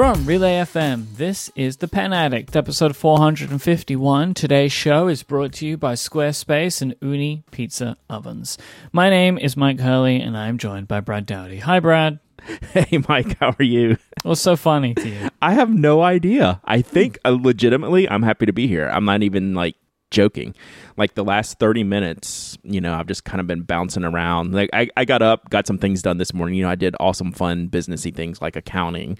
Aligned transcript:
From 0.00 0.24
Relay 0.24 0.54
FM, 0.54 1.14
this 1.16 1.50
is 1.54 1.76
The 1.76 1.86
Pen 1.86 2.14
Addict, 2.14 2.56
episode 2.56 2.96
451. 2.96 4.32
Today's 4.32 4.72
show 4.72 5.08
is 5.08 5.22
brought 5.22 5.52
to 5.52 5.66
you 5.66 5.76
by 5.76 5.92
Squarespace 5.92 6.80
and 6.80 6.98
Ooni 7.00 7.42
Pizza 7.50 7.98
Ovens. 8.08 8.56
My 8.92 9.10
name 9.10 9.36
is 9.36 9.58
Mike 9.58 9.78
Hurley, 9.78 10.18
and 10.18 10.38
I'm 10.38 10.56
joined 10.56 10.88
by 10.88 11.00
Brad 11.00 11.26
Dowdy. 11.26 11.58
Hi, 11.58 11.80
Brad. 11.80 12.18
Hey, 12.72 13.02
Mike, 13.10 13.38
how 13.40 13.54
are 13.58 13.62
you? 13.62 13.98
What's 14.22 14.40
so 14.40 14.56
funny 14.56 14.94
to 14.94 15.06
you? 15.06 15.28
I 15.42 15.52
have 15.52 15.68
no 15.68 16.00
idea. 16.00 16.62
I 16.64 16.80
think 16.80 17.18
uh, 17.26 17.36
legitimately, 17.38 18.08
I'm 18.08 18.22
happy 18.22 18.46
to 18.46 18.54
be 18.54 18.68
here. 18.68 18.88
I'm 18.88 19.04
not 19.04 19.22
even 19.22 19.52
like 19.52 19.76
joking. 20.10 20.54
Like 20.96 21.14
the 21.14 21.24
last 21.24 21.58
30 21.58 21.84
minutes, 21.84 22.58
you 22.62 22.80
know, 22.80 22.94
I've 22.94 23.06
just 23.06 23.24
kind 23.24 23.40
of 23.40 23.46
been 23.46 23.62
bouncing 23.62 24.04
around. 24.04 24.52
Like 24.52 24.70
I, 24.72 24.88
I 24.96 25.04
got 25.04 25.22
up, 25.22 25.50
got 25.50 25.66
some 25.66 25.78
things 25.78 26.02
done 26.02 26.18
this 26.18 26.34
morning. 26.34 26.56
You 26.56 26.64
know, 26.64 26.70
I 26.70 26.74
did 26.74 26.94
awesome, 27.00 27.32
fun, 27.32 27.68
businessy 27.68 28.14
things 28.14 28.40
like 28.40 28.56
accounting 28.56 29.18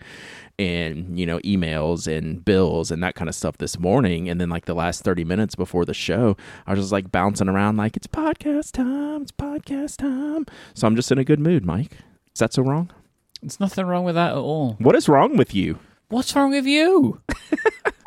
and, 0.58 1.18
you 1.18 1.24
know, 1.26 1.38
emails 1.40 2.06
and 2.06 2.44
bills 2.44 2.90
and 2.90 3.02
that 3.02 3.14
kind 3.14 3.28
of 3.28 3.34
stuff 3.34 3.58
this 3.58 3.78
morning. 3.78 4.28
And 4.28 4.40
then 4.40 4.50
like 4.50 4.66
the 4.66 4.74
last 4.74 5.02
30 5.02 5.24
minutes 5.24 5.54
before 5.54 5.84
the 5.84 5.94
show, 5.94 6.36
I 6.66 6.72
was 6.72 6.80
just 6.80 6.92
like 6.92 7.10
bouncing 7.10 7.48
around 7.48 7.76
like 7.76 7.96
it's 7.96 8.06
podcast 8.06 8.72
time, 8.72 9.22
it's 9.22 9.32
podcast 9.32 9.96
time. 9.98 10.46
So 10.74 10.86
I'm 10.86 10.96
just 10.96 11.10
in 11.10 11.18
a 11.18 11.24
good 11.24 11.40
mood, 11.40 11.64
Mike. 11.64 11.98
Is 12.34 12.40
that 12.40 12.52
so 12.52 12.62
wrong? 12.62 12.90
There's 13.40 13.60
nothing 13.60 13.86
wrong 13.86 14.04
with 14.04 14.16
that 14.16 14.32
at 14.32 14.36
all. 14.36 14.76
What 14.78 14.94
is 14.94 15.08
wrong 15.08 15.36
with 15.36 15.54
you? 15.54 15.78
What's 16.08 16.34
wrong 16.34 16.50
with 16.50 16.66
you? 16.66 17.20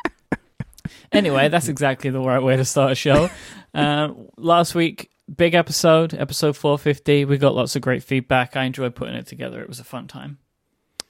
anyway, 1.12 1.48
that's 1.48 1.68
exactly 1.74 2.10
the 2.10 2.20
right 2.20 2.42
way 2.42 2.56
to 2.56 2.64
start 2.64 2.92
a 2.92 2.94
show. 2.94 3.30
Uh, 3.74 4.10
last 4.36 4.74
week, 4.74 5.10
big 5.34 5.54
episode, 5.54 6.14
episode 6.14 6.56
450. 6.56 7.24
We 7.24 7.38
got 7.38 7.54
lots 7.54 7.76
of 7.76 7.82
great 7.82 8.02
feedback. 8.02 8.56
I 8.56 8.64
enjoyed 8.64 8.94
putting 8.94 9.14
it 9.14 9.26
together. 9.26 9.60
It 9.62 9.68
was 9.68 9.80
a 9.80 9.84
fun 9.84 10.06
time. 10.06 10.38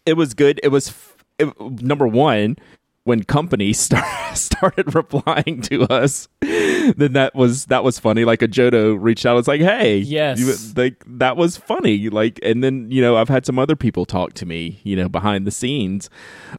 It 0.06 0.16
was 0.16 0.34
good. 0.34 0.60
It 0.62 0.68
was 0.68 0.88
f- 0.88 1.16
it, 1.38 1.60
number 1.82 2.06
one 2.06 2.56
when 3.04 3.22
companies 3.22 3.78
start, 3.80 4.36
started 4.36 4.94
replying 4.94 5.60
to 5.62 5.82
us. 5.84 6.28
Then 6.40 7.14
that 7.14 7.34
was 7.34 7.66
that 7.66 7.82
was 7.84 7.98
funny. 7.98 8.24
Like 8.26 8.42
a 8.42 8.48
Jodo 8.48 8.96
reached 9.00 9.24
out. 9.26 9.38
It's 9.38 9.48
like, 9.48 9.60
hey, 9.62 9.98
Yes. 9.98 10.38
you, 10.38 10.54
like 10.76 11.02
that 11.06 11.36
was 11.36 11.56
funny. 11.56 12.08
Like, 12.10 12.38
and 12.42 12.62
then 12.62 12.90
you 12.90 13.00
know 13.02 13.16
I've 13.16 13.28
had 13.30 13.46
some 13.46 13.58
other 13.58 13.76
people 13.76 14.04
talk 14.04 14.34
to 14.34 14.46
me, 14.46 14.80
you 14.84 14.94
know, 14.96 15.08
behind 15.08 15.46
the 15.46 15.50
scenes 15.50 16.08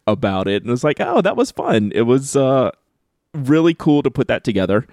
about 0.08 0.48
it, 0.48 0.64
and 0.64 0.72
it's 0.72 0.84
like, 0.84 0.98
oh, 1.00 1.22
that 1.22 1.36
was 1.38 1.52
fun. 1.52 1.92
It 1.96 2.04
was 2.04 2.36
uh 2.36 2.72
really 3.36 3.74
cool 3.74 4.02
to 4.04 4.12
put 4.12 4.28
that 4.28 4.44
together. 4.44 4.88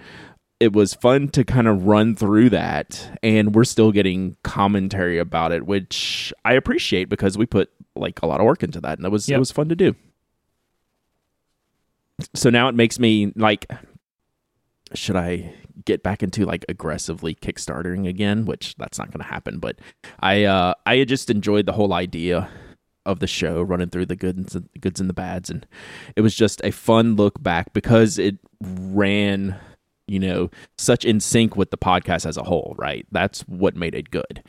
It 0.59 0.71
was 0.73 0.93
fun 0.93 1.27
to 1.29 1.43
kind 1.43 1.67
of 1.67 1.85
run 1.85 2.15
through 2.15 2.49
that, 2.51 3.17
and 3.21 3.53
we're 3.53 3.63
still 3.65 3.91
getting 3.91 4.37
commentary 4.43 5.17
about 5.19 5.51
it, 5.51 5.65
which 5.65 6.31
I 6.45 6.53
appreciate 6.53 7.09
because 7.09 7.37
we 7.37 7.45
put 7.45 7.69
like 7.95 8.21
a 8.21 8.27
lot 8.27 8.39
of 8.39 8.45
work 8.45 8.63
into 8.63 8.79
that, 8.81 8.97
and 8.97 9.05
it 9.05 9.11
was 9.11 9.27
Yep. 9.27 9.35
it 9.35 9.39
was 9.39 9.51
fun 9.51 9.69
to 9.69 9.75
do. 9.75 9.95
So 12.33 12.49
now 12.49 12.69
it 12.69 12.75
makes 12.75 12.99
me 12.99 13.33
like, 13.35 13.69
should 14.93 15.15
I 15.15 15.53
get 15.85 16.03
back 16.03 16.23
into 16.23 16.45
like 16.45 16.63
aggressively 16.69 17.35
kickstartering 17.35 18.07
again? 18.07 18.45
Which 18.45 18.75
that's 18.75 18.97
not 18.99 19.09
going 19.11 19.19
to 19.21 19.27
happen. 19.27 19.59
But 19.59 19.79
I 20.19 20.43
uh, 20.45 20.75
I 20.85 21.03
just 21.03 21.29
enjoyed 21.29 21.65
the 21.65 21.73
whole 21.73 21.93
idea 21.93 22.49
of 23.05 23.19
the 23.19 23.27
show, 23.27 23.61
running 23.61 23.89
through 23.89 24.05
the 24.05 24.15
goods 24.15 24.55
and 24.55 24.69
goods 24.79 24.99
and 24.99 25.09
the 25.09 25.13
bads, 25.13 25.49
and 25.49 25.65
it 26.15 26.21
was 26.21 26.35
just 26.35 26.61
a 26.63 26.71
fun 26.71 27.15
look 27.15 27.41
back 27.41 27.73
because 27.73 28.17
it 28.17 28.37
ran, 28.61 29.55
you 30.07 30.19
know, 30.19 30.49
such 30.77 31.05
in 31.05 31.19
sync 31.19 31.55
with 31.55 31.71
the 31.71 31.77
podcast 31.77 32.25
as 32.25 32.37
a 32.37 32.43
whole. 32.43 32.75
Right, 32.77 33.05
that's 33.11 33.41
what 33.41 33.75
made 33.75 33.95
it 33.95 34.11
good. 34.11 34.43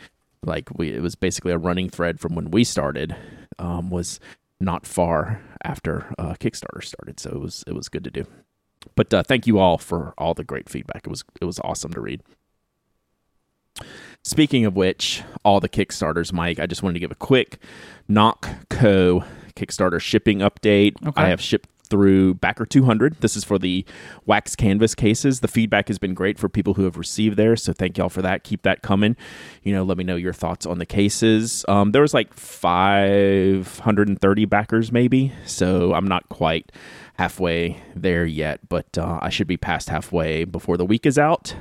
Like 0.44 0.68
we, 0.76 0.92
it 0.92 1.02
was 1.02 1.14
basically 1.14 1.52
a 1.52 1.58
running 1.58 1.88
thread 1.88 2.20
from 2.20 2.34
when 2.34 2.50
we 2.50 2.64
started. 2.64 3.16
Um, 3.58 3.88
was 3.88 4.18
not 4.60 4.84
far 4.86 5.40
after 5.62 6.12
uh, 6.18 6.34
Kickstarter 6.34 6.82
started, 6.82 7.20
so 7.20 7.30
it 7.30 7.40
was 7.40 7.64
it 7.66 7.74
was 7.74 7.88
good 7.88 8.04
to 8.04 8.10
do. 8.10 8.26
But 8.96 9.12
uh, 9.14 9.22
thank 9.22 9.46
you 9.46 9.58
all 9.58 9.78
for 9.78 10.14
all 10.18 10.34
the 10.34 10.44
great 10.44 10.68
feedback. 10.68 11.06
It 11.06 11.10
was 11.10 11.24
it 11.40 11.44
was 11.44 11.60
awesome 11.60 11.92
to 11.92 12.00
read. 12.00 12.22
Speaking 14.22 14.64
of 14.64 14.74
which, 14.74 15.22
all 15.44 15.60
the 15.60 15.68
Kickstarters, 15.68 16.32
Mike, 16.32 16.58
I 16.58 16.66
just 16.66 16.82
wanted 16.82 16.94
to 16.94 17.00
give 17.00 17.10
a 17.10 17.16
quick 17.16 17.58
Nock 18.08 18.48
Co 18.70 19.24
Kickstarter 19.54 20.00
shipping 20.00 20.38
update. 20.38 20.94
Okay. 21.06 21.22
I 21.22 21.28
have 21.28 21.40
shipped 21.40 21.68
through 21.88 22.34
Backer 22.34 22.66
200. 22.66 23.20
This 23.20 23.36
is 23.36 23.44
for 23.44 23.58
the 23.58 23.84
wax 24.26 24.54
canvas 24.56 24.94
cases. 24.94 25.40
The 25.40 25.48
feedback 25.48 25.88
has 25.88 25.98
been 25.98 26.14
great 26.14 26.38
for 26.38 26.48
people 26.48 26.72
who 26.74 26.84
have 26.84 26.96
received 26.96 27.36
there, 27.36 27.56
so 27.56 27.72
thank 27.72 27.98
y'all 27.98 28.08
for 28.08 28.22
that. 28.22 28.44
Keep 28.44 28.62
that 28.62 28.82
coming. 28.82 29.16
You 29.62 29.74
know, 29.74 29.82
let 29.84 29.98
me 29.98 30.04
know 30.04 30.16
your 30.16 30.32
thoughts 30.32 30.66
on 30.66 30.78
the 30.78 30.86
cases. 30.86 31.64
Um, 31.68 31.92
there 31.92 32.02
was 32.02 32.14
like 32.14 32.34
530 32.34 34.44
backers, 34.46 34.90
maybe, 34.90 35.32
so 35.44 35.94
I'm 35.94 36.08
not 36.08 36.28
quite 36.28 36.72
halfway 37.14 37.80
there 37.94 38.24
yet, 38.24 38.68
but 38.68 38.98
uh, 38.98 39.20
I 39.22 39.28
should 39.28 39.46
be 39.46 39.56
past 39.56 39.88
halfway 39.88 40.42
before 40.44 40.76
the 40.76 40.86
week 40.86 41.06
is 41.06 41.18
out. 41.18 41.54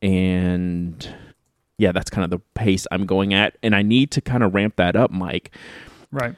And 0.00 1.06
yeah, 1.78 1.92
that's 1.92 2.10
kind 2.10 2.24
of 2.24 2.30
the 2.30 2.44
pace 2.54 2.86
I'm 2.92 3.06
going 3.06 3.32
at. 3.32 3.56
And 3.62 3.74
I 3.74 3.82
need 3.82 4.10
to 4.12 4.20
kind 4.20 4.42
of 4.42 4.54
ramp 4.54 4.76
that 4.76 4.96
up, 4.96 5.10
Mike, 5.10 5.52
Right. 6.12 6.34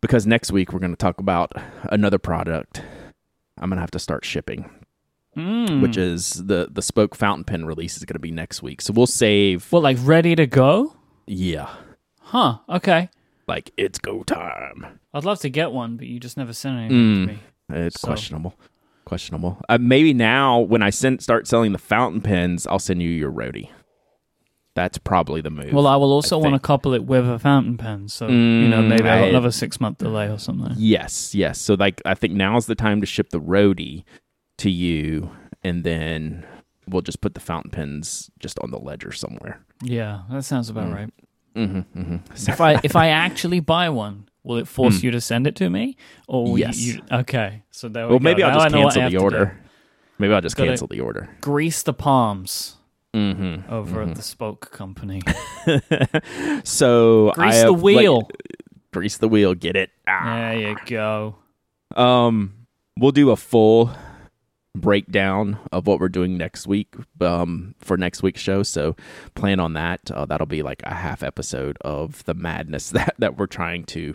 because 0.00 0.26
next 0.26 0.52
week 0.52 0.72
we're 0.72 0.78
going 0.80 0.92
to 0.92 0.96
talk 0.96 1.20
about 1.20 1.52
another 1.90 2.18
product 2.18 2.82
I'm 3.58 3.70
going 3.70 3.76
to 3.78 3.80
have 3.82 3.90
to 3.92 3.98
start 3.98 4.24
shipping, 4.24 4.68
Mm. 5.36 5.80
which 5.82 5.96
is 5.96 6.32
the 6.46 6.68
the 6.70 6.82
spoke 6.82 7.14
fountain 7.14 7.44
pen 7.44 7.64
release 7.66 7.96
is 7.96 8.04
going 8.04 8.14
to 8.14 8.18
be 8.20 8.30
next 8.30 8.62
week. 8.62 8.80
So 8.82 8.92
we'll 8.92 9.06
save 9.06 9.70
What, 9.72 9.82
like 9.82 9.96
ready 10.02 10.34
to 10.36 10.46
go? 10.46 10.94
yeah, 11.26 11.68
Huh. 12.20 12.58
Okay. 12.68 13.08
like 13.46 13.70
it's 13.76 13.98
go 13.98 14.22
time. 14.24 14.98
I'd 15.14 15.24
love 15.24 15.38
to 15.40 15.48
get 15.48 15.72
one, 15.72 15.96
but 15.96 16.06
you 16.06 16.18
just 16.20 16.36
never 16.36 16.52
sent 16.52 16.76
anything 16.78 17.26
to 17.26 17.32
Mm. 17.32 17.36
me. 17.36 17.38
It's 17.86 18.00
So- 18.00 18.08
questionable. 18.08 18.54
Questionable. 19.06 19.58
Uh, 19.68 19.78
maybe 19.80 20.12
now 20.12 20.58
when 20.58 20.82
I 20.82 20.90
send, 20.90 21.22
start 21.22 21.46
selling 21.46 21.72
the 21.72 21.78
fountain 21.78 22.20
pens, 22.20 22.66
I'll 22.66 22.78
send 22.80 23.02
you 23.02 23.08
your 23.10 23.30
roadie. 23.30 23.68
That's 24.76 24.98
probably 24.98 25.40
the 25.40 25.50
move. 25.50 25.72
Well, 25.72 25.86
I 25.88 25.96
will 25.96 26.12
also 26.12 26.38
I 26.38 26.42
want 26.42 26.54
to 26.54 26.60
couple 26.60 26.92
it 26.94 27.04
with 27.04 27.26
a 27.28 27.38
fountain 27.38 27.76
pen, 27.78 28.08
so 28.08 28.28
you 28.28 28.68
know 28.68 28.82
Mm, 28.82 28.88
maybe 28.88 29.08
I'll 29.08 29.18
have 29.20 29.28
another 29.30 29.50
six 29.50 29.80
month 29.80 29.98
delay 29.98 30.28
or 30.28 30.38
something. 30.38 30.74
Yes, 30.76 31.34
yes. 31.34 31.58
So 31.58 31.74
like 31.74 32.00
I 32.04 32.14
think 32.14 32.34
now's 32.34 32.66
the 32.66 32.74
time 32.74 33.00
to 33.00 33.06
ship 33.06 33.30
the 33.30 33.40
roadie 33.40 34.04
to 34.58 34.70
you 34.70 35.30
and 35.64 35.82
then 35.82 36.46
we'll 36.86 37.02
just 37.02 37.20
put 37.22 37.32
the 37.34 37.40
fountain 37.40 37.70
pens 37.70 38.30
just 38.38 38.58
on 38.60 38.70
the 38.70 38.78
ledger 38.78 39.12
somewhere. 39.12 39.60
Yeah, 39.82 40.20
that 40.30 40.44
sounds 40.44 40.68
about 40.70 40.88
Mm. 40.88 40.94
right. 40.94 41.10
Mm-hmm, 41.56 41.98
mm-hmm. 41.98 42.50
If 42.50 42.60
I 42.60 42.78
if 42.84 42.94
I 42.96 43.08
actually 43.08 43.60
buy 43.60 43.88
one, 43.88 44.28
will 44.44 44.58
it 44.58 44.68
force 44.68 45.02
you 45.02 45.10
to 45.10 45.22
send 45.22 45.46
it 45.46 45.56
to 45.56 45.70
me, 45.70 45.96
or. 46.28 46.58
Yes. 46.58 46.78
you, 46.78 46.94
you? 46.96 47.00
Okay, 47.10 47.62
so 47.70 47.88
there 47.88 48.04
we 48.06 48.10
Well, 48.10 48.18
go. 48.18 48.24
maybe 48.24 48.42
I'll 48.42 48.50
Now 48.50 48.64
just 48.64 48.74
I 48.76 48.78
cancel 49.00 49.08
the 49.10 49.16
order. 49.16 49.58
Maybe 50.18 50.34
I'll 50.34 50.42
just 50.42 50.54
Gotta- 50.56 50.68
cancel 50.72 50.86
the 50.86 51.00
order. 51.00 51.30
Grease 51.40 51.82
the 51.82 51.94
palms 51.94 52.76
Mm-hmm. 53.16 53.72
over 53.72 54.02
at 54.02 54.14
the 54.14 54.22
Spoke 54.22 54.70
Company. 54.72 55.22
so 56.64 57.30
I 57.30 57.34
Grease 57.34 57.54
have, 57.54 57.66
the 57.66 57.72
like- 57.72 57.82
wheel. 57.82 58.28
grease 58.92 59.16
the 59.18 59.28
wheel. 59.28 59.54
Get 59.54 59.76
it? 59.76 59.90
Ah. 60.06 60.24
there 60.50 60.58
you 60.58 60.76
go. 60.86 61.36
Um, 61.94 62.52
we'll 62.98 63.12
do 63.12 63.30
a 63.30 63.36
full 63.36 63.90
breakdown 64.76 65.58
of 65.72 65.86
what 65.86 65.98
we're 66.00 66.08
doing 66.10 66.36
next 66.36 66.66
week 66.66 66.94
um 67.22 67.74
for 67.78 67.96
next 67.96 68.22
week's 68.22 68.42
show 68.42 68.62
so 68.62 68.94
plan 69.34 69.58
on 69.58 69.72
that 69.72 70.10
uh, 70.10 70.26
that'll 70.26 70.46
be 70.46 70.62
like 70.62 70.82
a 70.84 70.92
half 70.92 71.22
episode 71.22 71.78
of 71.80 72.22
the 72.24 72.34
madness 72.34 72.90
that 72.96 73.14
that 73.18 73.38
we're 73.38 73.46
trying 73.46 73.84
to 73.84 74.14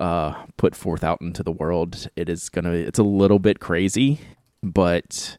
uh 0.00 0.34
put 0.56 0.74
forth 0.74 1.04
out 1.04 1.20
into 1.20 1.44
the 1.44 1.52
world 1.52 2.08
it 2.16 2.28
is 2.28 2.48
gonna 2.48 2.72
it's 2.72 2.98
a 2.98 3.04
little 3.04 3.38
bit 3.38 3.60
crazy 3.60 4.18
but 4.64 5.38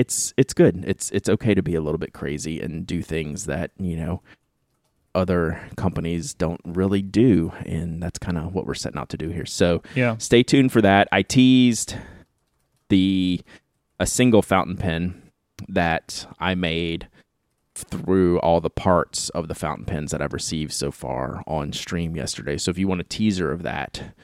it's 0.00 0.32
it's 0.36 0.54
good 0.54 0.74
it's 0.86 1.10
it's 1.10 1.28
okay 1.28 1.54
to 1.54 1.62
be 1.62 1.74
a 1.74 1.80
little 1.80 1.98
bit 1.98 2.12
crazy 2.12 2.60
and 2.60 2.86
do 2.86 3.02
things 3.02 3.44
that 3.46 3.70
you 3.78 3.96
know 3.96 4.22
other 5.14 5.60
companies 5.76 6.34
don't 6.34 6.60
really 6.64 7.02
do 7.02 7.52
and 7.66 8.02
that's 8.02 8.18
kind 8.18 8.38
of 8.38 8.54
what 8.54 8.64
we're 8.66 8.74
setting 8.74 8.98
out 8.98 9.08
to 9.10 9.16
do 9.16 9.28
here 9.28 9.44
so 9.46 9.82
Yeah. 9.94 10.16
stay 10.18 10.42
tuned 10.42 10.70
for 10.72 10.80
that. 10.82 11.08
I 11.12 11.22
teased 11.22 11.96
the 12.88 13.40
a 13.98 14.06
single 14.06 14.42
fountain 14.42 14.76
pen 14.76 15.20
that 15.68 16.26
I 16.38 16.54
made 16.54 17.08
through 17.74 18.38
all 18.40 18.60
the 18.60 18.70
parts 18.70 19.28
of 19.30 19.48
the 19.48 19.54
fountain 19.54 19.84
pens 19.84 20.10
that 20.12 20.22
I've 20.22 20.32
received 20.32 20.72
so 20.72 20.90
far 20.90 21.42
on 21.46 21.72
stream 21.72 22.16
yesterday. 22.16 22.56
So 22.56 22.70
if 22.70 22.78
you 22.78 22.88
want 22.88 23.00
a 23.00 23.04
teaser 23.04 23.52
of 23.52 23.62
that, 23.62 24.14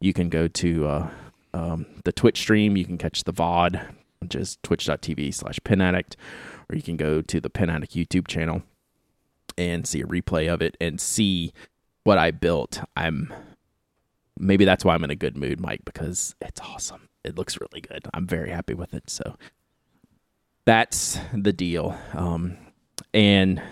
you 0.00 0.12
can 0.12 0.28
go 0.28 0.48
to 0.48 0.86
uh, 0.86 1.10
um, 1.54 1.86
the 2.04 2.12
Twitch 2.12 2.38
stream. 2.38 2.76
You 2.76 2.84
can 2.84 2.98
catch 2.98 3.24
the 3.24 3.32
VOD, 3.32 3.80
which 4.22 4.34
is 4.34 4.58
twitch.tv 4.62 5.34
slash 5.34 5.58
pen 5.64 5.80
addict, 5.80 6.16
or 6.70 6.76
you 6.76 6.82
can 6.82 6.96
go 6.96 7.20
to 7.20 7.40
the 7.40 7.50
Pen 7.50 7.68
Addict 7.68 7.94
YouTube 7.94 8.26
channel 8.28 8.62
and 9.58 9.86
see 9.86 10.00
a 10.00 10.06
replay 10.06 10.52
of 10.52 10.62
it 10.62 10.76
and 10.80 11.00
see 11.00 11.52
what 12.04 12.18
I 12.18 12.30
built. 12.30 12.80
I'm 12.96 13.32
maybe 14.38 14.64
that's 14.64 14.84
why 14.84 14.94
I'm 14.94 15.04
in 15.04 15.10
a 15.10 15.16
good 15.16 15.36
mood, 15.36 15.60
Mike, 15.60 15.84
because 15.84 16.34
it's 16.40 16.60
awesome. 16.60 17.08
It 17.24 17.36
looks 17.36 17.60
really 17.60 17.80
good. 17.80 18.08
I'm 18.14 18.26
very 18.26 18.50
happy 18.50 18.74
with 18.74 18.94
it. 18.94 19.10
So 19.10 19.36
that's 20.64 21.18
the 21.34 21.52
deal. 21.52 21.96
Um, 22.14 22.56
and 23.12 23.62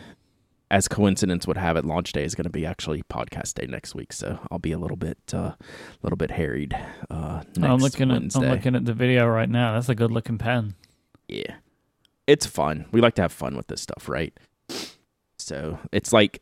as 0.70 0.86
coincidence 0.86 1.46
would 1.46 1.56
have 1.56 1.76
it, 1.76 1.84
launch 1.84 2.12
day 2.12 2.24
is 2.24 2.34
going 2.34 2.44
to 2.44 2.50
be 2.50 2.64
actually 2.64 3.02
podcast 3.04 3.54
day 3.54 3.66
next 3.66 3.94
week, 3.94 4.12
so 4.12 4.38
I'll 4.50 4.58
be 4.60 4.72
a 4.72 4.78
little 4.78 4.96
bit, 4.96 5.18
a 5.32 5.38
uh, 5.38 5.54
little 6.02 6.16
bit 6.16 6.30
harried. 6.30 6.76
Uh, 7.10 7.42
next 7.56 7.58
I'm 7.58 7.78
looking 7.78 8.08
Wednesday. 8.10 8.40
at 8.40 8.44
I'm 8.44 8.56
looking 8.56 8.76
at 8.76 8.84
the 8.84 8.94
video 8.94 9.26
right 9.26 9.48
now. 9.48 9.74
That's 9.74 9.88
a 9.88 9.94
good 9.94 10.12
looking 10.12 10.38
pen. 10.38 10.74
Yeah, 11.28 11.56
it's 12.26 12.46
fun. 12.46 12.86
We 12.92 13.00
like 13.00 13.14
to 13.16 13.22
have 13.22 13.32
fun 13.32 13.56
with 13.56 13.66
this 13.66 13.80
stuff, 13.82 14.08
right? 14.08 14.32
So 15.38 15.78
it's 15.90 16.12
like 16.12 16.40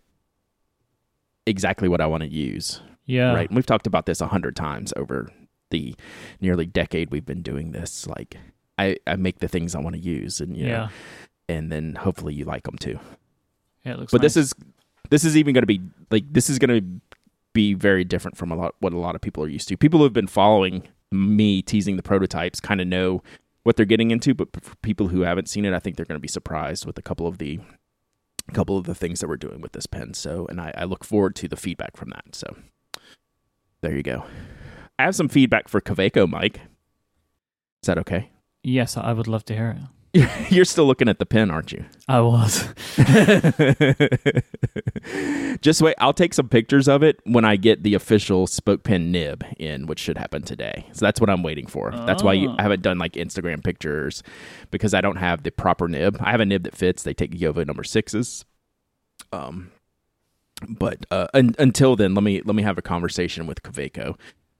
exactly 1.46 1.88
what 1.88 2.00
I 2.02 2.06
want 2.06 2.22
to 2.22 2.28
use, 2.28 2.82
Yeah. 3.06 3.32
right? 3.32 3.48
And 3.48 3.56
we've 3.56 3.64
talked 3.66 3.86
about 3.86 4.04
this 4.06 4.20
a 4.20 4.26
hundred 4.26 4.54
times 4.56 4.92
over 4.96 5.30
the 5.70 5.94
nearly 6.40 6.66
decade 6.66 7.10
we've 7.10 7.24
been 7.26 7.42
doing 7.42 7.72
this. 7.72 8.06
Like, 8.06 8.36
I 8.76 8.96
I 9.06 9.16
make 9.16 9.38
the 9.38 9.48
things 9.48 9.74
I 9.74 9.80
want 9.80 9.96
to 9.96 10.02
use, 10.02 10.40
and 10.40 10.54
you 10.56 10.64
know, 10.66 10.70
Yeah. 10.70 10.88
and 11.48 11.72
then 11.72 11.94
hopefully 11.94 12.34
you 12.34 12.44
like 12.44 12.64
them 12.64 12.76
too. 12.76 12.98
Yeah. 13.84 13.92
It 13.92 13.98
looks. 14.00 14.12
but 14.12 14.20
this 14.20 14.36
is 14.36 14.54
this 15.10 15.24
is 15.24 15.36
even 15.36 15.54
going 15.54 15.62
to 15.62 15.66
be 15.66 15.80
like 16.10 16.24
this 16.32 16.50
is 16.50 16.58
going 16.58 16.80
to 16.80 17.00
be 17.52 17.74
very 17.74 18.04
different 18.04 18.36
from 18.36 18.50
a 18.52 18.56
lot 18.56 18.74
what 18.80 18.92
a 18.92 18.98
lot 18.98 19.14
of 19.14 19.20
people 19.20 19.42
are 19.42 19.48
used 19.48 19.68
to. 19.68 19.76
People 19.76 19.98
who 19.98 20.04
have 20.04 20.12
been 20.12 20.26
following 20.26 20.82
me 21.10 21.62
teasing 21.62 21.96
the 21.96 22.02
prototypes 22.02 22.60
kind 22.60 22.80
of 22.80 22.86
know 22.86 23.22
what 23.62 23.76
they're 23.76 23.86
getting 23.86 24.10
into, 24.10 24.34
but 24.34 24.48
for 24.62 24.76
people 24.76 25.08
who 25.08 25.22
haven't 25.22 25.48
seen 25.48 25.64
it, 25.64 25.74
I 25.74 25.78
think 25.78 25.96
they're 25.96 26.06
going 26.06 26.16
to 26.16 26.20
be 26.20 26.28
surprised 26.28 26.86
with 26.86 26.98
a 26.98 27.02
couple 27.02 27.26
of 27.26 27.38
the 27.38 27.60
a 28.48 28.52
couple 28.52 28.78
of 28.78 28.84
the 28.84 28.94
things 28.94 29.20
that 29.20 29.28
we're 29.28 29.36
doing 29.36 29.60
with 29.60 29.72
this 29.72 29.86
pen. 29.86 30.14
So, 30.14 30.46
and 30.48 30.60
I, 30.60 30.72
I 30.76 30.84
look 30.84 31.04
forward 31.04 31.36
to 31.36 31.48
the 31.48 31.56
feedback 31.56 31.96
from 31.96 32.10
that. 32.10 32.34
So, 32.34 32.56
there 33.82 33.94
you 33.94 34.02
go. 34.02 34.24
I 34.98 35.04
have 35.04 35.14
some 35.14 35.28
feedback 35.28 35.68
for 35.68 35.80
Kaweco, 35.80 36.28
Mike. 36.28 36.60
Is 37.82 37.86
that 37.86 37.98
okay? 37.98 38.30
Yes, 38.62 38.96
I 38.96 39.12
would 39.12 39.28
love 39.28 39.44
to 39.46 39.54
hear 39.54 39.70
it. 39.70 39.82
You're 40.50 40.64
still 40.64 40.86
looking 40.86 41.08
at 41.08 41.18
the 41.18 41.26
pen, 41.26 41.50
aren't 41.50 41.72
you? 41.72 41.84
I 42.08 42.20
was. 42.20 42.66
Just 45.60 45.82
wait. 45.82 45.94
I'll 45.98 46.12
take 46.14 46.34
some 46.34 46.48
pictures 46.48 46.88
of 46.88 47.02
it 47.02 47.20
when 47.24 47.44
I 47.44 47.56
get 47.56 47.82
the 47.82 47.94
official 47.94 48.46
spoke 48.46 48.82
pen 48.84 49.10
nib 49.12 49.44
in, 49.58 49.86
which 49.86 49.98
should 49.98 50.18
happen 50.18 50.42
today. 50.42 50.86
So 50.92 51.04
that's 51.04 51.20
what 51.20 51.30
I'm 51.30 51.42
waiting 51.42 51.66
for. 51.66 51.90
That's 51.90 52.22
why 52.22 52.34
you, 52.34 52.50
Oh. 52.50 52.54
I 52.58 52.62
haven't 52.62 52.82
done 52.82 52.98
like 52.98 53.12
Instagram 53.14 53.62
pictures 53.62 54.22
because 54.70 54.94
I 54.94 55.00
don't 55.00 55.16
have 55.16 55.42
the 55.42 55.50
proper 55.50 55.88
nib. 55.88 56.16
I 56.20 56.30
have 56.30 56.40
a 56.40 56.46
nib 56.46 56.62
that 56.64 56.76
fits. 56.76 57.02
They 57.02 57.14
take 57.14 57.32
Jowo 57.32 57.66
number 57.66 57.84
sixes. 57.84 58.44
Um, 59.32 59.70
but 60.68 61.04
uh, 61.10 61.26
un- 61.34 61.54
until 61.58 61.96
then, 61.96 62.14
let 62.14 62.24
me 62.24 62.40
let 62.44 62.54
me 62.56 62.62
have 62.62 62.78
a 62.78 62.82
conversation 62.82 63.46
with 63.46 63.62
Kaweco. 63.62 64.16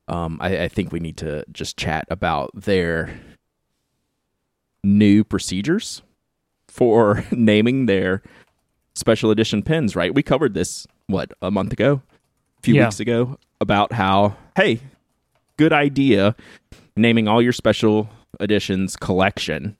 Um, 0.08 0.38
I, 0.40 0.64
I 0.64 0.68
think 0.68 0.92
we 0.92 1.00
need 1.00 1.16
to 1.18 1.44
just 1.52 1.76
chat 1.76 2.06
about 2.10 2.50
their 2.54 3.18
new 4.84 5.24
procedures 5.24 6.02
for 6.68 7.24
naming 7.32 7.86
their 7.86 8.22
special 8.94 9.30
edition 9.30 9.62
pins, 9.62 9.94
right? 9.96 10.14
We 10.14 10.22
covered 10.22 10.54
this 10.54 10.86
what 11.06 11.32
a 11.42 11.50
month 11.50 11.72
ago, 11.72 12.02
a 12.58 12.62
few 12.62 12.74
Yeah. 12.74 12.84
weeks 12.86 13.00
ago 13.00 13.38
about 13.60 13.92
how 13.92 14.36
hey, 14.56 14.80
good 15.56 15.72
idea 15.72 16.34
naming 16.96 17.28
all 17.28 17.40
your 17.40 17.52
special 17.52 18.08
editions 18.40 18.96
collection 18.96 19.76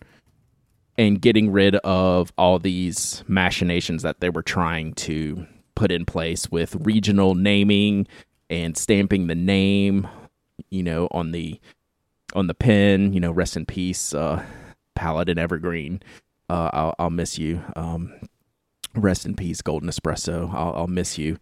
and 0.97 1.21
getting 1.21 1.50
rid 1.53 1.77
of 1.77 2.33
all 2.39 2.59
these 2.59 3.23
machinations 3.29 4.03
that 4.03 4.21
they 4.21 4.31
were 4.31 4.43
trying 4.43 4.93
to 4.95 5.47
put 5.75 5.93
in 5.93 6.05
place 6.05 6.50
with 6.50 6.75
regional 6.81 7.35
naming 7.35 8.06
and 8.50 8.77
stamping 8.77 9.27
the 9.29 9.35
name, 9.35 10.09
you 10.71 10.83
know, 10.83 11.06
on 11.12 11.31
the 11.33 11.61
on 12.35 12.47
the 12.47 12.55
pen, 12.55 13.12
you 13.12 13.21
know, 13.21 13.31
rest 13.31 13.56
in 13.56 13.65
peace, 13.67 14.12
uh, 14.15 14.43
Paladin 14.99 15.39
Evergreen. 15.39 16.03
Uh, 16.50 16.71
I'll, 16.73 16.95
I'll 16.99 17.11
miss 17.11 17.39
you. 17.39 17.62
Um, 17.77 18.12
rest 18.97 19.25
in 19.25 19.37
peace, 19.37 19.62
Golden 19.62 19.89
Espresso. 19.89 20.53
I'll, 20.53 20.75
I'll 20.75 20.87
miss 20.89 21.17
you. 21.17 21.39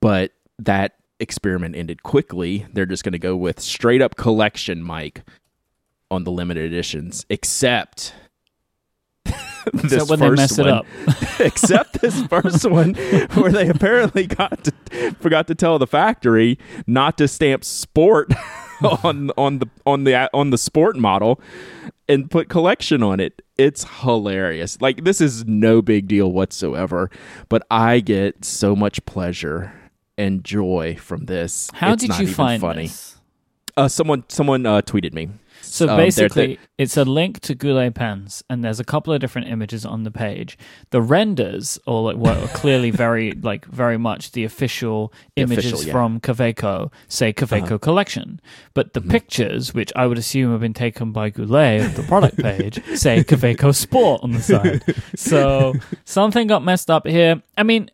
But 0.00 0.32
that 0.58 0.94
experiment 1.20 1.76
ended 1.76 2.02
quickly. 2.02 2.66
They're 2.72 2.86
just 2.86 3.04
going 3.04 3.12
to 3.12 3.18
go 3.18 3.36
with 3.36 3.60
straight 3.60 4.02
up 4.02 4.16
collection, 4.16 4.82
Mike, 4.82 5.22
on 6.10 6.24
the 6.24 6.32
limited 6.32 6.64
editions, 6.64 7.24
except. 7.30 8.12
this 9.24 9.84
Except 9.84 10.10
when 10.10 10.18
they 10.18 10.28
first 10.28 10.36
mess 10.36 10.58
it 10.58 10.62
one. 10.66 10.74
up. 10.74 10.86
except 11.40 12.00
this 12.00 12.22
first 12.26 12.68
one 12.68 12.94
where 13.34 13.52
they 13.52 13.68
apparently 13.68 14.26
got 14.26 14.64
to, 14.64 15.12
forgot 15.20 15.46
to 15.46 15.54
tell 15.54 15.78
the 15.78 15.86
factory 15.86 16.58
not 16.86 17.16
to 17.18 17.28
stamp 17.28 17.64
sport 17.64 18.32
on 19.04 19.30
on 19.36 19.58
the 19.58 19.68
on 19.86 20.04
the 20.04 20.30
on 20.34 20.50
the 20.50 20.58
sport 20.58 20.96
model 20.96 21.40
and 22.08 22.30
put 22.30 22.48
collection 22.48 23.02
on 23.02 23.20
it. 23.20 23.42
It's 23.56 23.84
hilarious. 24.02 24.80
Like 24.80 25.04
this 25.04 25.20
is 25.20 25.44
no 25.46 25.82
big 25.82 26.08
deal 26.08 26.32
whatsoever, 26.32 27.10
but 27.48 27.62
I 27.70 28.00
get 28.00 28.44
so 28.44 28.74
much 28.74 29.04
pleasure 29.06 29.72
and 30.18 30.44
joy 30.44 30.96
from 30.96 31.26
this. 31.26 31.70
How 31.74 31.92
It's 31.92 32.02
did 32.02 32.10
not 32.10 32.18
you 32.18 32.22
even 32.24 32.34
find 32.34 32.60
funny? 32.60 32.82
this? 32.86 33.16
Uh, 33.76 33.88
someone 33.88 34.24
someone 34.28 34.66
uh, 34.66 34.82
tweeted 34.82 35.12
me. 35.14 35.28
So 35.62 35.88
Um, 35.88 35.96
basically, 35.96 36.58
it's 36.78 36.96
a 36.96 37.04
link 37.04 37.40
to 37.40 37.54
Goulet 37.54 37.94
pens, 37.94 38.42
and 38.50 38.64
there's 38.64 38.80
a 38.80 38.84
couple 38.84 39.12
of 39.12 39.20
different 39.20 39.48
images 39.48 39.84
on 39.86 40.02
the 40.02 40.10
page. 40.10 40.58
The 40.90 41.00
renders, 41.00 41.78
or 41.86 42.02
like, 42.02 42.16
what 42.16 42.36
are 42.38 42.48
clearly 42.48 42.90
very, 43.04 43.32
like, 43.32 43.66
very 43.66 43.96
much 43.98 44.32
the 44.32 44.44
official 44.44 45.12
The 45.36 45.42
images 45.42 45.66
official, 45.72 45.86
yeah. 45.86 45.92
from 45.92 46.20
Kaweco, 46.20 46.92
say 47.08 47.32
Kaweco 47.32 47.62
Uh-huh. 47.64 47.78
Collection. 47.78 48.40
But 48.74 48.94
the 48.94 49.00
Mhm. 49.02 49.10
pictures, 49.10 49.72
which 49.74 49.92
I 49.94 50.06
would 50.06 50.18
assume 50.18 50.50
have 50.52 50.60
been 50.60 50.74
taken 50.74 51.12
by 51.12 51.30
Goulet 51.30 51.82
of 51.84 51.94
the 51.96 52.02
product 52.02 52.38
page, 52.42 52.82
say 52.94 53.22
Kaweco 53.22 53.74
Sport 53.74 54.22
on 54.24 54.32
the 54.32 54.42
side. 54.42 54.82
So 55.16 55.74
something 56.04 56.46
got 56.46 56.64
messed 56.64 56.90
up 56.90 57.06
here. 57.06 57.42
I 57.56 57.62
mean, 57.62 57.90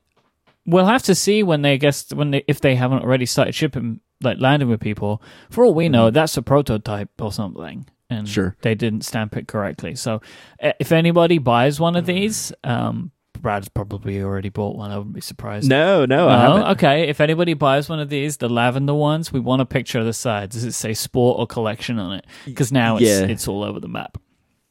we'll 0.64 0.86
have 0.86 1.02
to 1.04 1.14
see 1.14 1.42
when 1.42 1.62
they 1.62 1.78
guess 1.78 2.12
when 2.12 2.30
they 2.30 2.42
if 2.48 2.60
they 2.60 2.74
haven't 2.74 3.02
already 3.02 3.26
started 3.26 3.54
shipping 3.54 4.00
like 4.22 4.38
landing 4.40 4.68
with 4.68 4.80
people. 4.80 5.22
For 5.50 5.64
all 5.64 5.74
we 5.74 5.88
know, 5.88 6.10
that's 6.10 6.36
a 6.36 6.42
prototype 6.42 7.10
or 7.20 7.32
something, 7.32 7.86
and 8.10 8.26
Mm-hmm. 8.26 8.32
Sure. 8.32 8.56
they 8.62 8.74
didn't 8.74 9.04
stamp 9.04 9.36
it 9.36 9.48
correctly. 9.48 9.94
So 9.94 10.20
uh, 10.62 10.72
if 10.80 10.92
anybody 10.92 11.38
buys 11.38 11.80
one 11.80 11.96
of 11.96 12.06
these, 12.06 12.52
um, 12.64 13.10
Brad's 13.40 13.68
probably 13.68 14.22
already 14.22 14.48
bought 14.48 14.76
one. 14.76 14.90
I 14.90 14.96
wouldn't 14.96 15.14
be 15.14 15.20
surprised. 15.20 15.68
No, 15.68 16.06
no, 16.06 16.28
No? 16.28 16.66
Okay, 16.68 17.08
if 17.08 17.20
anybody 17.20 17.52
buys 17.54 17.88
one 17.88 18.00
of 18.00 18.08
these, 18.08 18.38
the 18.38 18.48
lavender 18.48 18.94
ones, 18.94 19.32
we 19.32 19.40
want 19.40 19.60
a 19.60 19.66
picture 19.66 19.98
of 19.98 20.06
the 20.06 20.12
side. 20.14 20.50
Does 20.50 20.64
it 20.64 20.72
say 20.72 20.94
sport 20.94 21.38
or 21.38 21.46
collection 21.46 21.98
on 21.98 22.14
it? 22.14 22.26
Because 22.46 22.72
now 22.72 22.96
it's 22.96 23.04
Yeah. 23.06 23.26
it's 23.26 23.46
all 23.46 23.62
over 23.62 23.78
the 23.78 23.88
map. 23.88 24.16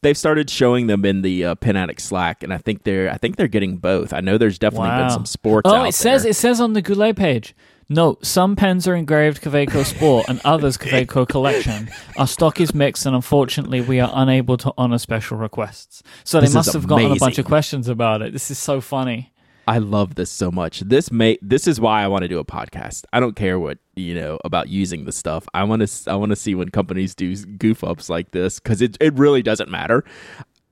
They've 0.01 0.17
started 0.17 0.49
showing 0.49 0.87
them 0.87 1.03
in 1.05 1.21
the 1.21 1.45
uh, 1.45 1.55
Pen 1.55 1.75
Addict 1.75 1.99
Slack, 2.01 2.43
and 2.43 2.53
I 2.53 2.57
think 2.57 2.83
they're 2.83 3.09
I 3.11 3.17
think 3.17 3.35
they're 3.37 3.47
getting 3.47 3.77
both. 3.77 4.13
I 4.13 4.21
know 4.21 4.37
there's 4.37 4.59
definitely 4.59 4.89
Wow. 4.89 5.01
been 5.03 5.09
some 5.11 5.25
sports. 5.25 5.69
Oh, 5.71 5.83
it 5.83 5.93
says 5.93 6.23
there. 6.23 6.31
it 6.31 6.35
says 6.35 6.59
on 6.61 6.73
the 6.73 6.81
Goulet 6.81 7.15
page. 7.15 7.55
No, 7.87 8.17
some 8.23 8.55
pens 8.55 8.87
are 8.87 8.95
engraved 8.95 9.43
Kaweco 9.43 9.85
Sport 9.85 10.25
and 10.27 10.41
others 10.43 10.75
Kaweco 10.77 11.27
Collection. 11.27 11.89
Our 12.17 12.25
stock 12.25 12.59
is 12.59 12.73
mixed, 12.73 13.05
and 13.05 13.15
unfortunately, 13.15 13.81
we 13.81 13.99
are 13.99 14.11
unable 14.13 14.57
to 14.57 14.73
honor 14.77 14.97
special 14.97 15.37
requests. 15.37 16.01
So 16.23 16.39
they 16.39 16.47
This 16.47 16.55
must 16.55 16.73
have 16.73 16.87
gotten 16.87 17.11
a 17.11 17.15
bunch 17.15 17.37
of 17.37 17.45
questions 17.45 17.87
about 17.87 18.23
it. 18.23 18.33
This 18.33 18.49
is 18.49 18.57
so 18.57 18.81
funny. 18.81 19.33
I 19.67 19.79
love 19.79 20.15
this 20.15 20.31
so 20.31 20.51
much. 20.51 20.81
This 20.81 21.11
may 21.11 21.37
this 21.41 21.67
is 21.67 21.79
why 21.79 22.03
I 22.03 22.07
want 22.07 22.21
to 22.21 22.27
do 22.27 22.39
a 22.39 22.45
podcast. 22.45 23.05
I 23.11 23.19
don't 23.19 23.35
care 23.35 23.59
what 23.59 23.79
you 23.95 24.13
know 24.13 24.39
about 24.45 24.69
using 24.69 25.05
the 25.05 25.11
stuff. 25.11 25.47
I 25.53 25.63
want 25.63 25.87
to 25.87 26.11
I 26.11 26.15
want 26.15 26.31
to 26.31 26.35
see 26.35 26.53
when 26.53 26.69
companies 26.69 27.15
do 27.15 27.35
goof 27.35 27.83
ups 27.83 28.09
like 28.09 28.31
this 28.31 28.59
because 28.59 28.81
it 28.81 28.97
it 28.99 29.17
really 29.17 29.41
doesn't 29.41 29.69
matter. 29.69 30.03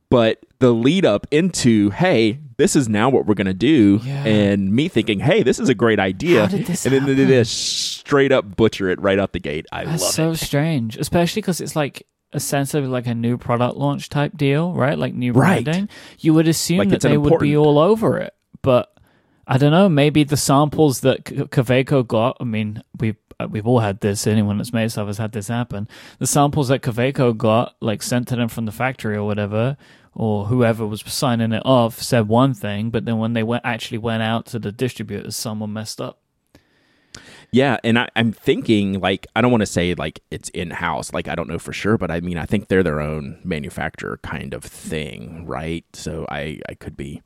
But 0.09 0.45
the 0.59 0.71
lead 0.71 1.05
up 1.05 1.25
into 1.31 1.89
hey, 1.89 2.39
this 2.57 2.75
is 2.75 2.87
now 2.89 3.09
what 3.09 3.25
we're 3.25 3.33
gonna 3.33 3.53
do, 3.53 3.99
Yeah. 4.03 4.25
and 4.25 4.71
me 4.71 4.87
thinking 4.87 5.19
hey, 5.19 5.43
this 5.43 5.59
is 5.59 5.69
a 5.69 5.73
great 5.75 5.99
idea, 5.99 6.41
How 6.41 6.47
did 6.47 6.65
this 6.67 6.85
and 6.85 6.93
then 6.93 7.05
they 7.05 7.25
just 7.25 7.53
straight 7.99 8.31
up 8.31 8.55
butcher 8.55 8.89
it 8.89 8.99
right 9.01 9.19
out 9.19 9.33
the 9.33 9.39
gate. 9.39 9.65
I 9.71 9.85
That's 9.85 10.01
love 10.03 10.11
so 10.11 10.31
it. 10.31 10.37
strange, 10.37 10.97
especially 10.97 11.41
because 11.41 11.61
it's 11.61 11.75
like 11.75 12.05
essentially 12.33 12.87
like 12.87 13.05
a 13.07 13.13
new 13.13 13.37
product 13.37 13.77
launch 13.77 14.09
type 14.09 14.35
deal, 14.35 14.73
right? 14.73 14.97
Like 14.97 15.13
new 15.13 15.33
Right. 15.33 15.63
branding. 15.63 15.89
You 16.19 16.33
would 16.33 16.47
assume 16.47 16.79
Like 16.79 16.89
that 16.89 17.01
they 17.01 17.17
would 17.17 17.39
be 17.39 17.55
all 17.55 17.77
over 17.77 18.17
it, 18.17 18.33
but 18.61 18.89
I 19.45 19.57
don't 19.57 19.71
know. 19.71 19.89
Maybe 19.89 20.23
the 20.23 20.37
samples 20.37 21.01
that 21.01 21.25
Kaweco 21.25 22.07
got. 22.07 22.37
I 22.39 22.45
mean, 22.45 22.81
we've 22.99 23.17
uh, 23.39 23.47
we've 23.49 23.67
all 23.67 23.79
had 23.79 23.99
this. 23.99 24.25
Anyone 24.25 24.57
that's 24.57 24.71
made 24.71 24.89
stuff 24.91 25.07
has 25.07 25.17
had 25.17 25.31
this 25.33 25.47
happen. 25.49 25.87
The 26.19 26.27
samples 26.27 26.69
that 26.69 26.81
Kaweco 26.81 27.35
got, 27.35 27.75
like 27.81 28.01
sent 28.03 28.27
to 28.29 28.35
them 28.35 28.47
from 28.47 28.65
the 28.65 28.71
factory 28.71 29.15
or 29.17 29.23
whatever, 29.25 29.75
or 30.15 30.45
whoever 30.45 30.85
was 30.85 31.01
signing 31.05 31.51
it 31.51 31.63
off, 31.65 32.01
said 32.01 32.27
one 32.27 32.53
thing, 32.53 32.89
but 32.89 33.05
then 33.05 33.17
when 33.17 33.33
they 33.33 33.43
went 33.43 33.65
actually 33.65 33.97
went 33.97 34.23
out 34.23 34.45
to 34.47 34.59
the 34.59 34.71
distributors, 34.71 35.35
someone 35.35 35.73
messed 35.73 35.99
up. 35.99 36.19
Yeah, 37.51 37.77
and 37.83 37.99
I, 37.99 38.09
I'm 38.15 38.31
thinking 38.31 38.99
like 38.99 39.27
I 39.35 39.41
don't 39.41 39.51
want 39.51 39.61
to 39.61 39.67
say 39.67 39.93
like 39.93 40.21
it's 40.31 40.49
in 40.49 40.71
house, 40.71 41.13
like 41.13 41.27
I 41.27 41.35
don't 41.35 41.47
know 41.47 41.59
for 41.59 41.71
sure, 41.71 41.99
but 41.99 42.09
I 42.09 42.19
mean 42.19 42.37
I 42.37 42.45
think 42.45 42.67
they're 42.67 42.81
their 42.81 42.99
own 42.99 43.39
manufacturer 43.43 44.19
kind 44.23 44.55
of 44.55 44.63
thing, 44.63 45.45
right? 45.45 45.85
So 45.93 46.25
I 46.29 46.59
I 46.67 46.73
could 46.73 46.97
be 46.97 47.21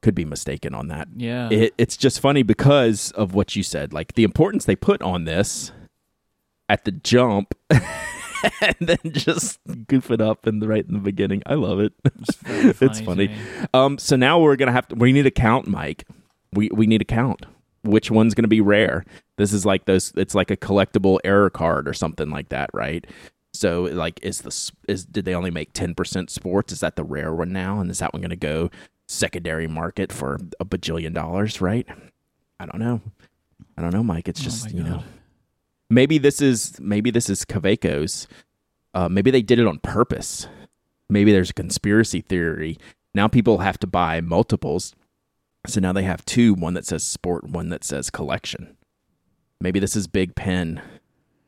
could 0.00 0.14
be 0.14 0.24
mistaken 0.24 0.74
on 0.74 0.88
that. 0.88 1.08
Yeah. 1.14 1.50
It, 1.50 1.74
it's 1.76 1.96
just 1.96 2.20
funny 2.20 2.42
because 2.42 3.10
of 3.12 3.34
what 3.34 3.56
you 3.56 3.62
said, 3.62 3.92
like 3.92 4.14
the 4.14 4.24
importance 4.24 4.64
they 4.64 4.76
put 4.76 5.02
on 5.02 5.24
this 5.24 5.72
at 6.68 6.84
the 6.84 6.92
jump, 6.92 7.54
and 8.60 8.76
then 8.80 9.12
just 9.12 9.58
goof 9.86 10.10
it 10.10 10.20
up 10.20 10.46
and 10.46 10.66
right 10.66 10.86
in 10.86 10.94
the 10.94 11.00
beginning. 11.00 11.42
I 11.46 11.54
love 11.54 11.80
it. 11.80 11.92
It's, 12.04 12.38
It's 12.82 13.00
funny. 13.00 13.34
Um, 13.74 13.98
so 13.98 14.16
now 14.16 14.40
we're 14.40 14.56
gonna 14.56 14.72
have 14.72 14.88
to. 14.88 14.94
We 14.94 15.12
need 15.12 15.26
a 15.26 15.30
count, 15.30 15.66
Mike. 15.66 16.04
We 16.52 16.70
we 16.72 16.86
need 16.86 16.98
to 16.98 17.04
count 17.04 17.46
which 17.82 18.10
one's 18.10 18.34
going 18.34 18.44
to 18.44 18.48
be 18.48 18.60
rare. 18.60 19.04
This 19.36 19.52
is 19.52 19.64
like 19.64 19.84
those. 19.86 20.12
It's 20.16 20.34
like 20.34 20.50
a 20.50 20.56
collectible 20.56 21.18
error 21.24 21.50
card 21.50 21.88
or 21.88 21.92
something 21.94 22.30
like 22.30 22.48
that, 22.50 22.70
right? 22.72 23.06
So 23.54 23.84
like, 23.84 24.20
is 24.22 24.42
the 24.42 24.72
is 24.88 25.04
did 25.04 25.24
they 25.24 25.34
only 25.34 25.50
make 25.50 25.72
ten 25.72 25.94
percent 25.94 26.30
sports? 26.30 26.72
Is 26.72 26.80
that 26.80 26.96
the 26.96 27.04
rare 27.04 27.32
one 27.34 27.52
now? 27.52 27.80
And 27.80 27.90
is 27.90 27.98
that 28.00 28.12
one 28.12 28.22
going 28.22 28.30
to 28.30 28.36
go 28.36 28.70
secondary 29.06 29.66
market 29.66 30.12
for 30.12 30.38
a 30.60 30.64
bajillion 30.64 31.14
dollars? 31.14 31.60
Right? 31.60 31.86
I 32.60 32.66
don't 32.66 32.80
know. 32.80 33.00
I 33.76 33.82
don't 33.82 33.92
know, 33.92 34.02
Mike. 34.02 34.28
It's 34.28 34.40
Oh 34.40 34.44
just 34.44 34.66
my 34.66 34.78
you 34.78 34.84
know, 34.84 35.02
maybe 35.90 36.18
this 36.18 36.40
is 36.40 36.78
maybe 36.80 37.10
this 37.10 37.30
is 37.30 37.44
Kaweco's. 37.44 38.28
Uh, 38.94 39.08
maybe 39.08 39.30
they 39.30 39.42
did 39.42 39.58
it 39.58 39.66
on 39.66 39.78
purpose. 39.78 40.48
Maybe 41.10 41.32
there's 41.32 41.50
a 41.50 41.54
conspiracy 41.54 42.20
theory. 42.20 42.78
Now 43.14 43.28
people 43.28 43.58
have 43.58 43.78
to 43.80 43.86
buy 43.86 44.20
multiples, 44.20 44.94
so 45.66 45.80
now 45.80 45.92
they 45.92 46.02
have 46.02 46.24
two: 46.24 46.54
one 46.54 46.74
that 46.74 46.86
says 46.86 47.04
sport, 47.04 47.44
one 47.44 47.68
that 47.70 47.84
says 47.84 48.10
collection. 48.10 48.76
Maybe 49.60 49.80
this 49.80 49.96
is 49.96 50.06
Big 50.06 50.34
Pen 50.34 50.80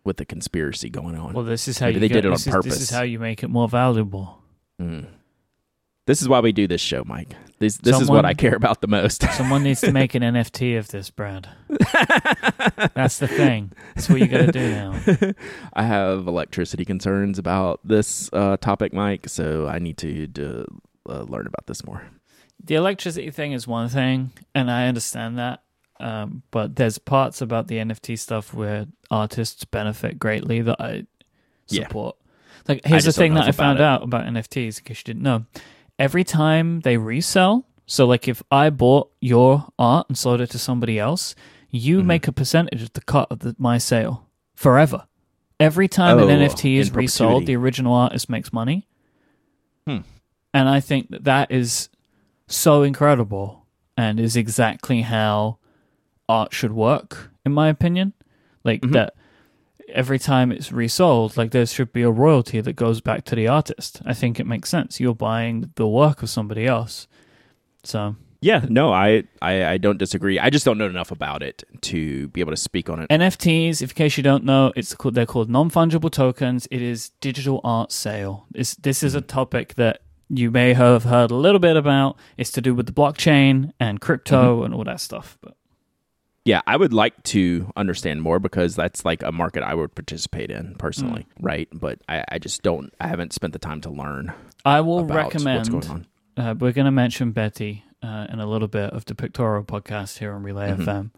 with 0.05 0.17
the 0.17 0.25
conspiracy 0.25 0.91
going 0.91 1.17
on. 1.17 1.35
Well, 1.35 1.45
this 1.45 1.69
is 1.69 1.79
how 1.79 1.87
Maybe 1.87 1.95
you 1.97 2.01
they 2.01 2.09
get, 2.09 2.15
did 2.15 2.25
it 2.25 2.29
on 2.29 2.35
is, 2.35 2.45
This 2.45 2.81
is 2.81 2.91
how 2.91 3.03
you 3.03 3.19
make 3.19 3.43
it 3.43 3.49
more 3.49 3.69
valuable. 3.69 4.43
Mm. 4.81 5.07
This 6.11 6.21
is 6.23 6.29
why 6.29 6.41
we 6.41 6.51
do 6.51 6.67
this 6.67 6.81
show, 6.81 7.05
Mike. 7.07 7.37
This 7.61 7.77
this 7.77 8.01
is 8.01 8.11
what 8.11 8.25
I 8.25 8.35
care 8.35 8.57
about 8.57 8.81
the 8.81 8.89
most. 8.89 9.23
Someone 9.35 9.63
needs 9.63 9.81
to 9.83 9.93
make 9.93 10.17
an 10.17 10.25
NFT 10.25 10.77
of 10.77 10.89
this, 10.89 11.09
Brad. 11.09 11.49
That's 12.95 13.19
the 13.21 13.29
thing. 13.29 13.71
That's 13.95 14.11
what 14.11 14.19
you 14.19 14.27
got 14.27 14.47
to 14.47 14.51
do 14.51 14.71
now. 14.71 15.33
I 15.73 15.85
have 15.85 16.27
electricity 16.27 16.85
concerns 16.85 17.39
about 17.39 17.79
this 17.85 18.29
uh, 18.33 18.57
topic, 18.57 18.93
Mike, 18.93 19.29
so 19.29 19.69
I 19.69 19.79
need 19.79 19.99
to, 19.99 20.27
to 20.27 20.67
uh, 21.09 21.23
learn 21.29 21.47
about 21.47 21.69
this 21.69 21.85
more. 21.85 22.03
The 22.65 22.75
electricity 22.75 23.31
thing 23.31 23.53
is 23.53 23.69
one 23.69 23.89
thing, 23.89 24.33
and 24.53 24.69
I 24.69 24.89
understand 24.89 25.39
that. 25.39 25.63
Um, 26.01 26.43
but 26.51 26.75
there's 26.75 26.99
parts 26.99 27.41
about 27.41 27.69
the 27.69 27.77
NFT 27.77 28.19
stuff 28.19 28.53
where 28.53 28.89
artists 29.13 29.65
benefit 29.65 30.19
greatly 30.19 30.61
that 30.61 30.81
I 30.81 31.05
Yeah. 31.69 31.85
support. 31.85 32.17
Like, 32.67 32.85
here's 32.85 33.05
the 33.05 33.13
thing 33.13 33.35
that 33.35 33.45
I 33.45 33.53
found 33.53 33.79
about 33.79 34.01
out 34.01 34.03
about 34.03 34.27
NFTs, 34.27 34.79
in 34.79 34.85
case 34.85 34.99
you 34.99 35.15
didn't 35.15 35.23
know. 35.23 35.45
Every 36.01 36.25
time 36.25 36.81
they 36.81 36.97
resell, 36.97 37.67
so 37.87 38.07
like 38.07 38.27
if 38.27 38.43
I 38.51 38.71
bought 38.71 39.13
your 39.21 39.67
art 39.79 40.07
and 40.09 40.17
sold 40.19 40.41
it 40.41 40.51
to 40.51 40.59
somebody 40.59 40.99
else, 40.99 41.35
you 41.71 41.99
Mm-hmm. 41.99 42.07
make 42.07 42.27
a 42.29 42.33
percentage 42.33 42.83
of 42.83 42.93
the 42.95 43.01
cut 43.03 43.31
of 43.31 43.41
the, 43.41 43.55
my 43.59 43.79
sale 43.79 44.27
forever. 44.55 45.07
Every 45.61 45.89
time 45.89 46.19
an 46.19 46.25
Oh, 46.25 46.29
NFT 46.49 46.77
is 46.79 46.91
resold, 46.93 47.45
the 47.47 47.55
original 47.55 47.93
artist 47.95 48.31
makes 48.31 48.51
money. 48.53 48.89
Hmm. 49.87 49.99
And 50.55 50.69
I 50.69 50.81
think 50.81 51.11
that 51.11 51.25
that 51.25 51.51
is 51.53 51.91
so 52.49 52.83
incredible 52.83 53.67
and 53.97 54.19
is 54.19 54.37
exactly 54.37 55.03
how 55.03 55.59
art 56.31 56.55
should 56.55 56.73
work, 56.73 57.31
in 57.45 57.53
my 57.53 57.69
opinion. 57.69 58.15
Like 58.65 58.81
Mhm. 58.81 58.93
that 58.93 59.15
every 59.93 60.19
time 60.19 60.53
it's 60.53 60.73
resold, 60.73 61.37
like 61.37 61.51
there 61.51 61.67
should 61.67 61.93
be 61.93 62.03
a 62.03 62.11
royalty 62.11 62.61
that 62.61 62.75
goes 62.75 63.01
back 63.01 63.25
to 63.27 63.35
the 63.35 63.49
artist. 63.49 64.01
I 64.05 64.15
think 64.15 64.41
it 64.41 64.47
makes 64.47 64.69
sense. 64.69 65.01
You're 65.01 65.15
buying 65.15 65.73
the 65.77 65.87
work 65.87 66.23
of 66.23 66.31
somebody 66.31 66.67
else. 66.67 67.07
So 67.83 68.17
Yeah, 68.41 68.65
no, 68.69 68.93
I, 68.93 69.25
I, 69.43 69.65
I 69.67 69.79
don't 69.79 69.99
disagree. 69.99 70.39
I 70.39 70.51
just 70.51 70.65
don't 70.65 70.79
know 70.79 70.87
enough 70.87 71.11
about 71.11 71.43
it 71.43 71.63
to 71.83 72.29
be 72.29 72.41
able 72.41 72.53
to 72.53 72.57
speak 72.57 72.89
on 72.89 73.01
it. 73.01 73.11
NFTs, 73.11 73.83
if 73.83 73.91
in 73.91 73.95
case 73.95 74.17
you 74.17 74.23
don't 74.23 74.45
know, 74.45 74.73
it's 74.77 74.95
called 74.95 75.15
they're 75.15 75.27
called 75.27 75.51
non-fungible 75.51 76.11
tokens. 76.11 76.67
It 76.71 76.83
is 76.83 77.11
digital 77.21 77.61
art 77.65 77.93
sale. 77.93 78.47
This 78.51 78.75
this 78.77 79.03
is 79.03 79.15
a 79.15 79.21
hmm. 79.21 79.27
topic 79.27 79.75
that 79.75 80.03
you 80.31 80.51
may 80.51 80.75
have 80.75 81.05
heard 81.05 81.31
a 81.31 81.35
little 81.35 81.59
bit 81.59 81.77
about. 81.77 82.17
It's 82.37 82.53
to 82.53 82.61
do 82.61 82.75
with 82.75 82.87
the 82.87 82.93
blockchain 82.93 83.73
and 83.81 84.01
crypto 84.01 84.57
mm-hmm. 84.57 84.67
and 84.67 84.75
all 84.75 84.85
that 84.85 85.01
stuff. 85.01 85.37
But 85.43 85.57
Yeah, 86.45 86.63
I 86.67 86.77
would 86.77 86.93
like 86.95 87.23
to 87.25 87.71
understand 87.77 88.23
more 88.23 88.39
because 88.39 88.75
that's 88.75 89.05
like 89.05 89.23
a 89.23 89.31
market 89.31 89.63
I 89.63 89.75
would 89.75 89.95
participate 89.95 90.51
in 90.51 90.75
personally, 90.79 91.27
Mm. 91.39 91.45
right? 91.47 91.69
But 91.73 92.01
I, 92.09 92.25
I 92.33 92.39
just 92.39 92.63
don't. 92.63 92.93
I 93.01 93.09
haven't 93.09 93.33
spent 93.35 93.53
the 93.53 93.59
time 93.59 93.81
to 93.83 93.91
learn 93.91 94.33
I 94.65 94.81
will 94.81 95.05
recommend. 95.05 95.69
what's 95.73 95.87
going 95.89 96.07
on. 96.37 96.43
Uh, 96.47 96.55
we're 96.59 96.73
going 96.73 96.87
to 96.87 96.91
mention 96.91 97.33
Betty 97.33 97.85
uh, 98.03 98.27
in 98.33 98.41
a 98.41 98.47
little 98.47 98.69
bit 98.69 98.91
of 98.91 99.05
the 99.05 99.15
Pictorial 99.15 99.65
podcast 99.65 100.19
here 100.19 100.33
on 100.33 100.43
Relay 100.43 100.71
Mhm. 100.71 100.79
FM. 100.87 101.11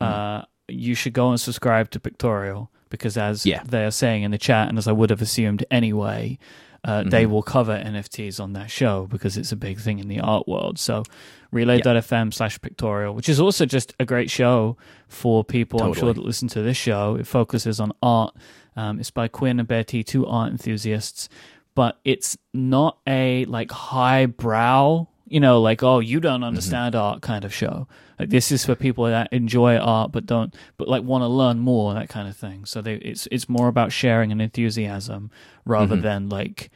Uh, 0.00 0.42
you 0.68 0.94
should 0.94 1.12
go 1.12 1.28
and 1.30 1.38
subscribe 1.40 1.90
to 1.90 2.00
Pictorial 2.00 2.70
because, 2.88 3.16
as 3.18 3.44
Yeah. 3.44 3.62
they 3.64 3.84
are 3.84 3.90
saying 3.90 4.22
in 4.22 4.30
the 4.30 4.38
chat, 4.38 4.68
and 4.70 4.78
as 4.78 4.88
I 4.88 4.92
would 4.92 5.10
have 5.10 5.20
assumed 5.20 5.64
anyway, 5.70 6.38
uh, 6.84 7.02
they 7.04 7.24
Mhm. 7.24 7.30
will 7.30 7.42
cover 7.42 7.72
NFTs 7.76 8.40
on 8.40 8.52
that 8.54 8.70
show 8.70 9.06
because 9.10 9.36
it's 9.36 9.52
a 9.52 9.56
big 9.56 9.78
thing 9.78 9.98
in 10.00 10.08
the 10.08 10.20
art 10.20 10.48
world. 10.48 10.78
So, 10.78 11.04
relay.fm 11.52 12.32
slash 12.34 12.60
pictorial, 12.60 13.14
which 13.14 13.28
is 13.28 13.38
also 13.38 13.66
just 13.66 13.94
a 14.00 14.04
great 14.04 14.30
show 14.30 14.76
for 15.08 15.44
people, 15.44 15.82
I'm 15.82 15.92
sure, 15.94 16.12
that 16.12 16.22
listen 16.24 16.48
to 16.48 16.62
this 16.62 16.76
show. 16.76 17.14
It 17.16 17.26
focuses 17.26 17.78
on 17.78 17.92
art. 18.02 18.34
Um, 18.74 18.98
it's 18.98 19.10
by 19.10 19.28
Quinn 19.28 19.58
and 19.58 19.68
Betty, 19.68 20.02
two 20.02 20.26
art 20.26 20.50
enthusiasts 20.50 21.28
but 21.74 21.98
it's 22.04 22.36
not 22.52 22.98
a 23.06 23.46
like 23.46 23.70
highbrow, 23.70 25.06
you 25.26 25.40
know, 25.40 25.60
like 25.60 25.82
oh 25.82 26.00
you 26.00 26.20
don't 26.20 26.44
understand 26.44 26.94
art 26.94 27.22
kind 27.22 27.44
of 27.46 27.54
show. 27.54 27.88
Like 28.18 28.28
this 28.28 28.52
is 28.52 28.64
for 28.64 28.74
people 28.74 29.04
that 29.06 29.32
enjoy 29.32 29.78
art 29.78 30.12
but 30.12 30.26
don't, 30.26 30.54
but 30.76 30.86
like 30.86 31.02
want 31.02 31.22
to 31.22 31.28
learn 31.28 31.58
more 31.60 31.94
that 31.94 32.10
kind 32.10 32.28
of 32.28 32.36
thing. 32.36 32.66
So 32.66 32.82
they, 32.82 32.96
it's 32.96 33.26
it's 33.32 33.48
more 33.48 33.68
about 33.68 33.90
sharing 33.90 34.32
an 34.32 34.40
enthusiasm 34.42 35.30
rather 35.64 35.96
Mhm. 35.96 36.02
than 36.02 36.28
like 36.28 36.70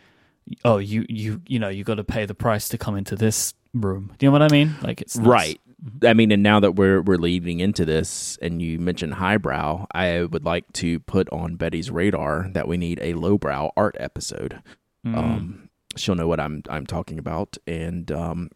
oh 0.65 0.79
you 0.79 1.05
you 1.09 1.41
you 1.49 1.59
know 1.59 1.69
you 1.69 1.83
got 1.85 1.95
to 1.97 2.05
pay 2.05 2.25
the 2.27 2.35
price 2.35 2.69
to 2.69 2.79
come 2.79 2.97
into 2.97 3.17
this 3.17 3.53
room. 3.75 4.13
Do 4.19 4.27
you 4.27 4.29
know 4.31 4.39
what 4.39 4.43
I 4.43 4.49
mean? 4.55 4.75
Like 4.83 5.01
it's 5.01 5.17
not- 5.17 5.27
Right. 5.27 5.61
I 6.03 6.15
mean, 6.15 6.33
and 6.33 6.43
now 6.43 6.59
that 6.61 6.73
we're 6.73 7.03
we're 7.03 7.19
leading 7.19 7.61
into 7.61 7.85
this, 7.85 8.39
and 8.41 8.63
you 8.63 8.79
mentioned 8.79 9.15
highbrow, 9.15 9.87
I 9.95 10.23
would 10.25 10.45
like 10.45 10.73
to 10.75 10.99
put 11.01 11.29
on 11.31 11.57
Betty's 11.57 11.91
radar 11.91 12.49
that 12.55 12.67
we 12.67 12.77
need 12.79 12.99
a 13.03 13.13
lowbrow 13.15 13.71
art 13.77 13.95
episode. 14.01 14.61
Mm. 15.07 15.17
Um, 15.17 15.69
she'll 15.95 16.15
know 16.15 16.27
what 16.29 16.41
I'm 16.41 16.63
I'm 16.71 16.87
talking 16.87 17.19
about, 17.19 17.59
and 17.67 18.11
um, 18.11 18.49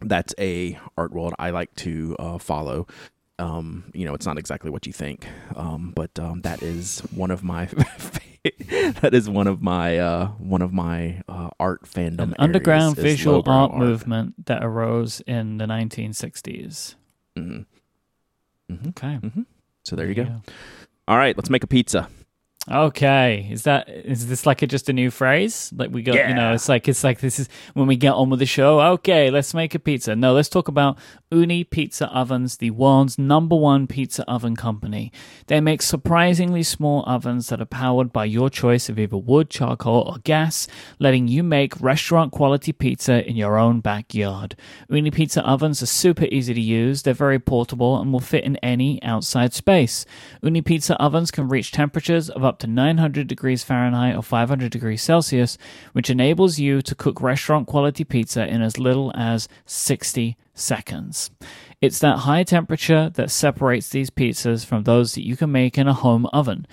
that's 0.00 0.32
a 0.38 0.78
art 0.96 1.12
world 1.12 1.34
I 1.40 1.50
like 1.50 1.74
to 1.76 2.14
uh, 2.20 2.38
follow. 2.38 2.86
Um, 3.40 3.90
you 3.92 4.04
know, 4.04 4.14
it's 4.14 4.26
not 4.26 4.38
exactly 4.38 4.70
what 4.70 4.86
you 4.86 4.92
think, 4.92 5.26
um, 5.56 5.92
but 5.94 6.18
um, 6.20 6.42
that 6.42 6.62
is 6.62 7.00
one 7.10 7.30
of 7.32 7.42
my 7.42 7.66
that 9.00 9.14
is 9.14 9.28
one 9.28 9.46
of 9.46 9.60
my 9.62 9.98
uh, 9.98 10.28
one 10.38 10.62
of 10.62 10.72
my 10.72 11.22
uh, 11.28 11.50
art 11.60 11.84
fandom. 11.84 12.20
an 12.20 12.34
underground 12.38 12.96
visual 12.96 13.36
lowbrow 13.36 13.52
art, 13.68 13.78
movement 13.78 14.46
that 14.46 14.64
arose 14.64 15.20
in 15.26 15.58
the 15.58 15.66
1960s. 15.66 16.94
Mhm. 17.36 17.66
Mhm. 18.70 18.88
Okay, 18.88 19.18
So 19.84 19.96
there 19.96 20.06
you 20.06 20.14
go. 20.14 20.42
All 21.06 21.16
right, 21.16 21.36
let's 21.36 21.50
make 21.50 21.64
a 21.64 21.66
pizza. 21.66 22.08
Okay, 22.70 23.48
is 23.50 23.62
that 23.62 23.88
is 23.88 24.26
this 24.26 24.44
like 24.44 24.60
a, 24.60 24.66
just 24.66 24.88
a 24.90 24.92
new 24.92 25.10
phrase? 25.10 25.72
Like 25.74 25.90
we 25.90 26.02
got, 26.02 26.16
you 26.28 26.34
know, 26.34 26.52
it's 26.52 26.68
like 26.68 26.86
it's 26.86 27.02
like 27.02 27.20
this 27.20 27.38
is 27.38 27.48
when 27.72 27.86
we 27.86 27.96
get 27.96 28.12
on 28.12 28.28
with 28.28 28.40
the 28.40 28.46
show. 28.46 28.80
Okay, 28.80 29.30
let's 29.30 29.54
make 29.54 29.74
a 29.74 29.78
pizza. 29.78 30.14
No, 30.14 30.34
let's 30.34 30.50
talk 30.50 30.68
about 30.68 30.98
Ooni 31.30 31.68
Pizza 31.68 32.06
Ovens, 32.12 32.58
the 32.58 32.70
world's 32.70 33.18
number 33.18 33.56
one 33.56 33.86
pizza 33.86 34.22
oven 34.30 34.54
company. 34.54 35.12
They 35.46 35.60
make 35.60 35.80
surprisingly 35.80 36.62
small 36.62 37.04
ovens 37.06 37.48
that 37.48 37.60
are 37.60 37.66
powered 37.66 38.12
by 38.12 38.26
your 38.26 38.50
choice 38.50 38.88
of 38.88 38.98
either 38.98 39.16
wood, 39.16 39.48
charcoal, 39.48 40.02
or 40.02 40.18
gas, 40.24 40.68
letting 40.98 41.28
you 41.28 41.42
make 41.42 41.80
restaurant 41.80 42.32
quality 42.32 42.72
pizza 42.72 43.26
in 43.26 43.36
your 43.36 43.58
own 43.58 43.80
backyard. 43.80 44.56
Ooni 44.90 45.12
Pizza 45.12 45.42
ovens 45.46 45.82
are 45.82 45.86
super 45.86 46.24
easy 46.26 46.52
to 46.54 46.60
use. 46.60 47.02
They're 47.02 47.14
very 47.14 47.38
portable 47.38 48.00
and 48.00 48.12
will 48.12 48.20
fit 48.20 48.44
in 48.44 48.56
any 48.56 49.02
outside 49.02 49.54
space. 49.54 50.04
Ooni 50.42 50.64
Pizza 50.64 50.96
ovens 51.00 51.30
can 51.30 51.48
reach 51.48 51.72
temperatures 51.72 52.28
of 52.30 52.44
up 52.44 52.57
to 52.60 52.66
900 52.66 53.26
degrees 53.26 53.64
Fahrenheit 53.64 54.16
or 54.16 54.22
500 54.22 54.70
degrees 54.70 55.02
Celsius, 55.02 55.58
which 55.92 56.10
enables 56.10 56.58
you 56.58 56.82
to 56.82 56.94
cook 56.94 57.20
restaurant 57.20 57.66
quality 57.66 58.04
pizza 58.04 58.46
in 58.46 58.62
as 58.62 58.78
little 58.78 59.12
as 59.14 59.48
60 59.66 60.36
seconds. 60.54 61.30
It's 61.80 62.00
that 62.00 62.18
high 62.18 62.42
temperature 62.42 63.10
that 63.14 63.30
separates 63.30 63.88
these 63.90 64.10
pizzas 64.10 64.64
from 64.64 64.82
those 64.82 65.14
that 65.14 65.24
you 65.24 65.36
can 65.36 65.52
make 65.52 65.78
in 65.78 65.86
a 65.86 65.94
home 65.94 66.26
oven. 66.32 66.66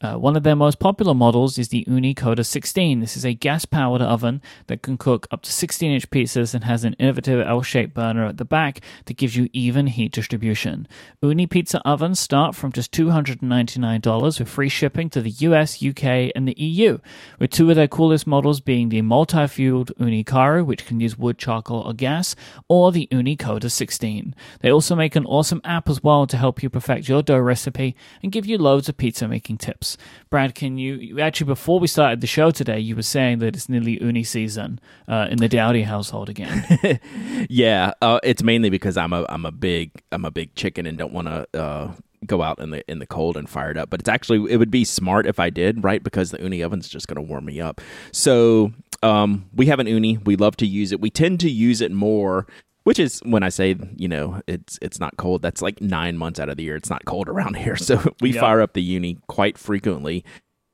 Uh, 0.00 0.14
one 0.14 0.36
of 0.36 0.44
their 0.44 0.54
most 0.54 0.78
popular 0.78 1.12
models 1.12 1.58
is 1.58 1.70
the 1.70 1.84
Ooni 1.88 2.16
Koda 2.16 2.44
16. 2.44 3.00
This 3.00 3.16
is 3.16 3.24
a 3.24 3.34
gas 3.34 3.64
powered 3.64 4.00
oven 4.00 4.40
that 4.68 4.80
can 4.80 4.96
cook 4.96 5.26
up 5.32 5.42
to 5.42 5.50
16 5.50 5.90
inch 5.90 6.08
pizzas 6.08 6.54
and 6.54 6.62
has 6.62 6.84
an 6.84 6.94
innovative 7.00 7.44
L 7.44 7.62
shaped 7.62 7.94
burner 7.94 8.24
at 8.24 8.36
the 8.36 8.44
back 8.44 8.80
that 9.06 9.16
gives 9.16 9.34
you 9.34 9.48
even 9.52 9.88
heat 9.88 10.12
distribution. 10.12 10.86
Ooni 11.20 11.50
pizza 11.50 11.82
ovens 11.84 12.20
start 12.20 12.54
from 12.54 12.70
just 12.70 12.92
$299 12.92 14.38
with 14.38 14.48
free 14.48 14.68
shipping 14.68 15.10
to 15.10 15.20
the 15.20 15.30
US, 15.30 15.82
UK, 15.82 16.30
and 16.32 16.46
the 16.46 16.54
EU, 16.56 16.98
with 17.40 17.50
two 17.50 17.68
of 17.68 17.74
their 17.74 17.88
coolest 17.88 18.24
models 18.24 18.60
being 18.60 18.90
the 18.90 19.02
multi 19.02 19.48
fueled 19.48 19.90
Ooni 19.98 20.24
Karu, 20.24 20.64
which 20.64 20.86
can 20.86 21.00
use 21.00 21.18
wood, 21.18 21.38
charcoal, 21.38 21.80
or 21.80 21.92
gas, 21.92 22.36
or 22.68 22.92
the 22.92 23.08
Ooni 23.10 23.36
Koda 23.36 23.68
16. 23.68 24.32
They 24.60 24.70
also 24.70 24.94
make 24.94 25.16
an 25.16 25.26
awesome 25.26 25.60
app 25.64 25.88
as 25.88 26.04
well 26.04 26.28
to 26.28 26.36
help 26.36 26.62
you 26.62 26.70
perfect 26.70 27.08
your 27.08 27.20
dough 27.20 27.38
recipe 27.38 27.96
and 28.22 28.30
give 28.30 28.46
you 28.46 28.58
loads 28.58 28.88
of 28.88 28.96
pizza 28.96 29.26
making 29.26 29.58
tips. 29.58 29.87
Brad, 30.30 30.54
can 30.54 30.78
you 30.78 31.20
actually 31.20 31.46
before 31.46 31.78
we 31.78 31.86
started 31.86 32.20
the 32.20 32.26
show 32.26 32.50
today, 32.50 32.78
you 32.78 32.96
were 32.96 33.02
saying 33.02 33.38
that 33.38 33.56
it's 33.56 33.68
nearly 33.68 33.98
Ooni 33.98 34.26
season 34.26 34.80
uh, 35.06 35.28
in 35.30 35.38
the 35.38 35.48
Dowdy 35.48 35.82
household 35.82 36.28
again. 36.28 37.00
yeah, 37.48 37.92
uh, 38.02 38.20
it's 38.22 38.42
mainly 38.42 38.70
because 38.70 38.96
I'm 38.96 39.12
a 39.12 39.24
I'm 39.28 39.46
a 39.46 39.52
big 39.52 39.90
I'm 40.12 40.24
a 40.24 40.30
big 40.30 40.54
chicken 40.54 40.86
and 40.86 40.98
don't 40.98 41.12
want 41.12 41.28
to 41.28 41.46
uh, 41.58 41.92
go 42.26 42.42
out 42.42 42.58
in 42.58 42.70
the 42.70 42.88
in 42.90 42.98
the 42.98 43.06
cold 43.06 43.36
and 43.36 43.48
fire 43.48 43.70
it 43.70 43.76
up. 43.76 43.90
But 43.90 44.00
it's 44.00 44.08
actually 44.08 44.52
it 44.52 44.56
would 44.56 44.70
be 44.70 44.84
smart 44.84 45.26
if 45.26 45.38
I 45.38 45.50
did, 45.50 45.84
right? 45.84 46.02
Because 46.02 46.30
the 46.30 46.38
Ooni 46.38 46.64
oven's 46.64 46.88
just 46.88 47.08
going 47.08 47.16
to 47.16 47.22
warm 47.22 47.44
me 47.44 47.60
up. 47.60 47.80
So 48.12 48.72
um, 49.02 49.48
we 49.54 49.66
have 49.66 49.78
an 49.78 49.86
Ooni. 49.86 50.24
We 50.24 50.36
love 50.36 50.56
to 50.58 50.66
use 50.66 50.92
it. 50.92 51.00
We 51.00 51.10
tend 51.10 51.40
to 51.40 51.50
use 51.50 51.80
it 51.80 51.92
more 51.92 52.46
which 52.88 52.98
is 52.98 53.20
when 53.26 53.42
I 53.42 53.50
say 53.50 53.76
you 53.96 54.08
know 54.08 54.40
it's 54.46 54.78
it's 54.80 54.98
not 54.98 55.18
cold. 55.18 55.42
That's 55.42 55.60
like 55.60 55.82
nine 55.82 56.16
months 56.16 56.40
out 56.40 56.48
of 56.48 56.56
the 56.56 56.62
year. 56.62 56.74
It's 56.74 56.88
not 56.88 57.04
cold 57.04 57.28
around 57.34 57.58
here, 57.58 57.76
so 57.76 58.00
we 58.22 58.32
fire 58.32 58.62
up 58.62 58.72
the 58.72 58.98
Ooni 58.98 59.18
quite 59.26 59.58
frequently. 59.58 60.24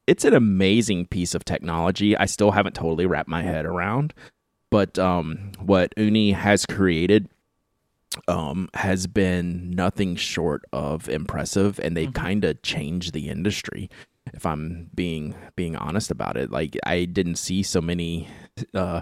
It's 0.07 0.25
an 0.25 0.33
amazing 0.33 1.07
piece 1.07 1.35
of 1.35 1.45
technology. 1.45 2.17
I 2.17 2.27
still 2.27 2.53
haven't 2.53 2.77
totally 2.77 3.05
wrapped 3.05 3.29
my 3.29 3.43
head 3.43 3.67
around, 3.67 4.15
but 4.71 4.97
um, 4.97 5.51
what 5.59 5.93
Ooni 5.97 6.35
has 6.35 6.65
created 6.67 7.29
um, 8.29 8.69
has 8.75 9.09
been 9.09 9.73
nothing 9.73 10.15
short 10.15 10.63
of 10.73 11.09
impressive, 11.09 11.81
and 11.81 11.97
they 11.97 12.05
mm-hmm. 12.05 12.13
kind 12.13 12.45
of 12.45 12.63
changed 12.63 13.13
the 13.13 13.29
industry. 13.29 13.91
If 14.33 14.47
I'm 14.47 14.89
being 14.95 15.35
being 15.57 15.75
honest 15.75 16.13
about 16.13 16.37
it, 16.37 16.53
like 16.53 16.79
I 16.87 17.07
didn't 17.07 17.37
see 17.37 17.65
so 17.65 17.81
many. 17.81 18.29
Uh, 18.73 19.01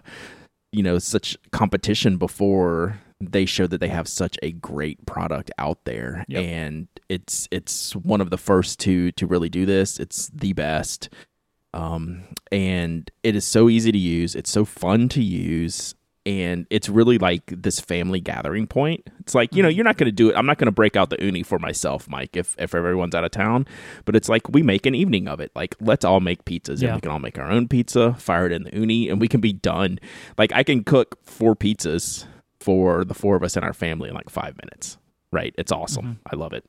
you 0.72 0.82
know 0.82 0.98
such 0.98 1.36
competition 1.52 2.16
before 2.16 2.98
they 3.30 3.44
showed 3.44 3.70
that 3.70 3.80
they 3.80 3.88
have 3.88 4.08
such 4.08 4.36
a 4.42 4.52
great 4.52 5.04
product 5.06 5.50
out 5.58 5.84
there. 5.84 6.24
Yep. 6.28 6.44
and 6.44 6.88
it's 7.08 7.48
it's 7.50 7.94
one 7.94 8.20
of 8.20 8.30
the 8.30 8.38
first 8.38 8.80
to 8.80 9.12
to 9.12 9.26
really 9.26 9.48
do 9.48 9.64
this. 9.66 10.00
It's 10.00 10.28
the 10.34 10.52
best. 10.52 11.08
Um 11.72 12.24
and 12.50 13.10
it 13.22 13.36
is 13.36 13.46
so 13.46 13.68
easy 13.68 13.92
to 13.92 13.98
use. 13.98 14.34
It's 14.34 14.50
so 14.50 14.64
fun 14.64 15.08
to 15.10 15.22
use 15.22 15.94
and 16.24 16.66
it's 16.70 16.88
really 16.88 17.18
like 17.18 17.46
this 17.46 17.80
family 17.80 18.20
gathering 18.20 18.66
point. 18.66 19.08
It's 19.20 19.34
like, 19.34 19.54
you 19.54 19.62
know, 19.62 19.68
mm-hmm. 19.68 19.76
you're 19.76 19.84
not 19.84 19.96
going 19.96 20.06
to 20.06 20.12
do 20.12 20.30
it. 20.30 20.36
I'm 20.36 20.46
not 20.46 20.58
going 20.58 20.66
to 20.66 20.72
break 20.72 20.96
out 20.96 21.10
the 21.10 21.16
Ooni 21.16 21.44
for 21.44 21.58
myself, 21.58 22.08
Mike, 22.08 22.36
if, 22.36 22.54
if 22.58 22.74
everyone's 22.74 23.14
out 23.14 23.24
of 23.24 23.32
town. 23.32 23.66
But 24.04 24.14
it's 24.14 24.28
like 24.28 24.48
we 24.48 24.62
make 24.62 24.86
an 24.86 24.94
evening 24.94 25.26
of 25.26 25.40
it. 25.40 25.50
Like, 25.54 25.74
let's 25.80 26.04
all 26.04 26.20
make 26.20 26.44
pizzas 26.44 26.80
yeah. 26.80 26.88
and 26.88 26.96
we 26.96 27.00
can 27.00 27.10
all 27.10 27.18
make 27.18 27.38
our 27.38 27.50
own 27.50 27.68
pizza, 27.68 28.14
fire 28.14 28.46
it 28.46 28.52
in 28.52 28.64
the 28.64 28.70
Ooni, 28.70 29.10
and 29.10 29.20
we 29.20 29.28
can 29.28 29.40
be 29.40 29.52
done. 29.52 29.98
Like, 30.38 30.52
I 30.52 30.62
can 30.62 30.84
cook 30.84 31.18
four 31.24 31.56
pizzas 31.56 32.26
for 32.60 33.04
the 33.04 33.14
four 33.14 33.34
of 33.34 33.42
us 33.42 33.56
in 33.56 33.64
our 33.64 33.74
family 33.74 34.08
in 34.08 34.14
like 34.14 34.30
five 34.30 34.56
minutes. 34.56 34.98
Right? 35.32 35.54
It's 35.58 35.72
awesome. 35.72 36.04
Mm-hmm. 36.04 36.34
I 36.34 36.36
love 36.36 36.52
it. 36.52 36.64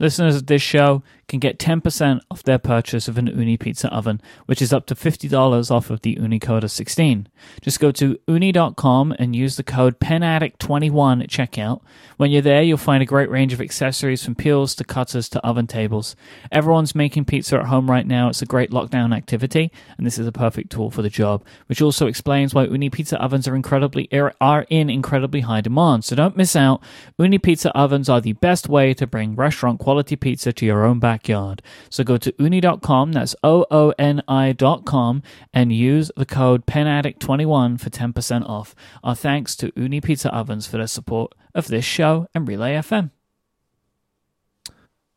Listeners 0.00 0.36
of 0.36 0.46
this 0.46 0.62
show 0.62 1.02
can 1.32 1.40
get 1.40 1.58
10% 1.58 2.20
off 2.30 2.42
their 2.42 2.58
purchase 2.58 3.08
of 3.08 3.16
an 3.16 3.26
Ooni 3.26 3.58
pizza 3.58 3.88
oven, 3.92 4.20
which 4.44 4.60
is 4.60 4.70
up 4.70 4.84
to 4.84 4.94
$50 4.94 5.70
off 5.70 5.88
of 5.88 6.02
the 6.02 6.16
Ooni 6.16 6.38
Koda 6.38 6.68
16. 6.68 7.26
Just 7.62 7.80
go 7.80 7.90
to 7.90 8.18
ooni.com 8.28 9.14
and 9.18 9.34
use 9.34 9.56
the 9.56 9.62
code 9.62 9.98
PENADDICT21 9.98 11.22
at 11.22 11.30
checkout. 11.30 11.80
When 12.18 12.30
you're 12.30 12.42
there, 12.42 12.62
you'll 12.62 12.76
find 12.76 13.02
a 13.02 13.06
great 13.06 13.30
range 13.30 13.54
of 13.54 13.62
accessories 13.62 14.22
from 14.22 14.34
peels 14.34 14.74
to 14.74 14.84
cutters 14.84 15.30
to 15.30 15.40
oven 15.40 15.66
tables. 15.66 16.14
Everyone's 16.52 16.94
making 16.94 17.24
pizza 17.24 17.58
at 17.58 17.66
home 17.66 17.90
right 17.90 18.06
now. 18.06 18.28
It's 18.28 18.42
a 18.42 18.46
great 18.46 18.70
lockdown 18.70 19.16
activity, 19.16 19.72
and 19.96 20.06
this 20.06 20.18
is 20.18 20.26
a 20.26 20.32
perfect 20.32 20.70
tool 20.70 20.90
for 20.90 21.00
the 21.00 21.08
job, 21.08 21.42
which 21.66 21.80
also 21.80 22.06
explains 22.06 22.52
why 22.52 22.66
Ooni 22.66 22.92
pizza 22.92 23.18
ovens 23.22 23.48
are 23.48 23.56
incredibly 23.56 24.06
er, 24.12 24.34
are 24.38 24.66
in 24.68 24.90
incredibly 24.90 25.40
high 25.40 25.62
demand. 25.62 26.04
So 26.04 26.14
don't 26.14 26.36
miss 26.36 26.54
out. 26.54 26.82
Ooni 27.18 27.42
pizza 27.42 27.74
ovens 27.74 28.10
are 28.10 28.20
the 28.20 28.34
best 28.34 28.68
way 28.68 28.92
to 28.92 29.06
bring 29.06 29.34
restaurant 29.34 29.80
quality 29.80 30.14
pizza 30.14 30.52
to 30.52 30.66
your 30.66 30.84
own 30.84 30.98
back 30.98 31.21
backyard. 31.22 31.62
So 31.90 32.04
go 32.04 32.16
to 32.16 32.32
ooni.com, 32.32 33.12
that's 33.12 33.36
O 33.42 33.64
O 33.70 33.92
N 33.98 34.22
I.com, 34.28 35.22
and 35.52 35.72
use 35.72 36.10
the 36.16 36.26
code 36.26 36.66
PENADDICT21 36.66 37.80
for 37.80 37.90
10% 37.90 38.48
off. 38.48 38.74
Our 39.04 39.14
thanks 39.14 39.56
to 39.56 39.72
Ooni 39.72 40.02
Pizza 40.02 40.34
Ovens 40.34 40.66
for 40.66 40.76
their 40.78 40.86
support 40.86 41.34
of 41.54 41.68
this 41.68 41.84
show 41.84 42.26
and 42.34 42.46
Relay 42.48 42.74
FM. 42.74 43.10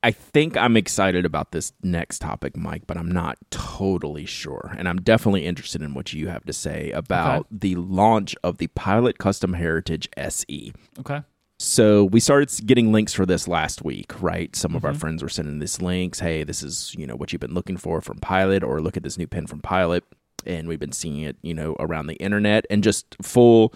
I 0.03 0.11
think 0.11 0.55
I'm 0.55 0.77
excited 0.77 1.25
about 1.25 1.51
this 1.51 1.73
next 1.81 2.19
topic, 2.19 2.55
Mike, 2.55 2.83
but 2.85 2.95
I'm 2.95 3.11
not 3.11 3.39
totally 3.49 4.27
sure. 4.27 4.75
And 4.77 4.87
I'm 4.87 5.01
definitely 5.01 5.47
interested 5.47 5.81
in 5.81 5.95
what 5.95 6.13
you 6.13 6.27
have 6.27 6.45
to 6.45 6.53
say 6.53 6.91
about 6.91 7.39
okay. 7.39 7.47
the 7.51 7.75
launch 7.75 8.35
of 8.43 8.59
the 8.59 8.67
Pilot 8.67 9.17
Custom 9.17 9.53
Heritage 9.53 10.07
SE. 10.15 10.73
Okay. 10.99 11.21
So 11.57 12.03
we 12.03 12.19
started 12.19 12.51
getting 12.65 12.91
links 12.91 13.13
for 13.13 13.25
this 13.25 13.47
last 13.47 13.83
week, 13.83 14.21
right? 14.21 14.53
Some 14.55 14.69
mm-hmm. 14.69 14.77
of 14.77 14.85
our 14.85 14.91
mm-hmm. 14.91 14.99
friends 14.99 15.23
were 15.23 15.29
sending 15.29 15.59
these 15.59 15.81
links. 15.81 16.19
Hey, 16.19 16.43
this 16.43 16.61
is 16.61 16.93
you 16.97 17.07
know 17.07 17.15
what 17.15 17.31
you've 17.31 17.39
been 17.39 17.53
looking 17.53 17.77
for 17.77 18.01
from 18.01 18.17
Pilot, 18.17 18.63
or 18.63 18.81
look 18.81 18.97
at 18.97 19.03
this 19.03 19.17
new 19.17 19.27
pen 19.27 19.47
from 19.47 19.61
Pilot, 19.61 20.03
and 20.45 20.67
we've 20.67 20.79
been 20.79 20.91
seeing 20.91 21.21
it, 21.21 21.37
you 21.41 21.53
know, 21.53 21.75
around 21.79 22.07
the 22.07 22.15
internet. 22.15 22.65
And 22.69 22.83
just 22.83 23.15
full 23.21 23.73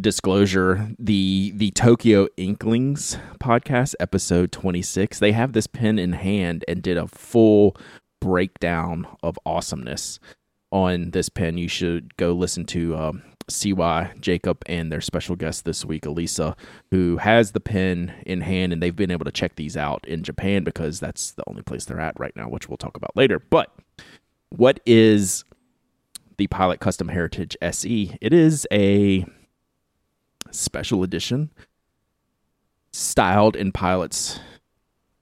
disclosure, 0.00 0.90
the 0.98 1.52
the 1.54 1.70
Tokyo 1.72 2.28
Inklings 2.38 3.18
podcast 3.38 3.94
episode 4.00 4.50
twenty 4.50 4.82
six, 4.82 5.18
they 5.18 5.32
have 5.32 5.52
this 5.52 5.66
pen 5.66 5.98
in 5.98 6.14
hand 6.14 6.64
and 6.66 6.82
did 6.82 6.96
a 6.96 7.08
full 7.08 7.76
breakdown 8.20 9.06
of 9.22 9.38
awesomeness 9.44 10.18
on 10.70 11.10
this 11.10 11.28
pen. 11.28 11.58
You 11.58 11.68
should 11.68 12.16
go 12.16 12.32
listen 12.32 12.64
to 12.66 12.96
um, 12.96 13.22
CY, 13.48 14.12
Jacob, 14.20 14.62
and 14.66 14.92
their 14.92 15.00
special 15.00 15.36
guest 15.36 15.64
this 15.64 15.84
week, 15.84 16.06
Elisa, 16.06 16.56
who 16.90 17.16
has 17.18 17.52
the 17.52 17.60
pen 17.60 18.12
in 18.26 18.40
hand, 18.40 18.72
and 18.72 18.82
they've 18.82 18.94
been 18.94 19.10
able 19.10 19.24
to 19.24 19.32
check 19.32 19.56
these 19.56 19.76
out 19.76 20.06
in 20.06 20.22
Japan 20.22 20.64
because 20.64 21.00
that's 21.00 21.32
the 21.32 21.44
only 21.46 21.62
place 21.62 21.84
they're 21.84 22.00
at 22.00 22.18
right 22.18 22.34
now, 22.36 22.48
which 22.48 22.68
we'll 22.68 22.76
talk 22.76 22.96
about 22.96 23.16
later. 23.16 23.38
But 23.38 23.74
what 24.50 24.80
is 24.86 25.44
the 26.36 26.46
Pilot 26.46 26.80
Custom 26.80 27.08
Heritage 27.08 27.56
SE? 27.60 28.16
It 28.20 28.32
is 28.32 28.66
a 28.72 29.26
special 30.50 31.02
edition 31.02 31.50
styled 32.92 33.56
in 33.56 33.72
Pilot's 33.72 34.40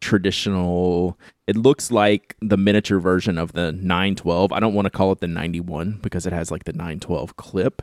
traditional 0.01 1.19
it 1.47 1.57
looks 1.57 1.91
like 1.91 2.37
the 2.41 2.57
miniature 2.57 3.01
version 3.01 3.39
of 3.39 3.53
the 3.53 3.73
912 3.73 4.53
i 4.53 4.61
don't 4.61 4.75
want 4.75 4.85
to 4.87 4.91
call 4.91 5.11
it 5.11 5.21
the 5.21 5.27
91 5.27 5.99
because 6.03 6.27
it 6.27 6.33
has 6.33 6.51
like 6.51 6.65
the 6.65 6.73
912 6.73 7.37
clip 7.37 7.83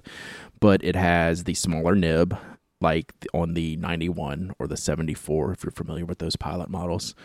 but 0.60 0.84
it 0.84 0.96
has 0.96 1.46
the 1.46 1.54
smaller 1.54 1.96
nib 1.96 2.38
like 2.84 3.14
on 3.34 3.56
the 3.56 3.78
91 3.78 4.54
or 4.60 4.68
the 4.68 4.78
74 4.78 5.54
if 5.54 5.64
you're 5.64 5.72
familiar 5.72 6.06
with 6.06 6.20
those 6.20 6.36
pilot 6.36 6.70
models. 6.70 7.16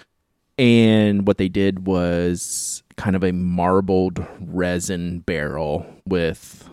And 0.56 1.26
what 1.26 1.36
they 1.36 1.48
did 1.48 1.86
was 1.86 2.82
kind 2.96 3.14
of 3.14 3.22
a 3.22 3.32
marbled 3.32 4.26
resin 4.40 5.20
barrel 5.20 5.84
with 6.06 6.70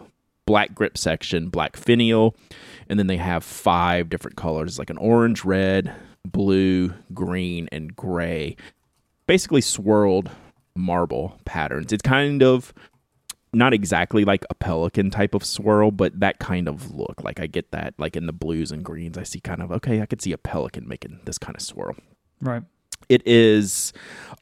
black 0.47 0.75
grip 0.75 0.95
section 0.95 1.49
black 1.49 1.75
finial 1.75 2.35
and 2.87 2.99
then 2.99 3.07
they 3.07 3.17
have 3.17 3.43
five 3.43 4.09
different 4.09 4.37
colors 4.37 4.77
like 4.77 4.91
an 4.91 4.97
orange 4.97 5.43
red 5.43 5.91
blue, 6.25 6.93
green, 7.13 7.67
and 7.71 7.95
gray, 7.95 8.55
basically 9.27 9.61
swirled 9.61 10.29
marble 10.75 11.39
patterns. 11.45 11.93
It's 11.93 12.01
kind 12.01 12.43
of 12.43 12.73
not 13.53 13.73
exactly 13.73 14.25
like 14.25 14.45
a 14.49 14.55
Pelikan 14.55 15.11
type 15.11 15.33
of 15.33 15.45
swirl, 15.45 15.89
but 15.89 16.19
that 16.19 16.39
kind 16.39 16.67
of 16.67 16.93
look. 16.93 17.23
Like 17.23 17.39
I 17.39 17.47
get 17.47 17.71
that, 17.71 17.93
like 17.97 18.15
in 18.15 18.25
the 18.25 18.33
blues 18.33 18.71
and 18.71 18.83
greens, 18.83 19.17
I 19.17 19.23
see 19.23 19.39
kind 19.39 19.61
of 19.61 19.71
okay, 19.71 20.01
I 20.01 20.05
could 20.05 20.21
see 20.21 20.33
a 20.33 20.37
Pelikan 20.37 20.85
making 20.85 21.21
this 21.25 21.37
kind 21.37 21.55
of 21.55 21.61
swirl. 21.61 21.95
Right. 22.41 22.63
It 23.07 23.25
is 23.25 23.93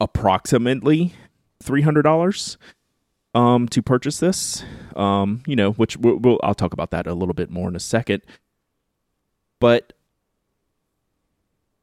approximately 0.01 1.13
three 1.61 1.81
hundred 1.81 2.01
dollars 2.03 2.57
um, 3.35 3.67
to 3.69 3.81
purchase 3.81 4.19
this. 4.19 4.63
Um, 4.95 5.43
you 5.45 5.55
know, 5.55 5.71
which 5.71 5.97
we'll, 5.97 6.17
we'll, 6.17 6.39
I'll 6.43 6.55
talk 6.55 6.73
about 6.73 6.91
that 6.91 7.07
a 7.07 7.13
little 7.13 7.33
bit 7.33 7.49
more 7.49 7.67
in 7.67 7.75
a 7.75 7.79
second. 7.79 8.23
But 9.59 9.93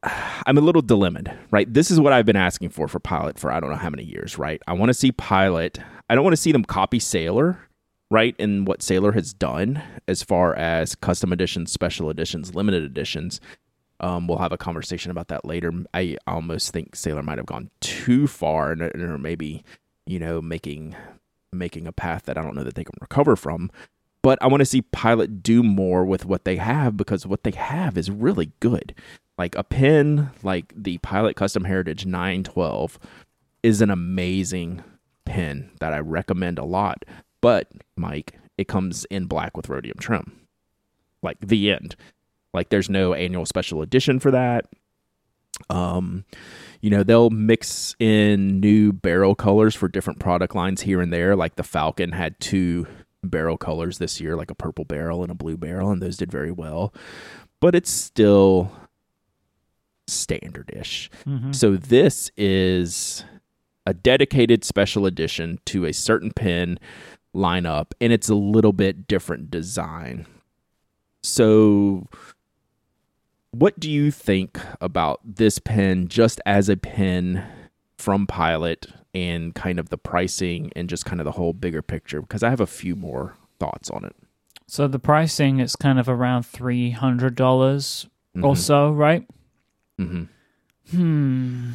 I'm 0.03 0.57
a 0.57 0.63
little 0.63 0.83
dilemmaed, 0.83 1.37
right? 1.51 1.73
This 1.73 1.91
is 1.91 2.01
what 2.01 2.13
I've 2.13 2.27
been 2.27 2.37
asking 2.37 2.71
for 2.71 2.89
for 2.89 2.99
Pilot 2.99 3.39
for 3.39 3.53
I 3.53 3.61
don't 3.61 3.71
know 3.71 3.77
how 3.77 3.91
many 3.91 4.05
years, 4.05 4.39
right? 4.39 4.61
I 4.67 4.73
want 4.73 4.89
to 4.89 4.95
see 4.95 5.13
Pilot. 5.13 5.79
I 6.09 6.15
don't 6.15 6.25
want 6.25 6.33
to 6.33 6.41
see 6.41 6.53
them 6.53 6.65
copy 6.65 6.99
Sailor, 6.99 7.59
right? 8.11 8.35
And 8.39 8.67
what 8.67 8.83
Sailor 8.83 9.13
has 9.13 9.33
done 9.35 9.83
as 10.09 10.23
far 10.23 10.55
as 10.55 10.95
custom 10.95 11.33
editions, 11.33 11.71
special 11.71 12.09
editions, 12.11 12.55
limited 12.55 12.83
editions. 12.83 13.41
Um, 14.01 14.27
we'll 14.27 14.39
have 14.39 14.53
a 14.53 14.59
conversation 14.59 15.11
about 15.11 15.29
that 15.29 15.45
later. 15.45 15.71
I 15.93 16.17
almost 16.27 16.73
think 16.73 16.97
Sailor 16.97 17.23
might 17.23 17.37
have 17.37 17.47
gone 17.47 17.71
too 17.81 18.27
far, 18.27 18.73
and 18.73 18.81
or 18.83 19.19
maybe 19.19 19.63
you 20.07 20.19
know 20.19 20.41
making 20.41 20.97
making 21.53 21.87
a 21.87 21.93
path 21.93 22.23
that 22.25 22.39
I 22.39 22.43
don't 22.43 22.55
know 22.55 22.65
that 22.65 22.75
they 22.75 22.85
can 22.85 22.97
recover 23.01 23.37
from. 23.37 23.71
But 24.23 24.39
I 24.43 24.49
want 24.49 24.61
to 24.61 24.67
see 24.67 24.83
Pilot 24.83 25.43
do 25.43 25.63
more 25.63 26.05
with 26.05 26.25
what 26.25 26.45
they 26.45 26.57
have 26.57 26.97
because 26.97 27.27
what 27.27 27.43
they 27.43 27.53
have 27.53 27.97
is 27.97 28.11
really 28.11 28.53
good. 28.61 28.95
Like 29.41 29.57
a 29.57 29.65
pin 29.65 30.29
like 30.43 30.71
the 30.77 30.99
Pilot 30.99 31.35
Custom 31.35 31.65
Heritage 31.65 32.05
912 32.05 32.99
is 33.63 33.81
an 33.81 33.89
amazing 33.89 34.85
pin 35.25 35.71
that 35.81 35.95
I 35.95 36.01
recommend 36.01 36.59
a 36.59 36.65
lot. 36.67 37.07
But, 37.41 37.69
Mike, 37.97 38.39
it 38.59 38.69
comes 38.69 39.07
in 39.07 39.25
black 39.25 39.57
with 39.57 39.71
rhodium 39.71 39.97
trim. 39.99 40.41
Like 41.23 41.39
the 41.41 41.73
end. 41.73 41.97
Like 42.53 42.69
there's 42.69 42.91
no 42.91 43.15
annual 43.15 43.47
special 43.47 43.81
edition 43.81 44.21
for 44.21 44.31
that. 44.31 44.67
Um, 45.71 46.27
you 46.83 46.91
know, 46.91 47.03
they'll 47.03 47.31
mix 47.31 47.97
in 47.99 48.61
new 48.61 48.93
barrel 48.93 49.35
colors 49.35 49.75
for 49.75 49.89
different 49.89 50.19
product 50.19 50.55
lines 50.55 50.83
here 50.83 51.01
and 51.01 51.11
there. 51.11 51.35
Like 51.35 51.57
the 51.57 51.63
Falcon 51.63 52.13
had 52.13 52.39
two 52.41 52.87
barrel 53.25 53.57
colors 53.57 53.97
this 53.97 54.21
year, 54.21 54.37
like 54.37 54.51
a 54.51 54.55
purple 54.55 54.85
barrel 54.85 55.23
and 55.23 55.31
a 55.31 55.35
blue 55.35 55.57
barrel, 55.57 55.91
and 55.91 56.03
those 56.03 56.19
did 56.19 56.31
very 56.31 56.53
well. 56.53 56.93
But 57.59 57.75
it's 57.75 57.91
still 57.91 58.71
standardish. 60.11 61.09
Mhm. 61.27 61.55
So 61.55 61.77
this 61.77 62.31
is 62.37 63.25
a 63.87 63.95
dedicated 63.95 64.65
special 64.65 65.07
edition 65.07 65.59
to 65.67 65.85
a 65.87 65.93
certain 65.93 66.31
pen 66.33 66.79
lineup, 67.35 67.93
and 68.01 68.13
it's 68.13 68.29
a 68.29 68.35
little 68.35 68.73
bit 68.73 69.07
different 69.09 69.51
design. 69.51 70.27
So, 71.23 72.07
what 73.53 73.79
do 73.81 73.91
you 73.91 74.11
think 74.11 74.61
about 74.81 75.21
this 75.25 75.59
pen 75.59 76.09
just 76.09 76.41
as 76.47 76.69
a 76.69 76.77
pen 76.77 77.45
from 77.99 78.27
Pilot 78.27 78.87
and 79.13 79.55
kind 79.55 79.79
of 79.81 79.89
the 79.89 79.99
pricing 79.99 80.71
and 80.77 80.89
just 80.89 81.05
kind 81.05 81.21
of 81.21 81.25
the 81.25 81.33
whole 81.33 81.53
bigger 81.53 81.83
picture? 81.83 82.21
Because 82.21 82.43
I 82.43 82.51
have 82.51 82.61
a 82.61 82.67
few 82.67 82.95
more 82.97 83.35
thoughts 83.59 83.91
on 83.91 84.05
it. 84.05 84.15
So 84.67 84.87
the 84.87 85.01
pricing 85.01 85.59
is 85.59 85.75
kind 85.75 85.99
of 85.99 86.09
around 86.09 86.45
three 86.45 86.91
hundred 86.91 87.35
dollars 87.35 88.07
or 88.37 88.55
Mhm. 88.55 88.59
so, 88.59 88.93
right? 88.93 89.27
Mhm. 90.01 90.29
Hmm. 90.91 91.71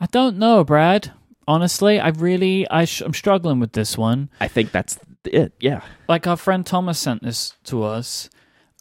I 0.00 0.06
don't 0.06 0.38
know, 0.38 0.64
Brad. 0.64 1.12
Honestly, 1.48 2.00
I 2.00 2.08
really 2.08 2.68
I 2.68 2.84
sh- 2.84 3.02
I'm 3.02 3.14
struggling 3.14 3.60
with 3.60 3.72
this 3.72 3.96
one. 3.96 4.28
I 4.40 4.48
think 4.48 4.72
that's 4.72 4.98
it. 5.24 5.52
Yeah. 5.60 5.82
Like 6.08 6.26
our 6.26 6.36
friend 6.36 6.66
Thomas 6.66 6.98
sent 6.98 7.22
this 7.22 7.54
to 7.64 7.84
us, 7.84 8.28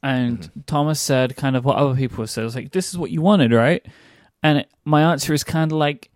and 0.02 0.50
Thomas 0.66 1.00
said 1.00 1.36
kind 1.38 1.56
of 1.56 1.64
what 1.64 1.78
other 1.78 1.96
people 1.96 2.26
said. 2.28 2.42
It 2.42 2.46
was 2.46 2.56
like, 2.56 2.72
"This 2.72 2.90
is 2.90 2.98
what 2.98 3.12
you 3.12 3.22
wanted, 3.22 3.52
right?" 3.54 3.86
And 4.42 4.60
it, 4.60 4.70
my 4.84 5.04
answer 5.04 5.34
is 5.34 5.44
kind 5.44 5.72
of 5.72 5.78
like, 5.78 6.10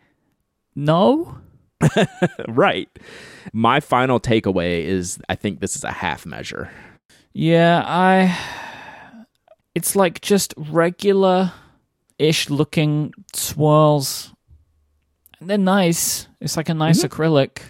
"No." 0.76 1.38
right. 2.48 2.89
My 3.54 3.80
final 3.80 4.19
takeaway 4.19 4.84
is 4.84 5.19
I 5.30 5.36
think 5.36 5.60
this 5.62 5.76
is 5.76 5.84
a 5.84 5.91
half 5.91 6.26
measure. 6.26 6.69
Yeah, 7.34 7.84
I. 7.86 8.36
It's 9.76 9.95
like 9.95 10.19
just 10.19 10.54
regular 10.58 11.54
ish 12.19 12.49
looking 12.49 13.13
swirls. 13.34 14.34
And 15.39 15.49
they're 15.49 15.58
nice. 15.58 16.27
It's 16.41 16.58
like 16.58 16.69
a 16.69 16.73
nice 16.73 17.03
mm-hmm. 17.03 17.21
acrylic. 17.21 17.62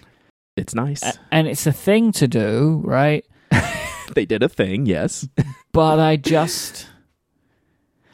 It's 0.56 0.74
nice. 0.74 1.02
A- 1.02 1.14
and 1.30 1.48
it's 1.48 1.66
a 1.66 1.72
thing 1.72 2.12
to 2.12 2.28
do, 2.28 2.82
right? 2.84 3.24
they 4.14 4.26
did 4.26 4.42
a 4.42 4.48
thing, 4.48 4.86
yes. 4.86 5.26
But 5.72 6.00
I 6.00 6.16
just. 6.16 6.88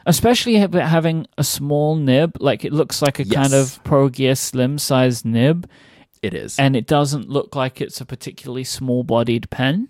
Especially 0.04 0.56
having 0.56 1.26
a 1.38 1.42
small 1.42 1.96
nib, 1.96 2.36
like 2.38 2.64
it 2.64 2.72
looks 2.72 3.00
like 3.00 3.18
a 3.18 3.24
kind 3.24 3.54
of 3.54 3.82
Pro 3.82 4.08
Gear 4.10 4.34
slim 4.36 4.78
sized 4.78 5.24
nib, 5.24 5.68
It 6.22 6.34
is. 6.34 6.58
and 6.58 6.76
it 6.76 6.86
doesn't 6.86 7.28
look 7.28 7.56
like 7.56 7.80
it's 7.80 8.00
a 8.00 8.04
particularly 8.06 8.62
small 8.62 9.02
bodied 9.04 9.50
pen, 9.50 9.88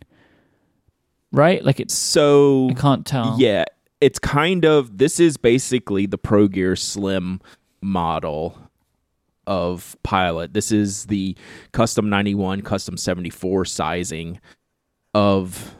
right? 1.32 1.62
Like 1.62 1.80
it's. 1.80 1.94
so 1.94 2.70
I 2.70 2.74
can't 2.74 3.04
tell. 3.04 3.37
yeah, 3.38 3.64
it's 4.00 4.18
kind 4.18 4.64
of 4.64 4.98
this 4.98 5.18
is 5.20 5.37
basically 5.37 6.06
the 6.06 6.18
Pro 6.18 6.48
Gear 6.48 6.76
Slim 6.76 7.40
model 7.80 8.59
of 9.46 9.96
Pilot. 10.02 10.52
This 10.52 10.72
is 10.72 11.06
the 11.06 11.37
custom 11.72 12.09
91, 12.11 12.62
custom 12.62 12.96
74 12.96 13.64
sizing 13.64 14.40
of 15.14 15.74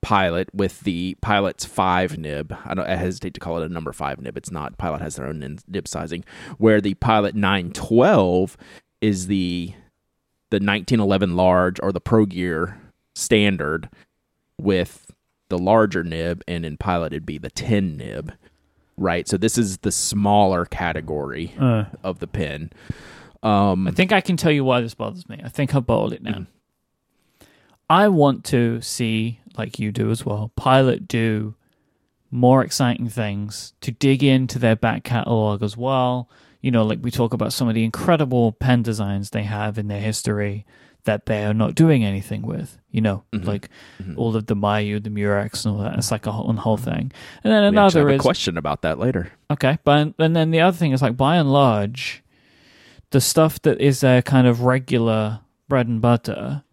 Pilot 0.00 0.48
with 0.54 0.80
the 0.80 1.16
Pilot's 1.20 1.64
5 1.64 2.18
nib. 2.18 2.56
I 2.64 2.74
don't 2.74 2.88
I 2.88 2.96
hesitate 2.96 3.34
to 3.34 3.40
call 3.40 3.58
it 3.58 3.66
a 3.66 3.72
number 3.72 3.92
5 3.92 4.20
nib. 4.20 4.36
It's 4.36 4.50
not. 4.50 4.78
Pilot 4.78 5.00
has 5.00 5.16
their 5.16 5.26
own 5.26 5.58
nib 5.68 5.86
sizing 5.86 6.24
where 6.58 6.80
the 6.80 6.94
Pilot 6.94 7.34
912 7.34 8.56
is 9.00 9.26
the 9.26 9.74
the 10.50 10.56
1911 10.56 11.34
large 11.34 11.80
or 11.82 11.92
the 11.92 12.00
Pro 12.00 12.26
Gear 12.26 12.78
standard 13.14 13.88
with 14.60 15.01
the 15.52 15.58
larger 15.58 16.02
nib 16.02 16.42
and 16.48 16.64
in 16.66 16.76
pilot 16.76 17.12
it'd 17.12 17.26
be 17.26 17.38
the 17.38 17.50
10 17.50 17.96
nib 17.96 18.32
right 18.96 19.28
so 19.28 19.36
this 19.36 19.56
is 19.56 19.78
the 19.78 19.92
smaller 19.92 20.64
category 20.64 21.54
Uh. 21.58 21.84
of 22.02 22.18
the 22.18 22.26
pen 22.26 22.70
um 23.42 23.86
I 23.88 23.90
think 23.92 24.10
I 24.12 24.20
can 24.20 24.36
tell 24.36 24.52
you 24.52 24.64
why 24.64 24.80
this 24.80 24.94
bothers 24.94 25.28
me. 25.28 25.40
I 25.44 25.48
think 25.48 25.74
I've 25.74 25.84
bottled 25.86 26.12
it 26.12 26.22
now. 26.22 26.46
I 27.90 28.08
want 28.08 28.44
to 28.46 28.80
see, 28.80 29.40
like 29.58 29.78
you 29.78 29.92
do 29.92 30.10
as 30.10 30.24
well, 30.24 30.52
Pilot 30.56 31.06
do 31.08 31.54
more 32.30 32.62
exciting 32.64 33.08
things 33.08 33.74
to 33.82 33.90
dig 33.90 34.22
into 34.22 34.58
their 34.58 34.76
back 34.76 35.04
catalog 35.04 35.62
as 35.62 35.76
well. 35.76 36.30
You 36.60 36.70
know, 36.70 36.84
like 36.84 37.00
we 37.02 37.10
talk 37.10 37.34
about 37.34 37.52
some 37.52 37.68
of 37.68 37.74
the 37.74 37.84
incredible 37.84 38.52
pen 38.52 38.82
designs 38.82 39.30
they 39.30 39.42
have 39.42 39.76
in 39.76 39.88
their 39.88 40.00
history 40.00 40.64
that 41.04 41.26
they 41.26 41.44
are 41.44 41.54
not 41.54 41.74
doing 41.74 42.04
anything 42.04 42.42
with. 42.42 42.78
You 42.90 43.00
know, 43.00 43.24
mm-hmm. 43.32 43.46
like 43.46 43.68
mm-hmm. 44.00 44.18
all 44.18 44.36
of 44.36 44.46
the 44.46 44.56
Myu, 44.56 45.02
the 45.02 45.10
Murex, 45.10 45.64
and 45.64 45.74
all 45.74 45.82
that. 45.82 45.96
It's 45.96 46.10
like 46.10 46.26
a 46.26 46.32
whole, 46.32 46.52
whole 46.54 46.76
mm-hmm. 46.76 46.90
thing. 46.90 47.12
And 47.42 47.52
then 47.52 47.62
we 47.62 47.68
another 47.68 48.08
a 48.08 48.14
is 48.14 48.20
question 48.20 48.58
about 48.58 48.82
that 48.82 48.98
later 48.98 49.32
Okay, 49.50 49.78
but 49.84 50.14
and 50.18 50.36
then 50.36 50.50
the 50.50 50.60
other 50.60 50.76
thing 50.76 50.92
is 50.92 51.02
like 51.02 51.16
by 51.16 51.36
and 51.36 51.52
large, 51.52 52.22
the 53.10 53.20
stuff 53.20 53.60
that 53.62 53.80
is 53.80 54.00
their 54.00 54.22
kind 54.22 54.46
of 54.46 54.62
regular 54.62 55.40
bread 55.68 55.86
and 55.88 56.00
butter 56.00 56.64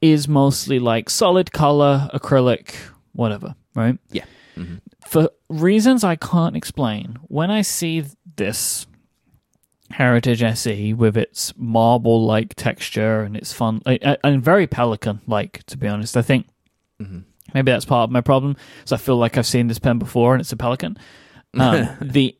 is 0.00 0.28
mostly 0.28 0.78
like 0.78 1.08
solid 1.08 1.52
color, 1.52 2.10
acrylic, 2.12 2.74
whatever, 3.12 3.54
right? 3.74 3.98
yeah 4.10 4.24
Mhm. 4.56 4.80
For 5.06 5.30
reasons 5.48 6.04
I 6.04 6.16
can't 6.16 6.56
explain, 6.56 7.18
when 7.28 7.50
I 7.50 7.62
see 7.62 8.04
this 8.36 8.86
Heritage 9.90 10.42
SE 10.42 10.92
with 10.94 11.16
its 11.16 11.52
marble 11.56 12.24
like 12.24 12.54
texture 12.54 13.20
and 13.22 13.36
its 13.36 13.52
fun 13.52 13.80
and- 13.86 14.42
very 14.42 14.66
Pelikan 14.66 15.20
like, 15.26 15.62
to 15.66 15.76
be 15.76 15.86
honest, 15.86 16.16
I 16.16 16.22
think 16.22 16.46
Mhm. 17.00 17.24
maybe 17.52 17.70
that's 17.70 17.84
part 17.84 18.08
of 18.08 18.10
my 18.12 18.20
problem. 18.20 18.56
So 18.86 18.96
I 18.96 18.98
feel 18.98 19.16
like 19.16 19.36
I've 19.36 19.46
seen 19.46 19.66
this 19.68 19.78
pen 19.78 19.98
before 19.98 20.34
and 20.34 20.40
it's 20.40 20.52
a 20.52 20.56
Pelikan. 20.56 20.96
Um, 21.56 21.88
the 22.00 22.36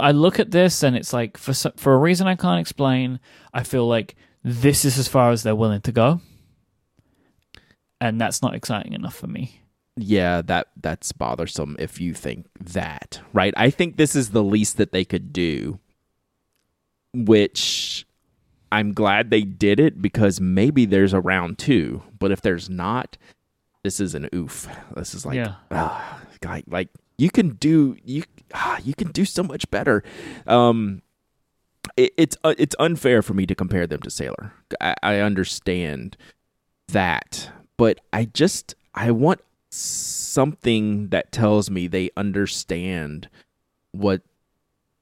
I 0.00 0.10
look 0.10 0.40
at 0.40 0.50
this 0.50 0.82
and 0.82 0.96
it's 0.96 1.12
like 1.12 1.36
for 1.36 1.52
for 1.76 1.94
a 1.94 1.98
reason 1.98 2.26
I 2.26 2.34
can't 2.34 2.60
explain, 2.60 3.20
I 3.54 3.62
feel 3.62 3.86
like 3.86 4.16
this 4.42 4.84
is 4.84 4.98
as 4.98 5.06
far 5.06 5.30
as 5.30 5.42
they're 5.44 5.54
willing 5.54 5.80
to 5.82 5.92
go, 5.92 6.20
and 8.00 8.20
that's 8.20 8.42
not 8.42 8.54
exciting 8.54 8.92
enough 8.94 9.14
for 9.14 9.26
me. 9.28 9.60
yeah 9.96 10.42
that 10.42 10.68
that's 10.80 11.10
bothersome 11.12 11.74
if 11.80 12.00
you 12.00 12.14
think 12.14 12.46
that 12.60 13.20
right 13.32 13.52
i 13.56 13.68
think 13.68 13.96
this 13.96 14.14
is 14.14 14.30
the 14.30 14.44
least 14.44 14.76
that 14.76 14.92
they 14.92 15.04
could 15.04 15.32
do 15.32 15.78
which 17.14 18.06
i'm 18.72 18.92
glad 18.92 19.30
they 19.30 19.42
did 19.42 19.80
it 19.80 20.00
because 20.02 20.40
maybe 20.40 20.84
there's 20.84 21.12
a 21.12 21.20
round 21.20 21.58
two 21.58 22.02
but 22.18 22.30
if 22.30 22.40
there's 22.42 22.68
not 22.68 23.16
this 23.84 24.00
is 24.00 24.14
an 24.14 24.28
oof. 24.34 24.66
This 24.96 25.14
is 25.14 25.24
like 25.24 25.36
Yeah. 25.36 25.54
ah, 25.70 26.20
guy 26.40 26.64
like 26.66 26.88
you 27.16 27.30
can 27.30 27.50
do 27.50 27.96
you 28.04 28.24
ah, 28.52 28.78
you 28.84 28.92
can 28.92 29.12
do 29.12 29.24
so 29.24 29.42
much 29.44 29.70
better. 29.70 30.02
Um 30.46 31.00
it, 31.96 32.12
it's 32.18 32.36
uh, 32.44 32.54
it's 32.58 32.74
unfair 32.80 33.22
for 33.22 33.34
me 33.34 33.46
to 33.46 33.54
compare 33.54 33.86
them 33.86 34.00
to 34.02 34.10
sailor. 34.10 34.52
I, 34.80 34.94
I 35.02 35.16
understand 35.20 36.16
that 36.88 37.50
but 37.76 38.00
i 38.12 38.24
just 38.24 38.74
i 38.94 39.10
want 39.10 39.40
something 39.70 41.08
that 41.08 41.30
tells 41.32 41.70
me 41.70 41.86
they 41.86 42.10
understand 42.16 43.28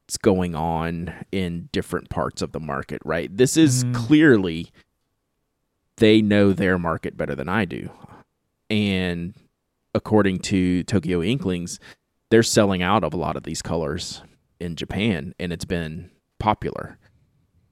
what's 0.07 0.19
going 0.19 0.55
on 0.55 1.12
in 1.33 1.69
different 1.73 2.09
parts 2.11 2.40
of 2.40 2.53
the 2.53 2.61
market 2.61 3.03
right 3.05 3.37
this 3.37 3.57
is 3.57 3.83
Mm. 3.85 3.95
clearly 3.95 4.71
they 5.97 6.23
know 6.23 6.53
their 6.53 6.79
market 6.79 7.16
better 7.16 7.35
than 7.35 7.49
i 7.49 7.64
do 7.64 7.90
and 8.71 9.35
according 9.95 10.38
to 10.40 10.83
Tokyo 10.83 11.23
Inklings, 11.23 11.81
they're 12.31 12.42
selling 12.42 12.83
out 12.83 13.03
of 13.03 13.14
a 13.14 13.16
lot 13.16 13.35
of 13.37 13.45
these 13.45 13.62
colors 13.62 14.21
in 14.61 14.75
Japan, 14.77 15.33
and 15.38 15.53
it's 15.55 15.64
been 15.64 16.11
popular. 16.38 16.99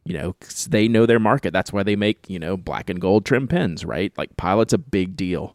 You 0.07 0.14
know, 0.16 0.33
'cause 0.35 0.66
they 0.70 0.88
know 0.88 1.05
their 1.05 1.18
market. 1.18 1.53
That's 1.53 1.70
why 1.73 1.83
they 1.83 1.97
make 1.97 2.31
you 2.31 2.38
know 2.38 2.57
black 2.57 2.88
and 2.88 2.99
gold 3.01 3.27
trim 3.27 3.47
pens, 3.47 3.85
right? 3.85 4.11
Like 4.16 4.37
Pilot's 4.38 4.73
a 4.73 4.79
big 4.79 5.16
deal. 5.16 5.55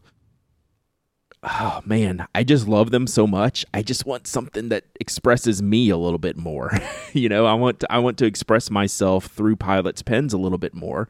Oh 1.42 1.82
man, 1.86 2.28
I 2.36 2.44
just 2.44 2.68
love 2.68 2.92
them 2.92 3.08
so 3.08 3.26
much. 3.26 3.66
I 3.74 3.82
just 3.82 4.06
want 4.06 4.28
something 4.28 4.70
that 4.70 4.84
expresses 5.00 5.62
me 5.62 5.90
a 5.90 5.98
little 5.98 6.20
bit 6.20 6.36
more. 6.36 6.72
you 7.14 7.30
know, 7.30 7.46
I 7.46 7.54
want 7.54 7.80
to, 7.80 7.92
I 7.92 8.00
want 8.00 8.18
to 8.18 8.26
express 8.26 8.70
myself 8.70 9.28
through 9.28 9.56
Pilot's 9.56 10.02
pens 10.02 10.34
a 10.34 10.38
little 10.38 10.58
bit 10.58 10.74
more 10.74 11.08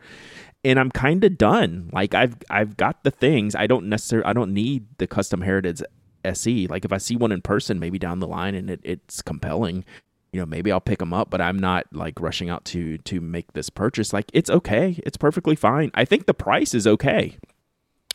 and 0.64 0.80
I'm 0.80 0.92
kind 0.92 1.24
of 1.24 1.38
done. 1.38 1.90
Like 1.94 2.14
I've 2.14 2.36
I've 2.50 2.78
got 2.78 3.04
the 3.04 3.12
things. 3.12 3.56
I 3.56 3.68
don't 3.68 3.88
necessarily 3.88 4.26
I 4.26 4.34
don't 4.34 4.54
need 4.54 4.86
the 4.98 5.08
custom 5.08 5.42
heritage 5.42 5.82
SE. 6.26 6.68
Like 6.68 6.86
if 6.86 6.92
I 6.92 6.98
see 6.98 7.16
one 7.16 7.32
in 7.32 7.42
person, 7.42 7.80
maybe 7.80 8.00
down 8.00 8.20
the 8.20 8.28
line, 8.28 8.56
and 8.56 8.70
it, 8.70 8.82
it's 8.84 9.22
compelling, 9.22 9.86
you 10.34 10.40
know, 10.40 10.46
maybe 10.46 10.72
I'll 10.72 10.82
pick 10.82 11.00
them 11.00 11.14
up. 11.14 11.30
But 11.30 11.42
I'm 11.42 11.58
not 11.58 11.88
like 11.94 12.20
rushing 12.20 12.50
out 12.50 12.66
to 12.66 12.98
to 13.00 13.22
make 13.22 13.54
this 13.54 13.70
purchase. 13.70 14.12
Like 14.14 14.30
it's 14.34 14.50
okay. 14.50 15.00
It's 15.06 15.18
perfectly 15.18 15.56
fine. 15.56 15.92
I 15.94 16.06
think 16.06 16.26
the 16.26 16.34
price 16.34 16.74
is 16.74 16.86
okay. 16.86 17.38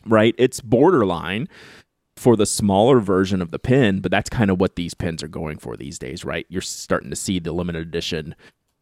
Right? 0.06 0.34
It's 0.36 0.60
borderline. 0.60 1.48
For 2.16 2.36
the 2.36 2.46
smaller 2.46 3.00
version 3.00 3.42
of 3.42 3.50
the 3.50 3.58
pen, 3.58 4.00
but 4.00 4.10
that's 4.10 4.30
kind 4.30 4.50
of 4.50 4.60
what 4.60 4.76
these 4.76 4.94
pens 4.94 5.22
are 5.22 5.28
going 5.28 5.58
for 5.58 5.76
these 5.76 5.98
days, 5.98 6.24
right? 6.24 6.46
You're 6.48 6.62
starting 6.62 7.10
to 7.10 7.16
see 7.16 7.38
the 7.38 7.52
limited 7.52 7.82
edition 7.82 8.34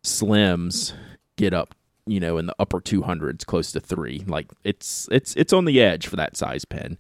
slims 0.05 0.93
get 1.37 1.55
up, 1.55 1.75
you 2.07 2.21
know, 2.21 2.37
in 2.37 2.47
the 2.47 2.55
upper 2.59 2.81
200s, 2.81 3.47
close 3.47 3.73
to 3.73 3.81
3. 3.81 4.25
Like 4.27 4.49
it's 4.65 5.09
it's 5.11 5.35
it's 5.37 5.53
on 5.53 5.65
the 5.65 5.81
edge 5.81 6.07
for 6.07 6.17
that 6.17 6.37
size 6.37 6.65
pen. 6.65 6.99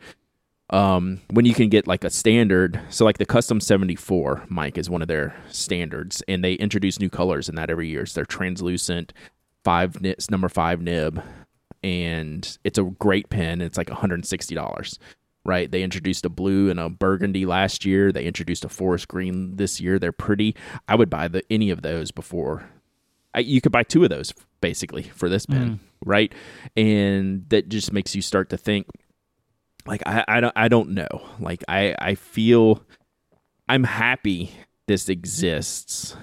Um, 0.70 1.20
when 1.30 1.44
you 1.44 1.52
can 1.52 1.68
get 1.68 1.86
like 1.86 2.02
a 2.02 2.08
standard, 2.08 2.80
so 2.88 3.04
like 3.04 3.18
the 3.18 3.26
custom 3.26 3.60
74 3.60 4.46
Mike 4.48 4.78
is 4.78 4.88
one 4.88 5.02
of 5.02 5.08
their 5.08 5.36
standards, 5.50 6.22
and 6.28 6.42
they 6.42 6.54
introduce 6.54 6.98
new 6.98 7.10
colors 7.10 7.50
in 7.50 7.56
that 7.56 7.68
every 7.68 7.88
year. 7.88 8.06
So 8.06 8.20
they're 8.20 8.24
translucent, 8.24 9.12
five 9.64 10.00
nits, 10.00 10.30
number 10.30 10.48
five 10.48 10.80
nib, 10.80 11.22
and 11.84 12.56
it's 12.64 12.78
a 12.78 12.84
great 12.84 13.28
pen. 13.28 13.60
It's 13.60 13.76
like 13.76 13.88
$160 13.88 14.98
right? 15.44 15.70
They 15.70 15.82
introduced 15.82 16.24
a 16.24 16.28
blue 16.28 16.70
and 16.70 16.78
a 16.78 16.88
burgundy 16.88 17.46
last 17.46 17.84
year. 17.84 18.12
They 18.12 18.24
introduced 18.24 18.64
a 18.64 18.68
forest 18.68 19.08
green 19.08 19.56
this 19.56 19.80
year. 19.80 19.98
They're 19.98 20.12
pretty. 20.12 20.54
I 20.88 20.94
would 20.94 21.10
buy 21.10 21.28
the 21.28 21.42
any 21.50 21.70
of 21.70 21.82
those 21.82 22.10
before. 22.10 22.68
I, 23.34 23.40
you 23.40 23.60
could 23.60 23.72
buy 23.72 23.82
two 23.82 24.04
of 24.04 24.10
those 24.10 24.32
basically 24.60 25.02
for 25.02 25.28
this 25.28 25.46
pen, 25.46 25.70
mm. 25.70 25.78
right? 26.04 26.32
And 26.76 27.48
that 27.48 27.68
just 27.68 27.92
makes 27.92 28.14
you 28.14 28.22
start 28.22 28.50
to 28.50 28.56
think. 28.56 28.86
Like 29.84 30.02
I, 30.06 30.24
I 30.28 30.40
don't 30.40 30.52
I 30.56 30.68
don't 30.68 30.90
know. 30.90 31.08
Like 31.40 31.64
I 31.66 31.94
I 31.98 32.14
feel 32.14 32.84
I'm 33.68 33.84
happy 33.84 34.52
this 34.86 35.08
exists, 35.08 36.16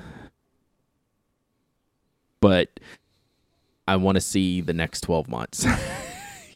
but 2.39 2.79
I 3.88 3.97
want 3.97 4.15
to 4.15 4.21
see 4.21 4.62
the 4.62 4.73
next 4.73 5.01
twelve 5.01 5.27
months. 5.27 5.65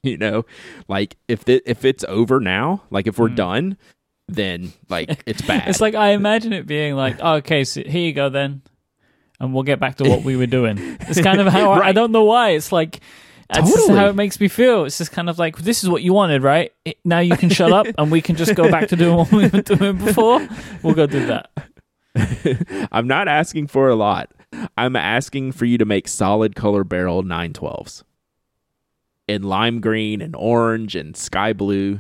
you 0.14 0.18
know, 0.18 0.46
like 0.88 1.16
if 1.28 1.46
the, 1.46 1.62
if 1.66 1.86
it's 1.86 2.04
over 2.08 2.40
now, 2.40 2.84
like 2.90 3.08
if 3.08 3.18
we're 3.18 3.30
mm. 3.30 3.36
done, 3.36 3.78
then 4.28 4.74
like 4.90 5.24
it's 5.26 5.42
bad. 5.48 5.68
it's 5.70 5.82
like 5.82 5.96
I 5.96 6.10
imagine 6.10 6.54
it 6.54 6.68
being 6.68 6.96
like, 6.96 7.18
oh, 7.22 7.36
okay, 7.36 7.64
so 7.64 7.82
here 7.82 8.06
you 8.06 8.14
go 8.14 8.30
then, 8.30 8.62
and 9.40 9.54
we'll 9.54 9.64
get 9.64 9.80
back 9.80 9.96
to 9.98 10.04
what 10.10 10.24
we 10.24 10.36
were 10.36 10.46
doing. 10.46 10.78
It's 11.02 11.22
kind 11.22 11.40
of 11.40 11.48
how 11.54 11.72
right. 11.72 11.84
I, 11.84 11.88
I, 11.90 11.92
don't 11.94 12.12
know 12.12 12.26
why. 12.26 12.52
It's 12.52 12.74
like 12.74 13.00
that's 13.50 13.74
totally. 13.74 13.98
how 13.98 14.10
it 14.10 14.16
makes 14.16 14.40
me 14.42 14.50
feel. 14.50 14.84
It's 14.84 14.98
just 14.98 15.14
kind 15.14 15.30
of 15.30 15.40
like 15.40 15.58
this 15.58 15.84
is 15.84 15.90
what 15.90 16.04
you 16.04 16.12
wanted, 16.12 16.44
right? 16.44 16.74
It, 16.84 16.98
now 17.06 17.20
you 17.20 17.38
can 17.38 17.50
shut 17.50 17.72
up, 17.72 17.88
and 17.98 18.12
we 18.12 18.22
can 18.22 18.36
just 18.36 18.56
go 18.56 18.70
back 18.70 18.90
to 18.90 18.98
doing 18.98 19.16
what 19.16 19.32
we 19.32 19.48
were 19.48 19.62
doing 19.62 19.98
before. 19.98 20.46
We'll 20.82 20.96
go 20.96 21.08
do 21.08 21.28
that. 21.28 21.50
I'm 22.92 23.08
not 23.08 23.30
asking 23.30 23.68
for 23.68 23.88
a 23.88 23.96
lot. 23.96 24.32
I'm 24.78 24.98
asking 24.98 25.54
for 25.54 25.64
you 25.66 25.78
to 25.78 25.86
make 25.86 26.08
solid 26.08 26.56
color 26.56 26.84
barrel 26.84 27.24
912s 27.24 28.04
in 29.28 29.44
lime 29.44 29.80
green 29.82 30.22
and 30.22 30.36
orange 30.36 30.96
and 30.96 31.16
sky 31.16 31.54
blue 31.54 32.00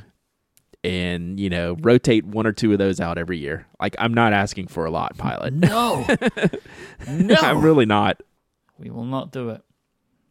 and 0.84 1.40
you 1.40 1.50
know 1.50 1.78
rotate 1.82 2.26
one 2.26 2.46
or 2.46 2.52
two 2.52 2.72
of 2.74 2.78
those 2.78 3.00
out 3.00 3.18
every 3.18 3.38
year. 3.38 3.66
Like 3.80 3.96
i'm 4.00 4.14
not 4.14 4.34
asking 4.34 4.68
for 4.68 4.86
a 4.86 4.92
lot 4.92 5.18
pilot. 5.18 5.54
No. 5.54 6.06
No. 7.08 7.36
I'm 7.36 7.62
really 7.62 7.86
not. 7.86 8.22
We 8.78 8.90
will 8.90 9.06
not 9.06 9.32
do 9.32 9.50
it. 9.50 9.62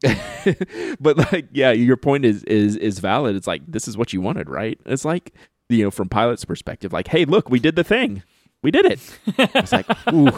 But 1.00 1.16
like 1.32 1.48
yeah 1.52 1.72
your 1.72 1.96
point 1.96 2.24
is 2.24 2.42
is 2.44 2.76
is 2.76 2.98
valid. 2.98 3.36
It's 3.36 3.46
like 3.46 3.62
this 3.66 3.86
is 3.88 3.96
what 3.96 4.12
you 4.12 4.20
wanted 4.20 4.48
right? 4.48 4.78
It's 4.86 5.04
like 5.04 5.32
you 5.68 5.84
know 5.84 5.90
from 5.90 6.08
pilot's 6.08 6.44
perspective 6.44 6.92
like 6.92 7.08
hey 7.08 7.24
look 7.24 7.48
we 7.48 7.58
did 7.58 7.76
the 7.76 7.84
thing 7.84 8.22
we 8.62 8.70
did 8.70 8.86
it. 8.86 9.18
It's 9.36 9.72
like, 9.72 9.86
ooh, 10.12 10.28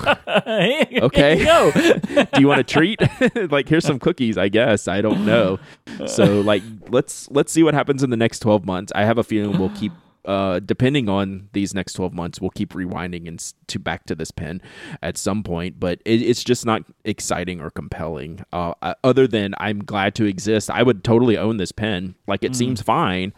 okay. 1.04 1.36
Do 2.32 2.40
you 2.40 2.48
want 2.48 2.60
a 2.60 2.64
treat? 2.64 3.00
like, 3.50 3.68
here's 3.68 3.84
some 3.84 3.98
cookies, 3.98 4.38
I 4.38 4.48
guess. 4.48 4.88
I 4.88 5.02
don't 5.02 5.26
know. 5.26 5.58
So, 6.06 6.40
like, 6.40 6.62
let's 6.88 7.30
let's 7.30 7.52
see 7.52 7.62
what 7.62 7.74
happens 7.74 8.02
in 8.02 8.10
the 8.10 8.16
next 8.16 8.40
12 8.40 8.64
months. 8.64 8.92
I 8.94 9.04
have 9.04 9.18
a 9.18 9.24
feeling 9.24 9.58
we'll 9.58 9.70
keep, 9.70 9.92
uh, 10.24 10.60
depending 10.60 11.10
on 11.10 11.50
these 11.52 11.74
next 11.74 11.92
12 11.92 12.14
months, 12.14 12.40
we'll 12.40 12.50
keep 12.50 12.72
rewinding 12.72 13.28
and 13.28 13.52
to 13.66 13.78
back 13.78 14.06
to 14.06 14.14
this 14.14 14.30
pen 14.30 14.62
at 15.02 15.18
some 15.18 15.42
point. 15.42 15.78
But 15.78 16.00
it, 16.06 16.22
it's 16.22 16.42
just 16.42 16.64
not 16.64 16.82
exciting 17.04 17.60
or 17.60 17.70
compelling. 17.70 18.42
Uh, 18.54 18.72
other 19.04 19.26
than 19.26 19.54
I'm 19.58 19.80
glad 19.80 20.14
to 20.16 20.24
exist. 20.24 20.70
I 20.70 20.82
would 20.82 21.04
totally 21.04 21.36
own 21.36 21.58
this 21.58 21.72
pen. 21.72 22.14
Like, 22.26 22.42
it 22.42 22.52
mm. 22.52 22.56
seems 22.56 22.80
fine 22.80 23.34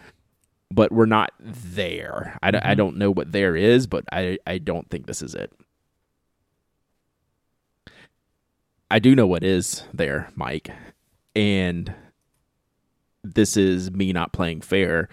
but 0.71 0.93
we're 0.93 1.07
not 1.07 1.33
there. 1.39 2.39
I, 2.43 2.51
mm-hmm. 2.51 2.67
I 2.67 2.75
don't 2.75 2.97
know 2.97 3.11
what 3.11 3.33
there 3.33 3.57
is, 3.57 3.87
but 3.87 4.05
I, 4.13 4.39
I 4.47 4.59
don't 4.59 4.89
think 4.91 5.07
this 5.07 5.23
is 5.23 5.35
it. 5.35 5.53
I 8.91 8.99
do 8.99 9.15
know 9.15 9.27
what 9.27 9.43
is 9.43 9.83
there, 9.93 10.31
Mike. 10.35 10.71
And 11.35 11.93
this 13.23 13.57
is 13.57 13.91
me 13.91 14.13
not 14.13 14.33
playing 14.33 14.61
fair 14.61 15.09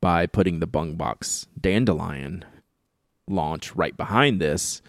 by 0.00 0.26
putting 0.26 0.60
the 0.60 0.66
Bungubox 0.66 1.46
Dandelion 1.60 2.44
launch 3.28 3.74
right 3.76 3.96
behind 3.96 4.40
this. 4.40 4.82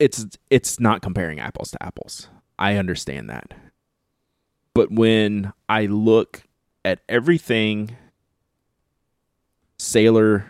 It's 0.00 0.26
it's 0.50 0.80
not 0.80 1.02
comparing 1.02 1.38
apples 1.38 1.70
to 1.70 1.82
apples. 1.82 2.28
I 2.58 2.76
understand 2.76 3.30
that. 3.30 3.54
But 4.74 4.90
when 4.90 5.52
I 5.68 5.86
look 5.86 6.42
at 6.84 7.00
everything 7.08 7.96
Sailor 9.78 10.46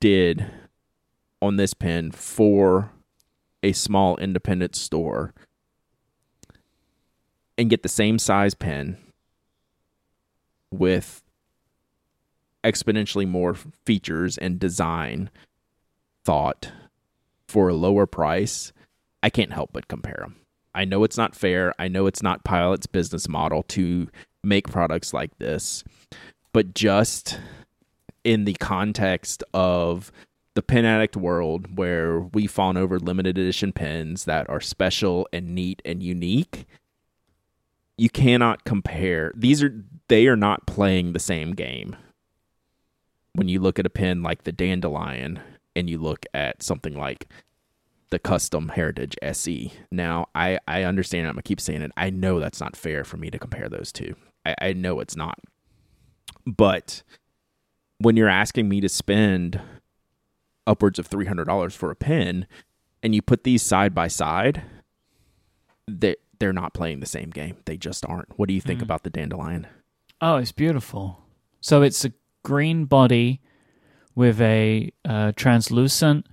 did 0.00 0.46
on 1.40 1.56
this 1.56 1.74
pen 1.74 2.10
for 2.10 2.90
a 3.62 3.72
small 3.72 4.16
independent 4.16 4.74
store 4.74 5.34
and 7.56 7.70
get 7.70 7.82
the 7.82 7.88
same 7.88 8.18
size 8.18 8.54
pen 8.54 8.96
with 10.70 11.22
exponentially 12.64 13.26
more 13.26 13.54
features 13.84 14.38
and 14.38 14.58
design 14.58 15.30
thought 16.24 16.72
for 17.46 17.68
a 17.68 17.74
lower 17.74 18.06
price, 18.06 18.72
I 19.22 19.30
can't 19.30 19.52
help 19.52 19.70
but 19.72 19.88
compare 19.88 20.18
them. 20.20 20.36
I 20.74 20.84
know 20.84 21.02
it's 21.02 21.16
not 21.16 21.34
fair. 21.34 21.72
I 21.78 21.88
know 21.88 22.06
it's 22.06 22.22
not 22.22 22.44
Pilot's 22.44 22.86
business 22.86 23.28
model 23.28 23.62
to 23.64 24.08
make 24.48 24.68
products 24.68 25.12
like 25.12 25.36
this, 25.38 25.84
but 26.52 26.74
just 26.74 27.38
in 28.24 28.44
the 28.44 28.54
context 28.54 29.44
of 29.54 30.10
the 30.54 30.62
pen 30.62 30.84
addict 30.84 31.16
world 31.16 31.78
where 31.78 32.20
we 32.20 32.46
fawn 32.46 32.76
over 32.76 32.98
limited 32.98 33.38
edition 33.38 33.72
pens 33.72 34.24
that 34.24 34.48
are 34.50 34.60
special 34.60 35.28
and 35.32 35.54
neat 35.54 35.80
and 35.84 36.02
unique 36.02 36.66
you 37.98 38.08
cannot 38.08 38.64
compare. 38.64 39.32
These 39.34 39.62
are 39.62 39.84
they 40.06 40.26
are 40.28 40.36
not 40.36 40.66
playing 40.66 41.12
the 41.12 41.18
same 41.18 41.52
game. 41.52 41.96
When 43.34 43.48
you 43.48 43.60
look 43.60 43.78
at 43.78 43.86
a 43.86 43.90
pen 43.90 44.22
like 44.22 44.44
the 44.44 44.52
dandelion 44.52 45.40
and 45.76 45.90
you 45.90 45.98
look 45.98 46.24
at 46.32 46.62
something 46.62 46.96
like 46.96 47.28
the 48.10 48.18
custom 48.18 48.70
heritage 48.70 49.14
se 49.32 49.70
now 49.90 50.26
i 50.34 50.58
i 50.66 50.82
understand 50.82 51.26
i'm 51.26 51.34
gonna 51.34 51.42
keep 51.42 51.60
saying 51.60 51.82
it. 51.82 51.92
I 51.94 52.08
know 52.08 52.40
that's 52.40 52.58
not 52.58 52.74
fair 52.74 53.04
for 53.04 53.18
me 53.18 53.30
to 53.30 53.38
compare 53.38 53.68
those 53.68 53.92
two 53.92 54.16
I, 54.48 54.68
I 54.68 54.72
know 54.72 55.00
it's 55.00 55.16
not. 55.16 55.38
But 56.46 57.02
when 57.98 58.16
you're 58.16 58.28
asking 58.28 58.68
me 58.68 58.80
to 58.80 58.88
spend 58.88 59.60
upwards 60.66 60.98
of 60.98 61.08
$300 61.08 61.72
for 61.72 61.90
a 61.90 61.96
pen 61.96 62.46
and 63.02 63.14
you 63.14 63.22
put 63.22 63.44
these 63.44 63.62
side 63.62 63.94
by 63.94 64.08
side, 64.08 64.62
they, 65.86 66.16
they're 66.38 66.52
not 66.52 66.74
playing 66.74 67.00
the 67.00 67.06
same 67.06 67.30
game. 67.30 67.56
They 67.64 67.76
just 67.76 68.04
aren't. 68.06 68.38
What 68.38 68.48
do 68.48 68.54
you 68.54 68.60
think 68.60 68.80
mm. 68.80 68.84
about 68.84 69.02
the 69.02 69.10
dandelion? 69.10 69.66
Oh, 70.20 70.36
it's 70.36 70.52
beautiful. 70.52 71.22
So 71.60 71.82
it's 71.82 72.04
a 72.04 72.12
green 72.42 72.84
body 72.84 73.40
with 74.14 74.40
a 74.40 74.90
uh, 75.04 75.32
translucent 75.36 76.26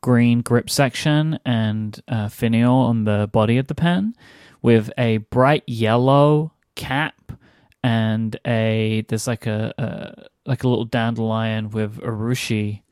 green 0.00 0.40
grip 0.40 0.68
section 0.68 1.38
and 1.44 2.00
uh, 2.08 2.28
finial 2.28 2.74
on 2.74 3.04
the 3.04 3.28
body 3.32 3.58
of 3.58 3.68
the 3.68 3.74
pen 3.74 4.14
with 4.60 4.90
a 4.98 5.18
bright 5.18 5.64
yellow 5.66 6.52
cap 6.74 7.14
and 7.82 8.38
a 8.46 9.04
there's 9.08 9.26
like 9.26 9.46
a, 9.46 9.74
a 9.78 10.48
like 10.48 10.64
a 10.64 10.68
little 10.68 10.84
dandelion 10.84 11.70
with 11.70 11.98
urushi 11.98 12.82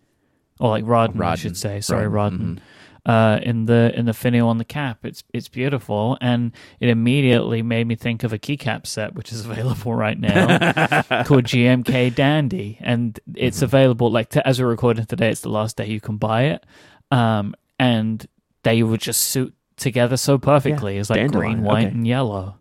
or 0.59 0.70
like 0.70 0.85
raden, 0.85 1.24
I 1.24 1.35
should 1.37 1.57
say. 1.57 1.81
Sorry, 1.81 2.07
raden. 2.07 2.11
raden. 2.11 2.38
Mm-hmm. 2.40 2.64
Uh, 3.07 3.38
in 3.38 3.64
the 3.64 3.92
in 3.96 4.05
the 4.05 4.12
finial 4.12 4.48
on 4.48 4.59
the 4.59 4.64
cap, 4.64 5.07
it's 5.07 5.24
it's 5.33 5.48
beautiful, 5.48 6.18
and 6.20 6.53
it 6.81 6.90
immediately 6.90 7.62
made 7.62 7.87
me 7.87 7.94
think 7.94 8.24
of 8.24 8.33
a 8.35 8.38
keycap 8.38 8.87
set 8.87 9.14
which 9.14 9.33
is 9.33 9.44
available 9.46 9.94
right 9.94 10.20
now 10.20 10.46
called 11.24 11.44
GMK 11.44 12.14
Dandy, 12.14 12.76
and 12.81 13.18
it's 13.35 13.59
mm-hmm. 13.59 13.64
available 13.64 14.11
like 14.11 14.29
to, 14.31 14.46
as 14.46 14.61
we're 14.61 14.68
recording 14.68 15.07
today. 15.07 15.31
It's 15.31 15.40
the 15.40 15.48
last 15.48 15.79
day 15.79 15.87
you 15.87 16.00
can 16.00 16.18
buy 16.18 16.42
it, 16.42 16.66
um, 17.11 17.55
and 17.79 18.26
they 18.64 18.83
would 18.83 19.00
just 19.00 19.22
suit 19.22 19.55
together 19.76 20.18
so 20.18 20.37
perfectly. 20.37 20.94
Yeah, 20.94 21.00
it's 21.00 21.11
like 21.11 21.20
dandelion. 21.20 21.53
green, 21.53 21.64
white, 21.64 21.87
okay. 21.87 21.94
and 21.94 22.07
yellow. 22.07 22.60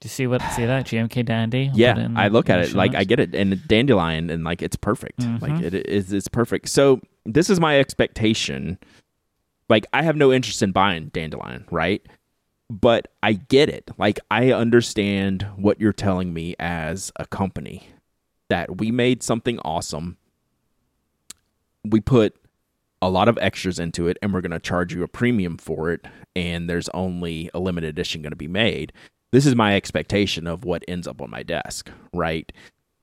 Do 0.00 0.06
you 0.06 0.10
see 0.10 0.26
what 0.26 0.40
see 0.52 0.64
that 0.64 0.86
GMK 0.86 1.24
Dandy? 1.26 1.70
Yeah, 1.74 2.08
I 2.16 2.28
look 2.28 2.48
at 2.48 2.60
it 2.60 2.72
like 2.74 2.94
I 2.94 3.04
get 3.04 3.20
it, 3.20 3.34
and 3.34 3.66
dandelion, 3.68 4.30
and 4.30 4.44
like 4.44 4.62
it's 4.62 4.76
perfect. 4.76 5.20
Mm-hmm. 5.20 5.44
Like 5.44 5.62
it 5.62 5.74
is, 5.74 6.12
it's 6.12 6.28
perfect. 6.28 6.70
So 6.70 7.00
this 7.26 7.50
is 7.50 7.60
my 7.60 7.78
expectation. 7.78 8.78
Like 9.68 9.86
I 9.92 10.02
have 10.02 10.16
no 10.16 10.32
interest 10.32 10.62
in 10.62 10.72
buying 10.72 11.08
dandelion, 11.08 11.66
right? 11.70 12.00
But 12.70 13.08
I 13.22 13.34
get 13.34 13.68
it. 13.68 13.90
Like 13.98 14.18
I 14.30 14.52
understand 14.52 15.46
what 15.56 15.80
you're 15.80 15.92
telling 15.92 16.32
me 16.32 16.56
as 16.58 17.12
a 17.16 17.26
company. 17.26 17.88
that 18.48 18.78
we 18.78 18.90
made 18.90 19.22
something 19.22 19.58
awesome. 19.60 20.16
We 21.84 22.00
put 22.00 22.34
a 23.00 23.08
lot 23.08 23.28
of 23.28 23.38
extras 23.40 23.78
into 23.78 24.08
it 24.08 24.18
and 24.20 24.34
we're 24.34 24.42
going 24.42 24.50
to 24.50 24.58
charge 24.58 24.92
you 24.92 25.02
a 25.02 25.08
premium 25.08 25.56
for 25.56 25.90
it 25.90 26.06
and 26.36 26.68
there's 26.68 26.88
only 26.90 27.48
a 27.54 27.58
limited 27.60 27.88
edition 27.88 28.20
going 28.20 28.32
to 28.32 28.36
be 28.36 28.48
made. 28.48 28.92
This 29.32 29.46
is 29.46 29.54
my 29.54 29.76
expectation 29.76 30.46
of 30.46 30.64
what 30.64 30.84
ends 30.88 31.06
up 31.06 31.22
on 31.22 31.30
my 31.30 31.42
desk, 31.42 31.90
right? 32.12 32.50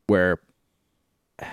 Where 0.08 0.40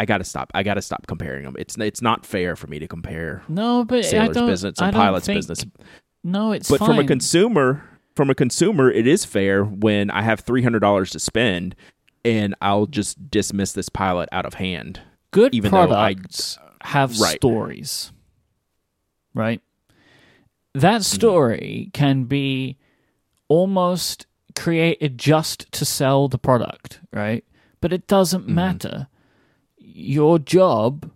I 0.00 0.04
got 0.04 0.18
to 0.18 0.24
stop. 0.24 0.50
I 0.54 0.62
got 0.62 0.74
to 0.74 0.82
stop 0.82 1.06
comparing 1.08 1.42
them. 1.44 1.56
It's 1.58 1.76
it's 1.78 2.00
not 2.02 2.24
fair 2.24 2.54
for 2.54 2.66
me 2.68 2.78
to 2.78 2.86
compare 2.86 3.42
No, 3.48 3.84
but 3.84 3.98
I 3.98 4.02
Sailor's 4.02 4.36
don't. 4.36 4.46
business 4.46 4.78
and 4.80 4.94
Pilot's 4.94 5.26
think- 5.26 5.38
business. 5.38 5.64
No, 6.24 6.52
it's 6.52 6.68
But 6.70 6.80
fine. 6.80 6.88
from 6.88 6.98
a 6.98 7.04
consumer, 7.06 7.82
from 8.16 8.28
a 8.30 8.34
consumer, 8.34 8.90
it 8.90 9.06
is 9.06 9.24
fair 9.24 9.64
when 9.64 10.10
I 10.10 10.22
have 10.22 10.40
three 10.40 10.62
hundred 10.62 10.80
dollars 10.80 11.10
to 11.10 11.18
spend, 11.18 11.74
and 12.24 12.54
I'll 12.60 12.86
just 12.86 13.30
dismiss 13.30 13.72
this 13.72 13.88
pilot 13.88 14.28
out 14.32 14.44
of 14.46 14.54
hand. 14.54 15.00
Good 15.30 15.54
even 15.54 15.70
though 15.72 15.82
I- 15.82 16.14
products 16.14 16.58
have 16.82 17.18
Right. 17.18 17.36
stories, 17.36 18.12
right? 19.34 19.60
That 20.74 21.00
Mm-hmm. 21.00 21.16
story 21.16 21.90
can 21.92 22.24
be 22.24 22.76
almost 23.48 24.26
created 24.54 25.18
just 25.18 25.70
to 25.72 25.84
sell 25.84 26.28
the 26.28 26.38
product, 26.38 27.00
right? 27.12 27.44
But 27.80 27.92
it 27.92 28.06
doesn't 28.06 28.42
Mm-hmm. 28.44 28.54
matter. 28.54 29.08
Your 29.78 30.38
job 30.38 31.10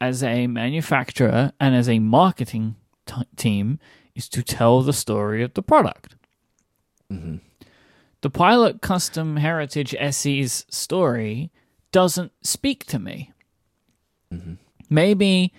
as 0.00 0.22
a 0.22 0.46
manufacturer 0.46 1.52
and 1.60 1.74
as 1.74 1.88
a 1.88 1.98
marketing 1.98 2.76
t- 3.06 3.14
team 3.36 3.78
is 4.14 4.28
to 4.30 4.42
tell 4.42 4.82
the 4.82 4.92
story 4.92 5.42
of 5.42 5.54
the 5.54 5.62
product. 5.62 6.14
Mm-hmm. 7.12 7.36
The 8.22 8.30
Pilot 8.30 8.80
Custom 8.82 9.36
Heritage 9.36 9.94
SE's 10.10 10.66
story 10.68 11.50
doesn't 11.92 12.32
speak 12.42 12.84
to 12.86 12.98
me. 12.98 13.32
Mm-hmm. 14.32 14.54
Maybe 14.88 15.52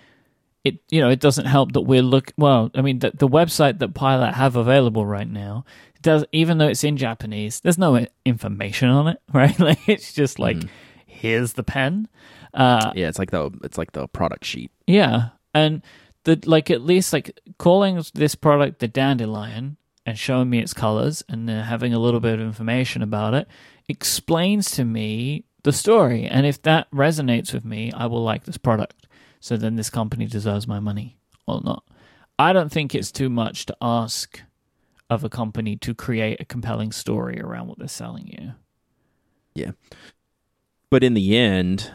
it 0.64 0.78
you 0.90 1.00
know 1.00 1.10
it 1.10 1.20
doesn't 1.20 1.46
help 1.46 1.72
that 1.72 1.82
we're 1.82 2.02
look 2.02 2.32
well. 2.36 2.70
I 2.74 2.82
mean 2.82 2.98
the 3.00 3.10
the 3.12 3.28
website 3.28 3.78
that 3.80 3.94
Pilot 3.94 4.32
have 4.34 4.56
available 4.56 5.04
right 5.06 5.28
now 5.28 5.64
does 6.02 6.24
even 6.32 6.58
though 6.58 6.68
it's 6.68 6.84
in 6.84 6.96
Japanese, 6.96 7.60
there's 7.60 7.78
no 7.78 8.04
information 8.24 8.88
on 8.88 9.08
it, 9.08 9.18
right? 9.32 9.58
Like 9.58 9.88
it's 9.88 10.12
just 10.12 10.38
like 10.38 10.56
Mm-hmm. 10.56 10.68
here's 11.06 11.52
the 11.54 11.62
pen. 11.62 12.08
Uh, 12.54 12.92
Yeah, 12.94 13.08
it's 13.08 13.18
like 13.18 13.30
the 13.30 13.50
it's 13.64 13.78
like 13.78 13.92
the 13.92 14.06
product 14.08 14.44
sheet. 14.44 14.70
yeah, 14.86 15.30
and 15.54 15.82
the 16.24 16.38
like 16.46 16.70
at 16.70 16.82
least 16.82 17.12
like 17.12 17.38
calling 17.58 18.02
this 18.14 18.34
product 18.34 18.78
the 18.78 18.88
dandelion 18.88 19.76
and 20.06 20.18
showing 20.18 20.50
me 20.50 20.58
its 20.60 20.74
colors 20.74 21.22
and 21.28 21.48
then 21.48 21.64
having 21.64 21.94
a 21.94 21.98
little 21.98 22.20
bit 22.20 22.34
of 22.34 22.40
information 22.40 23.02
about 23.02 23.34
it 23.34 23.46
explains 23.88 24.70
to 24.72 24.84
me 24.84 25.44
the 25.62 25.72
story. 25.72 26.24
And 26.26 26.44
if 26.46 26.60
that 26.62 26.90
resonates 26.90 27.52
with 27.54 27.64
me, 27.64 27.92
I 27.92 28.06
will 28.06 28.22
like 28.24 28.44
this 28.44 28.56
product. 28.58 29.06
So 29.42 29.56
then 29.56 29.74
this 29.74 29.90
company 29.90 30.26
deserves 30.26 30.68
my 30.68 30.78
money 30.78 31.16
or 31.48 31.60
not. 31.64 31.82
I 32.38 32.52
don't 32.52 32.70
think 32.70 32.94
it's 32.94 33.10
too 33.10 33.28
much 33.28 33.66
to 33.66 33.76
ask 33.82 34.40
of 35.10 35.24
a 35.24 35.28
company 35.28 35.74
to 35.78 35.96
create 35.96 36.40
a 36.40 36.44
compelling 36.44 36.92
story 36.92 37.40
around 37.40 37.66
what 37.66 37.76
they're 37.76 37.88
selling 37.88 38.28
you. 38.28 38.52
Yeah. 39.52 39.72
But 40.90 41.02
in 41.02 41.14
the 41.14 41.36
end, 41.36 41.90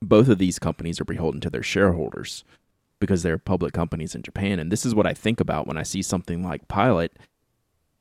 both 0.00 0.28
of 0.28 0.38
these 0.38 0.58
companies 0.58 0.98
are 0.98 1.04
beholden 1.04 1.42
to 1.42 1.50
their 1.50 1.62
shareholders 1.62 2.42
because 2.98 3.22
they're 3.22 3.36
public 3.36 3.74
companies 3.74 4.14
in 4.14 4.22
Japan. 4.22 4.58
And 4.58 4.72
this 4.72 4.86
is 4.86 4.94
what 4.94 5.06
I 5.06 5.12
think 5.12 5.40
about 5.40 5.66
when 5.66 5.76
I 5.76 5.82
see 5.82 6.00
something 6.00 6.42
like 6.42 6.68
Pilot. 6.68 7.12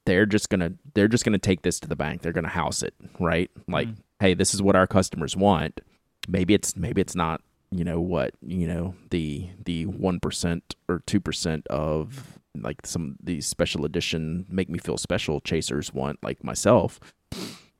They're 0.05 0.25
just 0.25 0.49
gonna 0.49 0.71
they're 0.93 1.09
just 1.09 1.25
gonna 1.25 1.39
take 1.39 1.63
this 1.63 1.77
to 1.81 1.89
the 1.89 1.97
bank. 1.97 2.21
They're 2.21 2.31
gonna 2.31 2.47
house 2.47 2.83
it, 2.83 2.93
right? 3.19 3.51
Like, 3.67 3.89
mm. 3.89 3.97
hey, 4.21 4.33
this 4.33 4.53
is 4.53 4.61
what 4.61 4.77
our 4.77 4.87
customers 4.87 5.35
want. 5.35 5.81
Maybe 6.27 6.53
it's 6.53 6.75
maybe 6.75 7.01
it's 7.01 7.15
not, 7.15 7.41
you 7.71 7.83
know, 7.83 7.99
what, 7.99 8.33
you 8.41 8.67
know, 8.67 8.95
the 9.09 9.49
the 9.65 9.85
one 9.85 10.19
percent 10.19 10.75
or 10.87 11.01
two 11.05 11.19
percent 11.19 11.67
of 11.67 12.39
like 12.55 12.85
some 12.85 13.17
these 13.21 13.47
special 13.47 13.83
edition 13.85 14.45
make 14.49 14.69
me 14.69 14.79
feel 14.79 14.97
special 14.97 15.41
chasers 15.41 15.93
want, 15.93 16.23
like 16.23 16.43
myself. 16.43 16.99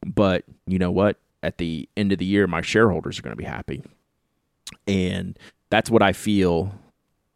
But 0.05 0.43
you 0.65 0.79
know 0.79 0.91
what? 0.91 1.17
At 1.41 1.57
the 1.57 1.87
end 1.95 2.11
of 2.11 2.17
the 2.17 2.25
year, 2.25 2.47
my 2.47 2.61
shareholders 2.61 3.19
are 3.19 3.21
going 3.21 3.35
to 3.35 3.37
be 3.37 3.43
happy. 3.43 3.83
And 4.87 5.37
that's 5.69 5.89
what 5.89 6.01
I 6.01 6.13
feel, 6.13 6.73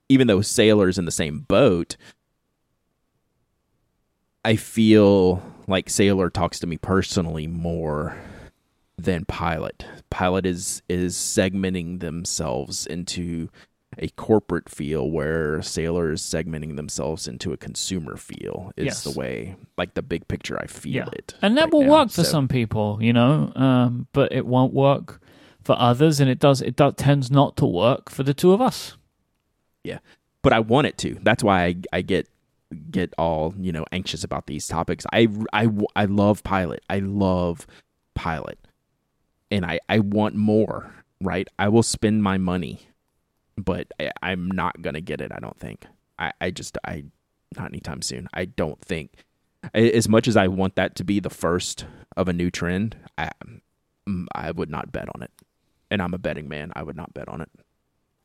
even 0.09 0.27
though 0.27 0.41
Sailor's 0.41 0.97
in 0.97 1.05
the 1.05 1.11
same 1.11 1.41
boat, 1.41 1.97
I 4.43 4.55
feel 4.55 5.43
like 5.67 5.89
Sailor 5.89 6.29
talks 6.29 6.59
to 6.59 6.67
me 6.67 6.77
personally 6.77 7.47
more 7.47 8.17
than 8.97 9.25
Pilot. 9.25 9.86
Pilot 10.10 10.45
is 10.45 10.81
is 10.89 11.15
segmenting 11.15 11.99
themselves 11.99 12.86
into 12.86 13.49
a 13.97 14.10
corporate 14.10 14.69
feel 14.69 15.10
where 15.10 15.62
Sailor 15.62 16.12
is 16.12 16.21
segmenting 16.21 16.75
themselves 16.75 17.27
into 17.27 17.53
a 17.53 17.57
consumer 17.57 18.17
feel 18.17 18.71
is 18.75 18.86
Yes. 18.86 19.03
the 19.03 19.12
way 19.17 19.55
like 19.77 19.93
the 19.93 20.01
big 20.01 20.27
picture 20.27 20.60
I 20.60 20.67
feel 20.67 20.93
Yeah. 20.93 21.10
it. 21.13 21.36
And 21.41 21.57
that 21.57 21.65
right 21.65 21.73
will 21.73 21.83
now. 21.83 21.91
work 21.91 22.10
for 22.10 22.23
So- 22.23 22.31
some 22.31 22.47
people, 22.47 22.99
you 23.01 23.13
know, 23.13 23.51
um, 23.55 24.07
but 24.13 24.31
it 24.33 24.45
won't 24.45 24.73
work 24.73 25.21
for 25.63 25.77
others, 25.79 26.19
and 26.19 26.29
it 26.29 26.39
does. 26.39 26.62
It 26.62 26.75
does, 26.75 26.93
tends 26.97 27.29
not 27.31 27.57
to 27.57 27.65
work 27.65 28.10
for 28.10 28.23
the 28.23 28.33
two 28.33 28.51
of 28.53 28.62
us. 28.62 28.97
Yeah. 29.83 29.99
But 30.41 30.53
I 30.53 30.60
want 30.60 30.88
it 30.88 30.97
to. 30.99 31.17
That's 31.23 31.43
why 31.43 31.65
I, 31.65 31.75
I 31.93 32.01
get 32.01 32.27
get 32.91 33.13
all 33.17 33.53
you 33.57 33.71
know 33.71 33.86
anxious 33.93 34.23
about 34.25 34.47
these 34.47 34.67
topics. 34.67 35.05
I, 35.13 35.27
I, 35.53 35.69
I 35.95 36.05
love 36.05 36.43
Pilot. 36.43 36.83
I 36.89 36.99
love 36.99 37.65
Pilot, 38.15 38.60
and 39.51 39.65
I 39.65 39.79
I 39.89 39.99
want 39.99 40.36
more. 40.36 40.93
Right? 41.19 41.47
I 41.57 41.69
will 41.69 41.83
spend 41.83 42.21
my 42.21 42.38
money, 42.38 42.89
but 43.57 43.88
I, 43.99 44.12
I'm 44.21 44.49
not 44.51 44.81
gonna 44.81 45.01
get 45.01 45.21
it. 45.21 45.31
I 45.33 45.39
don't 45.39 45.57
think. 45.57 45.86
I 46.19 46.31
I 46.39 46.51
just 46.51 46.77
I 46.86 47.05
not 47.55 47.67
anytime 47.67 48.01
soon. 48.01 48.27
I 48.33 48.45
don't 48.45 48.79
think. 48.81 49.13
As 49.73 50.07
much 50.07 50.27
as 50.27 50.38
I 50.38 50.47
want 50.47 50.75
that 50.75 50.95
to 50.97 51.03
be 51.03 51.19
the 51.19 51.29
first 51.29 51.86
of 52.15 52.27
a 52.27 52.33
new 52.33 52.51
trend, 52.51 52.97
I 53.17 53.31
mm, 54.07 54.25
I 54.33 54.51
would 54.51 54.69
not 54.69 54.91
bet 54.91 55.10
on 55.15 55.23
it. 55.23 55.31
And 55.89 56.01
I'm 56.01 56.13
a 56.13 56.17
betting 56.17 56.47
man. 56.47 56.71
I 56.75 56.83
would 56.83 56.95
not 56.95 57.13
bet 57.13 57.27
on 57.27 57.41
it. 57.41 57.49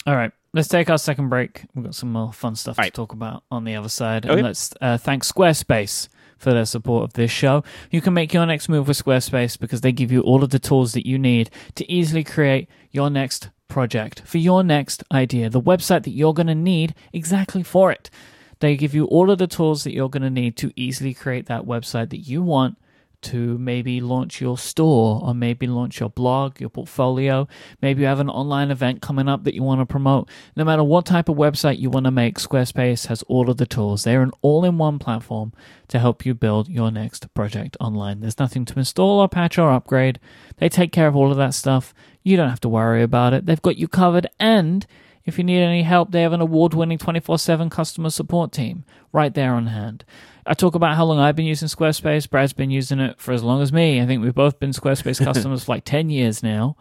All 0.07 0.17
right, 0.17 0.33
let's 0.53 0.69
take 0.69 0.91
our 0.91 0.99
second 0.99 1.29
break. 1.29 1.65
We've 1.75 1.85
got 1.85 1.95
some 1.95 2.13
more 2.13 2.33
fun 2.33 2.57
stuff 2.57 2.79
All 2.79 2.83
to 2.83 2.87
right. 2.87 2.95
talk 2.95 3.13
about 3.13 3.45
on 3.51 3.65
the 3.65 3.77
other 3.77 3.89
side. 3.89 4.27
Okay. 4.27 4.35
And 4.35 4.43
let's 4.43 4.75
uh, 4.81 4.99
thank 4.99 5.25
Squarespace 5.25 6.09
for 6.43 6.53
their 6.53 6.67
support 6.67 7.05
of 7.05 7.13
this 7.13 7.31
show. 7.31 7.63
You 7.91 8.01
can 8.01 8.15
make 8.15 8.35
your 8.35 8.45
next 8.45 8.69
move 8.69 8.89
with 8.89 9.03
Squarespace 9.03 9.59
because 9.59 9.81
they 9.81 9.93
give 9.93 10.11
you 10.11 10.21
all 10.23 10.43
of 10.43 10.51
the 10.51 10.59
tools 10.59 10.93
that 10.93 11.07
you 11.07 11.19
need 11.19 11.51
to 11.77 11.91
easily 11.91 12.25
create 12.25 12.69
your 12.91 13.09
next 13.11 13.51
project 13.69 14.23
for 14.25 14.39
your 14.39 14.65
next 14.65 15.05
idea, 15.13 15.49
the 15.49 15.61
website 15.61 16.03
that 16.03 16.11
you're 16.11 16.35
going 16.35 16.49
to 16.49 16.55
need 16.55 16.95
exactly 17.13 17.63
for 17.63 17.93
it. 17.93 18.11
They 18.59 18.77
give 18.77 18.93
you 18.95 19.07
all 19.07 19.31
of 19.31 19.39
the 19.39 19.47
tools 19.47 19.85
that 19.85 19.95
you're 19.95 20.11
going 20.11 20.23
to 20.23 20.31
need 20.31 20.57
to 20.59 20.73
easily 20.77 21.15
create 21.15 21.47
that 21.47 21.63
website 21.63 22.11
that 22.11 22.19
you 22.19 22.43
want 22.43 22.77
to 23.23 23.59
maybe 23.59 24.01
launch 24.01 24.41
your 24.41 24.59
store 24.59 25.21
or 25.23 25.35
maybe 25.35 25.67
launch 25.67 26.01
your 26.01 26.11
blog, 26.11 26.61
your 26.61 26.71
portfolio. 26.71 27.49
Maybe 27.81 28.03
you 28.03 28.07
have 28.07 28.21
an 28.21 28.29
online 28.29 28.71
event 28.71 29.03
coming 29.03 29.29
up 29.29 29.45
that 29.45 29.55
you 29.55 29.63
want 29.63 29.81
to 29.81 29.87
promote. 29.87 30.29
No 30.57 30.65
matter 30.65 30.85
what 30.85 31.07
type 31.07 31.29
of 31.29 31.37
website 31.37 31.79
you 31.79 31.91
want 31.91 32.05
to 32.05 32.11
make, 32.11 32.39
Squarespace 32.39 33.07
has 33.07 33.23
all 33.25 33.49
of 33.49 33.57
the 33.57 33.67
tools. 33.67 34.05
They're 34.05 34.23
an 34.23 34.33
all 34.43 34.65
in 34.65 34.79
one 34.79 34.99
platform 34.99 35.53
to 35.89 35.99
help 35.99 36.27
you 36.27 36.35
build 36.35 36.69
your 36.69 36.91
next 36.91 37.33
project 37.35 37.77
online. 37.81 38.21
There's 38.21 38.39
nothing 38.39 38.65
to 38.67 38.79
install 38.79 39.21
or 39.21 39.29
patch 39.29 39.59
or 39.59 39.71
upgrade. 39.71 40.19
They 40.59 40.69
take 40.69 40.93
care 40.93 41.09
of 41.09 41.17
all 41.17 41.31
of 41.31 41.37
that 41.37 41.55
stuff. 41.55 41.95
You 42.23 42.37
don't 42.37 42.51
have 42.51 42.61
to 42.61 42.69
worry 42.69 43.03
about 43.03 43.35
it. 43.35 43.47
They've 43.47 43.61
got 43.61 43.77
you 43.77 43.89
covered 43.89 44.27
and 44.39 44.87
if 45.25 45.39
you 45.39 45.45
need 45.45 45.63
any 45.63 45.83
help, 45.83 46.11
they 46.11 46.23
have 46.23 46.33
an 46.33 46.41
award 46.41 46.75
winning 46.75 46.99
24 46.99 47.39
7 47.39 47.71
customer 47.71 48.11
support 48.11 48.53
team 48.53 48.85
right 49.13 49.33
there 49.33 49.55
on 49.55 49.69
hand. 49.69 50.05
I 50.45 50.55
talk 50.55 50.75
about 50.75 50.97
how 50.97 51.05
long 51.05 51.19
I've 51.19 51.37
been 51.37 51.47
using 51.47 51.69
Squarespace. 51.69 52.29
Brad's 52.29 52.53
been 52.53 52.71
using 52.71 52.99
it 52.99 53.21
for 53.21 53.33
as 53.33 53.45
long 53.45 53.63
as 53.63 53.73
me. 53.73 54.01
I 54.01 54.07
think 54.07 54.23
we've 54.23 54.35
both 54.35 54.59
been 54.59 54.71
Squarespace 54.71 55.23
customers 55.25 55.65
for 55.65 55.73
like 55.73 55.85
10 55.85 56.11
years 56.11 56.43
now. 56.43 56.77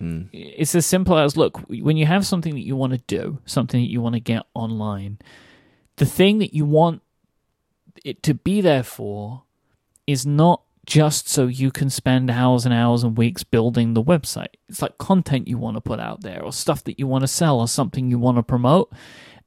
Mm. 0.00 0.28
It's 0.32 0.74
as 0.74 0.86
simple 0.86 1.16
as 1.18 1.36
look, 1.36 1.58
when 1.68 1.96
you 1.96 2.06
have 2.06 2.26
something 2.26 2.54
that 2.54 2.64
you 2.64 2.76
want 2.76 2.92
to 2.92 2.98
do, 3.06 3.38
something 3.46 3.80
that 3.80 3.90
you 3.90 4.00
want 4.00 4.14
to 4.14 4.20
get 4.20 4.42
online, 4.54 5.18
the 5.96 6.06
thing 6.06 6.38
that 6.38 6.54
you 6.54 6.64
want 6.64 7.02
it 8.04 8.22
to 8.24 8.34
be 8.34 8.60
there 8.60 8.82
for 8.82 9.42
is 10.06 10.26
not 10.26 10.62
just 10.86 11.28
so 11.28 11.46
you 11.46 11.70
can 11.70 11.90
spend 11.90 12.30
hours 12.30 12.64
and 12.64 12.74
hours 12.74 13.02
and 13.02 13.16
weeks 13.16 13.44
building 13.44 13.94
the 13.94 14.02
website. 14.02 14.54
It's 14.68 14.82
like 14.82 14.98
content 14.98 15.48
you 15.48 15.58
want 15.58 15.76
to 15.76 15.80
put 15.80 16.00
out 16.00 16.22
there 16.22 16.42
or 16.42 16.52
stuff 16.52 16.84
that 16.84 16.98
you 16.98 17.06
want 17.06 17.22
to 17.22 17.28
sell 17.28 17.60
or 17.60 17.68
something 17.68 18.10
you 18.10 18.18
want 18.18 18.38
to 18.38 18.42
promote. 18.42 18.92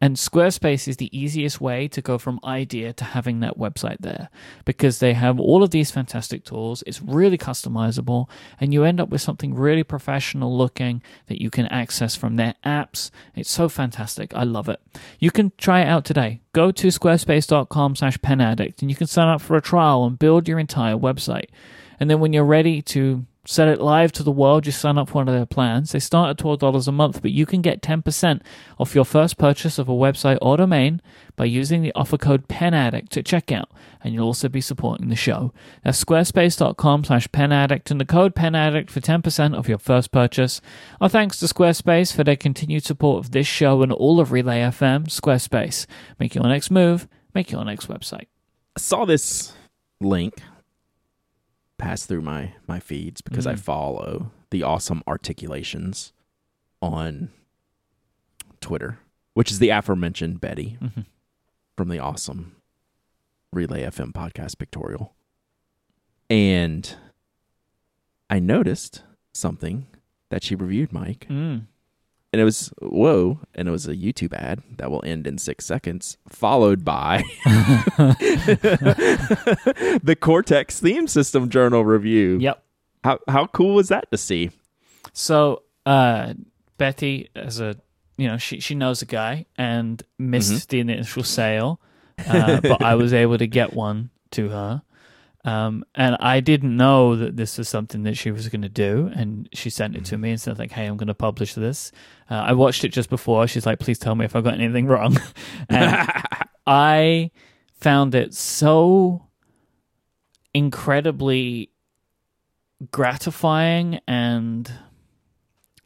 And 0.04 0.18
Squarespace 0.18 0.90
is 0.90 0.98
the 0.98 1.18
easiest 1.18 1.62
way 1.62 1.88
to 1.88 2.02
go 2.02 2.18
from 2.18 2.42
idea 2.44 2.92
to 2.92 3.06
having 3.06 3.40
that 3.40 3.58
website 3.58 4.00
there 4.02 4.28
because 4.66 5.00
they 5.00 5.14
have 5.14 5.40
all 5.40 5.64
of 5.64 5.70
these 5.70 5.92
fantastic 5.92 6.44
tools. 6.44 6.84
It's 6.86 7.02
really 7.02 7.38
customizable, 7.38 8.28
and 8.60 8.74
you 8.74 8.84
end 8.84 9.00
up 9.00 9.08
with 9.08 9.22
something 9.22 9.54
really 9.54 9.86
professional 9.86 10.58
looking 10.58 11.02
that 11.28 11.42
you 11.42 11.50
can 11.50 11.68
access 11.68 12.18
from 12.18 12.36
their 12.36 12.56
apps. 12.66 13.12
It's 13.34 13.50
so 13.50 13.70
fantastic. 13.70 14.36
I 14.36 14.44
love 14.44 14.68
it. 14.68 14.82
You 15.20 15.32
can 15.32 15.54
try 15.58 15.80
it 15.80 15.88
out 15.88 16.04
today. 16.04 16.42
Go 16.52 16.70
to 16.72 16.88
squarespace.com 16.88 17.96
slash 17.96 18.18
penaddict 18.18 18.82
and 18.82 18.92
you 18.92 18.98
can 18.98 19.08
sign 19.08 19.30
up 19.30 19.40
for 19.40 19.56
a 19.56 19.62
trial 19.62 20.04
and 20.04 20.20
build 20.20 20.50
your 20.50 20.60
entire 20.60 20.98
website. 20.98 21.48
And 21.98 22.10
then 22.10 22.20
when 22.20 22.34
you're 22.34 22.44
ready 22.44 22.82
to 22.82 23.26
set 23.46 23.68
it 23.68 23.82
live 23.82 24.12
to 24.14 24.24
the 24.24 24.32
world, 24.32 24.66
you 24.66 24.72
sign 24.72 24.98
up 24.98 25.10
for 25.10 25.16
one 25.16 25.28
of 25.28 25.34
their 25.34 25.46
plans. 25.46 25.92
They 25.92 26.00
start 26.00 26.30
at 26.30 26.44
$12 26.44 26.88
a 26.88 26.92
month, 26.92 27.22
but 27.22 27.32
you 27.32 27.46
can 27.46 27.62
get 27.62 27.82
10% 27.82 28.42
off 28.80 28.96
your 28.96 29.04
first 29.04 29.38
purchase 29.38 29.78
of 29.78 29.90
a 29.90 29.94
website 29.94 30.38
or 30.42 30.56
domain 30.58 31.02
by 31.36 31.46
using 31.46 31.82
the 31.82 31.92
offer 31.94 32.18
code 32.18 32.48
PENADDICT 32.48 33.18
at 33.18 33.26
checkout, 33.26 33.66
and 34.02 34.14
you'll 34.14 34.28
also 34.28 34.48
be 34.48 34.62
supporting 34.62 35.10
the 35.10 35.16
show. 35.16 35.54
That's 35.84 36.04
squarespace.com 36.04 37.04
slash 37.04 37.28
penaddict 37.30 37.92
and 37.92 38.00
the 38.00 38.06
code 38.06 38.34
PENADDICT 38.34 38.90
for 38.90 39.02
10% 39.02 39.58
off 39.58 39.68
your 39.68 39.78
first 39.78 40.12
purchase. 40.12 40.62
Our 41.02 41.10
thanks 41.10 41.40
to 41.40 41.46
Squarespace 41.46 42.16
for 42.16 42.24
their 42.24 42.38
continued 42.38 42.86
support 42.86 43.26
of 43.26 43.32
this 43.32 43.48
show 43.48 43.84
and 43.84 43.92
all 43.92 44.22
of 44.22 44.32
Relay 44.32 44.62
FM. 44.62 45.08
Squarespace. 45.08 45.86
Make 46.18 46.34
your 46.34 46.46
next 46.46 46.72
move, 46.72 47.10
make 47.34 47.52
your 47.52 47.66
next 47.66 47.88
website. 47.88 48.28
I 48.76 48.80
saw 48.80 49.06
this 49.06 49.54
link 50.00 50.36
pass 51.84 52.06
through 52.06 52.22
my 52.22 52.54
my 52.68 52.80
feeds 52.80 53.20
because 53.22 53.46
I 53.46 53.54
Mm. 53.56 53.60
follow 53.60 54.32
the 54.52 54.64
awesome 54.64 55.04
articulations 55.08 56.14
on 56.82 57.30
Twitter, 58.62 59.00
which 59.34 59.52
is 59.52 59.60
the 59.60 59.70
aforementioned 59.70 60.40
Betty 60.40 60.78
Mhm. 60.82 61.06
from 61.76 61.90
the 61.90 62.00
awesome 62.00 62.56
Relay 63.52 63.82
FM 63.84 64.14
podcast 64.14 64.58
pictorial. 64.58 65.14
And 66.30 66.96
I 68.30 68.40
noticed 68.40 69.04
something 69.34 69.86
that 70.30 70.44
she 70.44 70.56
reviewed, 70.56 70.92
Mike. 70.94 71.28
Mm. 71.30 71.68
And 72.34 72.42
it 72.42 72.46
was 72.46 72.74
whoa, 72.82 73.40
and 73.54 73.68
it 73.68 73.72
was 73.72 73.88
a 73.88 73.96
YouTube 73.96 74.34
ad 74.34 74.64
that 74.78 74.90
will 74.90 75.04
end 75.06 75.28
in 75.28 75.38
six 75.38 75.66
seconds, 75.66 76.18
followed 76.28 76.84
by 76.84 77.24
the 80.02 80.18
Cortex 80.20 80.80
theme 80.80 81.08
system 81.08 81.48
journal 81.50 81.86
review. 81.86 82.40
Yep. 82.40 82.64
How 83.04 83.20
how 83.28 83.46
cool 83.46 83.76
was 83.76 83.90
that 83.90 84.10
to 84.10 84.18
see? 84.18 84.50
So 85.14 85.62
uh, 85.86 86.34
Betty, 86.80 87.30
as 87.36 87.60
a 87.60 87.76
you 88.18 88.28
know, 88.28 88.38
she 88.38 88.60
she 88.60 88.74
knows 88.76 89.04
a 89.04 89.06
guy 89.06 89.46
and 89.56 90.02
missed 90.18 90.70
the 90.70 90.80
initial 90.80 91.24
sale, 91.24 91.80
uh, 92.28 92.62
but 92.62 92.82
I 92.82 92.96
was 92.96 93.14
able 93.14 93.38
to 93.38 93.48
get 93.48 93.74
one 93.74 94.10
to 94.32 94.50
her. 94.50 94.82
Um, 95.46 95.84
and 95.94 96.16
I 96.22 96.40
didn't 96.40 96.76
know 96.76 97.18
that 97.18 97.36
this 97.36 97.58
was 97.58 97.68
something 97.68 98.04
that 98.04 98.18
she 98.18 98.32
was 98.32 98.48
going 98.48 98.62
to 98.62 98.70
do, 98.70 99.12
and 99.14 99.50
she 99.52 99.70
sent 99.70 99.96
it 99.96 100.06
to 100.06 100.18
me 100.18 100.32
and 100.32 100.40
said 100.40 100.58
like, 100.58 100.72
"Hey, 100.72 100.86
I'm 100.86 100.96
going 100.96 101.08
to 101.08 101.14
publish 101.14 101.54
this." 101.54 101.92
Uh, 102.30 102.36
I 102.36 102.54
watched 102.54 102.86
it 102.86 102.90
just 102.90 103.10
before. 103.10 103.46
She's 103.48 103.66
like, 103.66 103.80
"Please 103.80 104.00
tell 104.00 104.16
me 104.16 104.24
if 104.24 104.36
I 104.36 104.42
got 104.42 104.54
anything 104.54 104.86
wrong." 104.88 105.18
and 105.70 106.10
I 106.66 107.32
found 107.74 108.16
it 108.16 108.34
so 108.34 109.28
incredibly 110.54 111.72
gratifying 112.92 114.00
and 114.08 114.72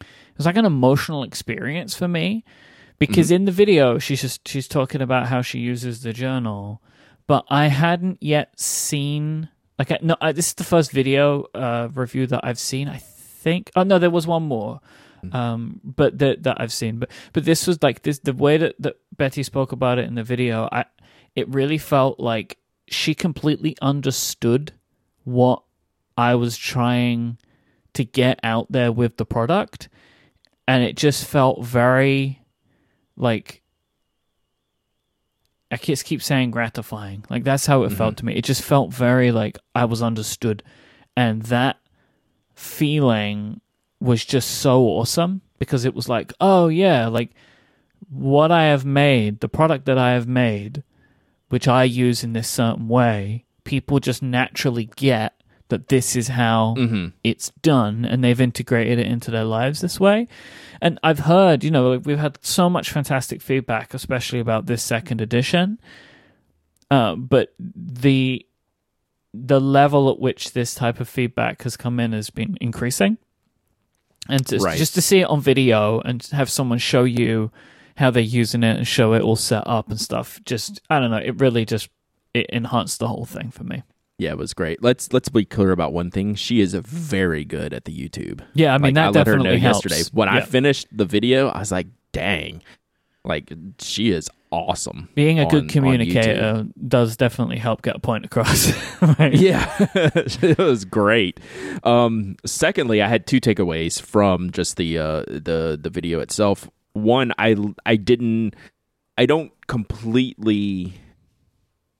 it 0.01 0.07
was 0.37 0.45
like 0.45 0.57
an 0.57 0.65
emotional 0.65 1.23
experience 1.23 1.95
for 1.95 2.07
me 2.07 2.43
because 2.99 3.31
in 3.31 3.45
the 3.45 3.51
video 3.51 3.97
she's 3.97 4.21
just 4.21 4.47
she's 4.47 4.67
talking 4.67 5.01
about 5.01 5.27
how 5.27 5.41
she 5.41 5.59
uses 5.59 6.01
the 6.01 6.11
journal 6.11 6.81
but 7.27 7.45
I 7.49 7.67
hadn't 7.67 8.17
yet 8.21 8.59
seen 8.59 9.49
like 9.77 9.91
I, 9.91 9.99
no 10.01 10.15
I, 10.19 10.31
this 10.31 10.47
is 10.47 10.53
the 10.55 10.63
first 10.63 10.91
video 10.91 11.43
uh 11.53 11.89
review 11.93 12.27
that 12.27 12.41
I've 12.43 12.59
seen 12.59 12.87
I 12.87 12.97
think. 12.97 13.71
Oh 13.75 13.83
no 13.83 13.99
there 13.99 14.09
was 14.09 14.25
one 14.25 14.43
more 14.43 14.79
um 15.31 15.81
but 15.83 16.17
that 16.19 16.43
that 16.43 16.59
I've 16.59 16.73
seen. 16.73 16.99
But 16.99 17.11
but 17.33 17.45
this 17.45 17.67
was 17.67 17.81
like 17.83 18.01
this 18.03 18.19
the 18.19 18.33
way 18.33 18.57
that, 18.57 18.75
that 18.79 18.95
Betty 19.15 19.43
spoke 19.43 19.71
about 19.71 19.99
it 19.99 20.05
in 20.05 20.15
the 20.15 20.23
video 20.23 20.67
I 20.71 20.85
it 21.35 21.47
really 21.49 21.77
felt 21.77 22.19
like 22.19 22.57
she 22.87 23.13
completely 23.13 23.75
understood 23.81 24.71
what 25.23 25.61
I 26.17 26.35
was 26.35 26.57
trying 26.57 27.37
to 27.93 28.03
get 28.05 28.39
out 28.43 28.71
there 28.71 28.91
with 28.91 29.17
the 29.17 29.25
product. 29.25 29.89
And 30.67 30.83
it 30.83 30.95
just 30.95 31.25
felt 31.25 31.63
very 31.63 32.41
like 33.15 33.61
I 35.71 35.77
just 35.77 36.05
keep 36.05 36.21
saying 36.21 36.51
gratifying. 36.51 37.25
Like 37.29 37.43
that's 37.43 37.65
how 37.65 37.83
it 37.83 37.91
felt 37.91 38.15
mm-hmm. 38.15 38.17
to 38.17 38.25
me. 38.25 38.35
It 38.35 38.45
just 38.45 38.61
felt 38.61 38.93
very 38.93 39.31
like 39.31 39.57
I 39.75 39.85
was 39.85 40.01
understood 40.01 40.63
and 41.15 41.41
that 41.43 41.77
feeling 42.55 43.61
was 43.99 44.23
just 44.23 44.49
so 44.59 44.83
awesome 44.83 45.41
because 45.59 45.85
it 45.85 45.95
was 45.95 46.07
like, 46.07 46.33
oh 46.39 46.67
yeah, 46.67 47.07
like 47.07 47.31
what 48.09 48.51
I 48.51 48.65
have 48.65 48.85
made, 48.85 49.39
the 49.39 49.49
product 49.49 49.85
that 49.85 49.97
I 49.97 50.13
have 50.13 50.27
made, 50.27 50.83
which 51.49 51.67
I 51.67 51.83
use 51.83 52.23
in 52.23 52.33
this 52.33 52.47
certain 52.47 52.87
way, 52.87 53.45
people 53.63 53.99
just 53.99 54.21
naturally 54.21 54.89
get 54.95 55.33
that 55.69 55.87
this 55.89 56.15
is 56.15 56.29
how 56.29 56.75
Mm-hmm. 56.77 57.07
it's 57.23 57.49
done 57.61 58.05
and 58.05 58.23
they've 58.23 58.39
integrated 58.39 58.99
it 58.99 59.07
into 59.07 59.31
their 59.31 59.43
lives 59.43 59.81
this 59.81 59.99
way. 59.99 60.27
And 60.81 60.99
I've 61.03 61.19
heard, 61.19 61.63
you 61.63 61.71
know, 61.71 61.97
we've 61.97 62.19
had 62.19 62.37
so 62.41 62.69
much 62.69 62.91
fantastic 62.91 63.41
feedback, 63.41 63.93
especially 63.93 64.39
about 64.39 64.65
this 64.67 64.83
second 64.83 65.21
edition. 65.21 65.79
Uh, 66.89 67.15
but 67.15 67.53
the 67.59 68.45
the 69.33 69.59
level 69.59 70.09
at 70.09 70.19
which 70.19 70.53
this 70.53 70.73
type 70.73 70.99
of 70.99 71.07
feedback 71.09 71.61
has 71.63 71.75
come 71.77 71.99
in 71.99 72.13
has 72.13 72.29
been 72.29 72.57
increasing. 72.61 73.17
And 74.29 74.45
to, 74.47 74.57
Right. 74.57 74.77
just 74.77 74.93
to 74.95 75.01
see 75.01 75.19
it 75.19 75.25
on 75.29 75.41
video 75.41 75.99
and 76.01 76.23
have 76.31 76.49
someone 76.49 76.79
show 76.79 77.03
you 77.03 77.51
how 77.97 78.09
they're 78.09 78.21
using 78.23 78.63
it 78.63 78.77
and 78.77 78.87
show 78.87 79.13
it 79.13 79.21
all 79.21 79.35
set 79.35 79.63
up 79.67 79.89
and 79.89 79.99
stuff, 79.99 80.39
just 80.45 80.81
I 80.89 80.99
don't 80.99 81.11
know, 81.11 81.17
it 81.17 81.39
really 81.39 81.65
just 81.65 81.89
it 82.33 82.47
enhanced 82.51 82.99
the 82.99 83.07
whole 83.09 83.25
thing 83.25 83.51
for 83.51 83.63
me. 83.63 83.83
Yeah, 84.19 84.31
it 84.31 84.37
was 84.37 84.53
great. 84.53 84.81
Let's 84.81 85.13
let's 85.13 85.29
be 85.29 85.45
clear 85.45 85.71
about 85.71 85.93
one 85.93 86.09
thing. 86.09 86.33
She 86.35 86.59
is 86.59 86.73
very 86.73 87.45
good 87.45 87.71
at 87.73 87.85
the 87.85 87.91
YouTube. 87.95 88.41
Yeah, 88.55 88.73
I 88.73 88.77
mean 88.79 88.95
Like, 88.95 88.95
that 88.95 89.03
I 89.03 89.07
let 89.09 89.27
her 89.27 89.33
definitely 89.35 89.57
know 89.57 89.61
helps. 89.61 89.85
yesterday. 89.85 90.09
When 90.13 90.27
I 90.29 90.41
finished 90.41 90.87
the 90.91 91.05
video, 91.05 91.49
I 91.49 91.59
was 91.59 91.71
like, 91.71 91.87
dang. 92.13 92.63
Like 93.23 93.51
she 93.79 94.09
is 94.11 94.29
awesome. 94.51 95.09
Being 95.13 95.37
a 95.39 95.43
on- 95.43 95.49
good 95.49 95.69
communicator 95.69 96.65
does 96.87 97.15
definitely 97.17 97.57
help 97.57 97.81
get 97.83 97.95
a 97.95 97.99
point 97.99 98.25
across. 98.25 98.71
right? 99.19 99.33
yeah 99.33 99.69
it 99.95 100.57
was 100.57 100.83
great 100.85 101.39
um 101.83 102.35
secondly 102.45 102.99
i 103.01 103.07
had 103.07 103.27
two 103.27 103.39
takeaways 103.39 104.01
from 104.01 104.49
just 104.49 104.75
the 104.77 104.97
uh 104.97 105.21
the 105.27 105.77
the 105.79 105.89
video 105.91 106.19
itself 106.21 106.67
one 106.93 107.31
i 107.37 107.55
i 107.85 107.95
didn't 107.95 108.55
i 109.19 109.25
don't 109.27 109.51
completely 109.67 110.93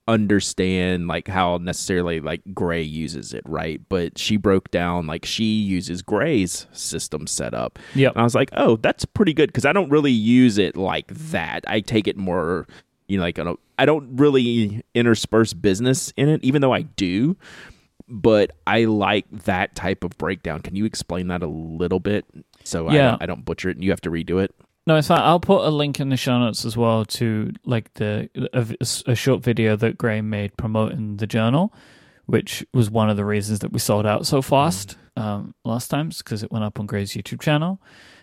understand 0.08 1.06
like 1.06 1.28
how 1.28 1.58
necessarily 1.58 2.18
like 2.20 2.40
Grey 2.54 2.82
uses 2.82 3.32
it 3.32 3.42
right 3.46 3.80
but 3.88 4.18
she 4.18 4.36
broke 4.36 4.70
down 4.70 5.06
like 5.06 5.24
she 5.24 5.44
uses 5.44 6.02
Grey's 6.02 6.66
system 6.72 7.26
setup 7.26 7.78
yeah 7.94 8.08
and 8.08 8.18
I 8.18 8.22
was 8.24 8.34
like, 8.34 8.50
oh, 8.54 8.76
that's 8.76 9.04
pretty 9.04 9.34
good 9.34 9.48
because 9.48 9.64
I 9.64 9.72
don't 9.72 9.90
really 9.90 10.10
use 10.10 10.58
it 10.58 10.76
like 10.76 11.08
that. 11.30 11.64
I 11.68 11.80
take 11.80 12.08
it 12.08 12.16
more, 12.16 12.66
you 13.06 13.18
know, 13.18 13.22
like 13.22 13.38
a, 13.38 13.54
I 13.78 13.84
don't 13.84 14.16
really 14.16 14.82
intersperse 14.94 15.52
business 15.52 16.12
in 16.16 16.28
it, 16.28 16.42
even 16.42 16.62
though 16.62 16.72
I 16.72 16.82
do. 16.82 17.36
But 18.08 18.52
I 18.66 18.84
like 18.84 19.26
that 19.44 19.74
type 19.74 20.02
of 20.02 20.16
breakdown. 20.16 20.60
Can 20.62 20.74
you 20.74 20.84
explain 20.86 21.28
that 21.28 21.42
a 21.42 21.46
little 21.46 22.00
bit 22.00 22.24
so 22.64 22.88
I, 22.88 22.94
Yeah. 22.94 23.10
don't, 23.10 23.22
I 23.22 23.26
don't 23.26 23.44
butcher 23.44 23.68
it 23.68 23.76
and 23.76 23.84
you 23.84 23.90
have 23.90 24.00
to 24.02 24.10
redo 24.10 24.42
it? 24.42 24.54
No, 24.88 24.96
it's 24.96 25.08
fine. 25.08 25.20
I'll 25.20 25.38
put 25.38 25.66
a 25.66 25.68
link 25.68 26.00
in 26.00 26.08
the 26.08 26.16
show 26.16 26.38
notes 26.38 26.64
as 26.64 26.74
well 26.74 27.04
to 27.04 27.52
like 27.66 27.92
the 27.94 28.30
a, 28.54 29.12
a 29.12 29.14
short 29.14 29.42
video 29.42 29.76
that 29.76 29.98
Grey 29.98 30.22
made 30.22 30.56
promoting 30.56 31.18
the 31.18 31.26
journal, 31.26 31.74
which 32.24 32.64
was 32.72 32.90
one 32.90 33.10
of 33.10 33.18
the 33.18 33.24
reasons 33.26 33.58
that 33.58 33.70
we 33.70 33.80
sold 33.80 34.06
out 34.06 34.24
so 34.24 34.40
fast 34.40 34.96
um, 35.14 35.54
last 35.62 35.88
time 35.88 36.08
because 36.08 36.42
it 36.42 36.50
went 36.50 36.64
up 36.64 36.80
on 36.80 36.86
Grey's 36.86 37.12
YouTube 37.12 37.42
channel, 37.42 37.82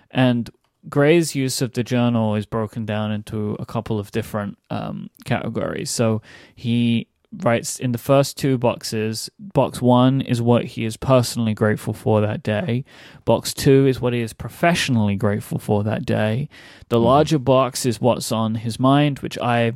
and 0.10 0.50
Grey's 0.90 1.36
use 1.36 1.62
of 1.62 1.74
the 1.74 1.84
journal 1.84 2.34
is 2.34 2.48
broken 2.48 2.84
down 2.84 3.12
into 3.12 3.56
a 3.60 3.66
couple 3.68 4.00
of 4.00 4.10
different 4.10 4.58
um, 4.72 5.12
categories. 5.24 5.92
So 5.92 6.24
he 6.56 7.08
writes 7.44 7.80
in 7.80 7.92
the 7.92 7.98
first 7.98 8.38
two 8.38 8.58
boxes. 8.58 9.30
Box 9.40 9.82
one 9.82 10.22
is 10.22 10.42
what 10.42 10.66
he 10.66 10.86
is 10.86 10.98
personally 10.98 11.54
grateful 11.54 11.94
for 11.94 12.22
that 12.22 12.44
day. 12.44 12.84
Box 13.26 13.54
two 13.54 13.86
is 13.88 14.00
what 14.02 14.14
he 14.14 14.22
is 14.22 14.34
professionally 14.34 15.16
grateful 15.16 15.60
for 15.60 15.84
that 15.84 16.06
day. 16.06 16.50
The 16.90 17.00
larger 17.00 17.40
box 17.40 17.86
is 17.86 18.00
what's 18.02 18.32
on 18.32 18.56
his 18.56 18.80
mind, 18.80 19.20
which 19.20 19.38
I 19.40 19.74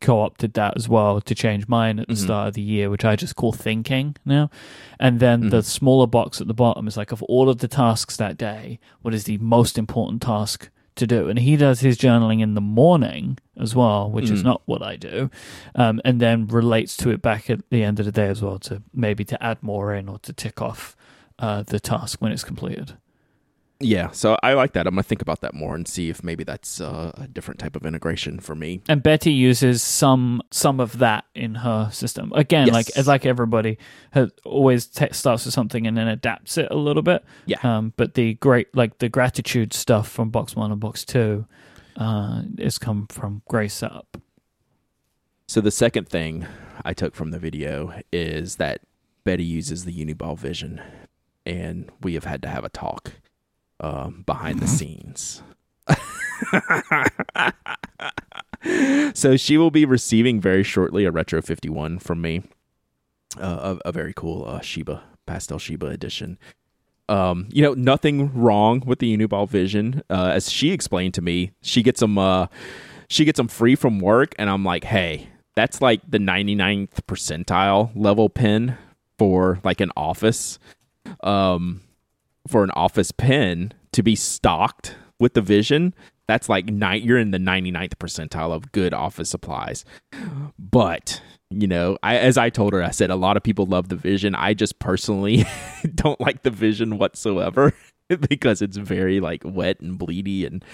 co 0.00 0.22
opted 0.22 0.54
that 0.54 0.74
as 0.76 0.88
well 0.88 1.20
to 1.20 1.34
change 1.34 1.68
mine 1.68 1.98
at 1.98 2.08
the 2.08 2.14
Mhm. 2.14 2.24
start 2.24 2.48
of 2.48 2.54
the 2.54 2.62
year, 2.62 2.88
which 2.88 3.04
I 3.04 3.16
just 3.16 3.36
call 3.36 3.52
thinking 3.52 4.16
now. 4.24 4.48
And 4.98 5.20
then 5.20 5.50
the 5.50 5.62
smaller 5.62 6.06
box 6.06 6.40
at 6.40 6.46
the 6.48 6.54
bottom 6.54 6.88
is 6.88 6.96
like, 6.96 7.12
of 7.12 7.22
all 7.24 7.50
of 7.50 7.58
the 7.58 7.68
tasks 7.68 8.16
that 8.16 8.38
day, 8.38 8.78
what 9.02 9.12
is 9.12 9.24
the 9.24 9.36
most 9.38 9.76
important 9.76 10.22
task 10.22 10.70
to 11.00 11.06
do? 11.06 11.28
And 11.28 11.38
he 11.38 11.56
does 11.56 11.80
his 11.80 11.98
journaling 11.98 12.40
in 12.40 12.54
the 12.54 12.60
morning 12.60 13.36
as 13.58 13.74
well, 13.74 14.10
which 14.10 14.30
is 14.30 14.40
Mhm. 14.40 14.44
not 14.44 14.62
what 14.66 14.82
I 14.82 14.96
do. 14.96 15.30
Um, 15.74 16.00
and 16.04 16.20
then 16.20 16.46
relates 16.46 16.96
to 16.98 17.10
it 17.10 17.20
back 17.20 17.50
at 17.50 17.68
the 17.70 17.82
end 17.82 17.98
of 18.00 18.06
the 18.06 18.12
day 18.12 18.28
as 18.28 18.40
well 18.40 18.58
to 18.60 18.82
maybe 18.94 19.24
to 19.24 19.42
add 19.42 19.62
more 19.62 19.92
in 19.94 20.08
or 20.08 20.18
to 20.20 20.32
tick 20.32 20.62
off 20.62 20.96
uh, 21.38 21.62
the 21.62 21.80
task 21.80 22.20
when 22.20 22.32
it's 22.32 22.44
completed. 22.44 22.92
Yeah, 23.82 24.10
so 24.10 24.36
I 24.42 24.52
like 24.52 24.74
that. 24.74 24.86
I'm 24.86 24.92
gonna 24.94 25.02
think 25.02 25.22
about 25.22 25.40
that 25.40 25.54
more 25.54 25.74
and 25.74 25.88
see 25.88 26.10
if 26.10 26.22
maybe 26.22 26.44
that's 26.44 26.82
uh, 26.82 27.12
a 27.16 27.26
different 27.26 27.60
type 27.60 27.76
of 27.76 27.86
integration 27.86 28.38
for 28.38 28.54
me. 28.54 28.82
And 28.88 29.02
Betty 29.02 29.32
uses 29.32 29.82
some 29.82 30.42
some 30.50 30.80
of 30.80 30.98
that 30.98 31.24
in 31.34 31.54
her 31.56 31.90
system. 31.90 32.30
Again, 32.34 32.66
Yes. 32.66 32.74
like 32.96 33.06
like 33.06 33.26
everybody 33.26 33.78
has 34.10 34.30
always 34.44 34.84
starts 35.12 35.46
with 35.46 35.54
something 35.54 35.86
and 35.86 35.96
then 35.96 36.08
adapts 36.08 36.58
it 36.58 36.68
a 36.70 36.76
little 36.76 37.02
bit. 37.02 37.24
Yeah. 37.46 37.56
Um, 37.62 37.94
but 37.96 38.14
the 38.14 38.34
great 38.34 38.74
like 38.76 38.98
the 38.98 39.08
gratitude 39.08 39.72
stuff 39.72 40.08
from 40.08 40.28
box 40.28 40.54
one 40.54 40.70
and 40.70 40.80
box 40.80 41.04
two, 41.06 41.46
uh, 41.96 42.42
is 42.58 42.76
come 42.78 43.06
from 43.08 43.40
Grey's 43.48 43.72
Setup. 43.72 44.18
So 45.48 45.60
the 45.62 45.70
second 45.70 46.08
thing 46.08 46.46
I 46.84 46.92
took 46.92 47.14
from 47.14 47.30
the 47.30 47.38
video 47.38 47.94
is 48.12 48.56
that 48.56 48.82
Betty 49.24 49.44
uses 49.44 49.84
the 49.84 49.92
Uniball 50.04 50.38
vision, 50.38 50.80
and 51.46 51.90
we 52.02 52.12
have 52.14 52.24
had 52.24 52.42
to 52.42 52.48
have 52.48 52.64
a 52.64 52.68
talk 52.68 53.12
um, 53.80 54.22
behind 54.26 54.60
the 54.60 54.66
scenes. 54.66 55.42
so 59.14 59.36
she 59.36 59.56
will 59.58 59.70
be 59.70 59.84
receiving 59.84 60.40
very 60.40 60.62
shortly 60.62 61.04
a 61.04 61.10
Retro 61.10 61.42
51 61.42 61.98
from 61.98 62.20
me, 62.20 62.42
uh, 63.38 63.76
a, 63.84 63.88
a 63.88 63.92
very 63.92 64.12
cool 64.14 64.44
uh, 64.46 64.60
Shiba 64.60 65.02
pastel 65.26 65.58
Shiba 65.58 65.86
edition. 65.86 66.38
Um, 67.08 67.48
you 67.50 67.62
know, 67.62 67.74
nothing 67.74 68.32
wrong 68.34 68.82
with 68.86 69.00
the 69.00 69.16
Uniball 69.16 69.48
Vision. 69.48 70.02
Uh, 70.08 70.30
as 70.32 70.50
she 70.50 70.70
explained 70.70 71.14
to 71.14 71.22
me, 71.22 71.52
she 71.60 71.82
gets 71.82 72.00
them. 72.00 72.18
Uh, 72.18 72.46
she 73.08 73.24
gets 73.24 73.38
them 73.38 73.48
free 73.48 73.74
from 73.74 73.98
work, 73.98 74.34
and 74.38 74.48
I'm 74.48 74.64
like, 74.64 74.84
hey, 74.84 75.28
that's 75.56 75.82
like 75.82 76.00
the 76.08 76.18
99th 76.18 77.02
percentile 77.08 77.90
level 77.96 78.28
pin 78.28 78.76
for 79.18 79.58
like 79.64 79.80
an 79.80 79.90
office. 79.96 80.60
Um, 81.24 81.80
for 82.46 82.64
an 82.64 82.70
office 82.72 83.12
pen 83.12 83.72
to 83.92 84.02
be 84.02 84.16
stocked 84.16 84.96
with 85.18 85.34
the 85.34 85.42
Vision, 85.42 85.94
that's 86.26 86.48
like 86.48 86.66
night. 86.66 87.02
You're 87.02 87.18
in 87.18 87.30
the 87.30 87.38
99th 87.38 87.94
percentile 87.94 88.52
of 88.52 88.72
good 88.72 88.94
office 88.94 89.30
supplies. 89.30 89.84
But 90.58 91.20
you 91.50 91.66
know, 91.66 91.98
I 92.02 92.16
as 92.16 92.38
I 92.38 92.50
told 92.50 92.72
her, 92.72 92.82
I 92.82 92.90
said 92.90 93.10
a 93.10 93.16
lot 93.16 93.36
of 93.36 93.42
people 93.42 93.66
love 93.66 93.88
the 93.88 93.96
Vision. 93.96 94.34
I 94.34 94.54
just 94.54 94.78
personally 94.78 95.44
don't 95.94 96.20
like 96.20 96.42
the 96.42 96.50
Vision 96.50 96.98
whatsoever 96.98 97.74
because 98.28 98.62
it's 98.62 98.76
very 98.76 99.20
like 99.20 99.42
wet 99.44 99.80
and 99.80 99.98
bleedy 99.98 100.46
and 100.46 100.64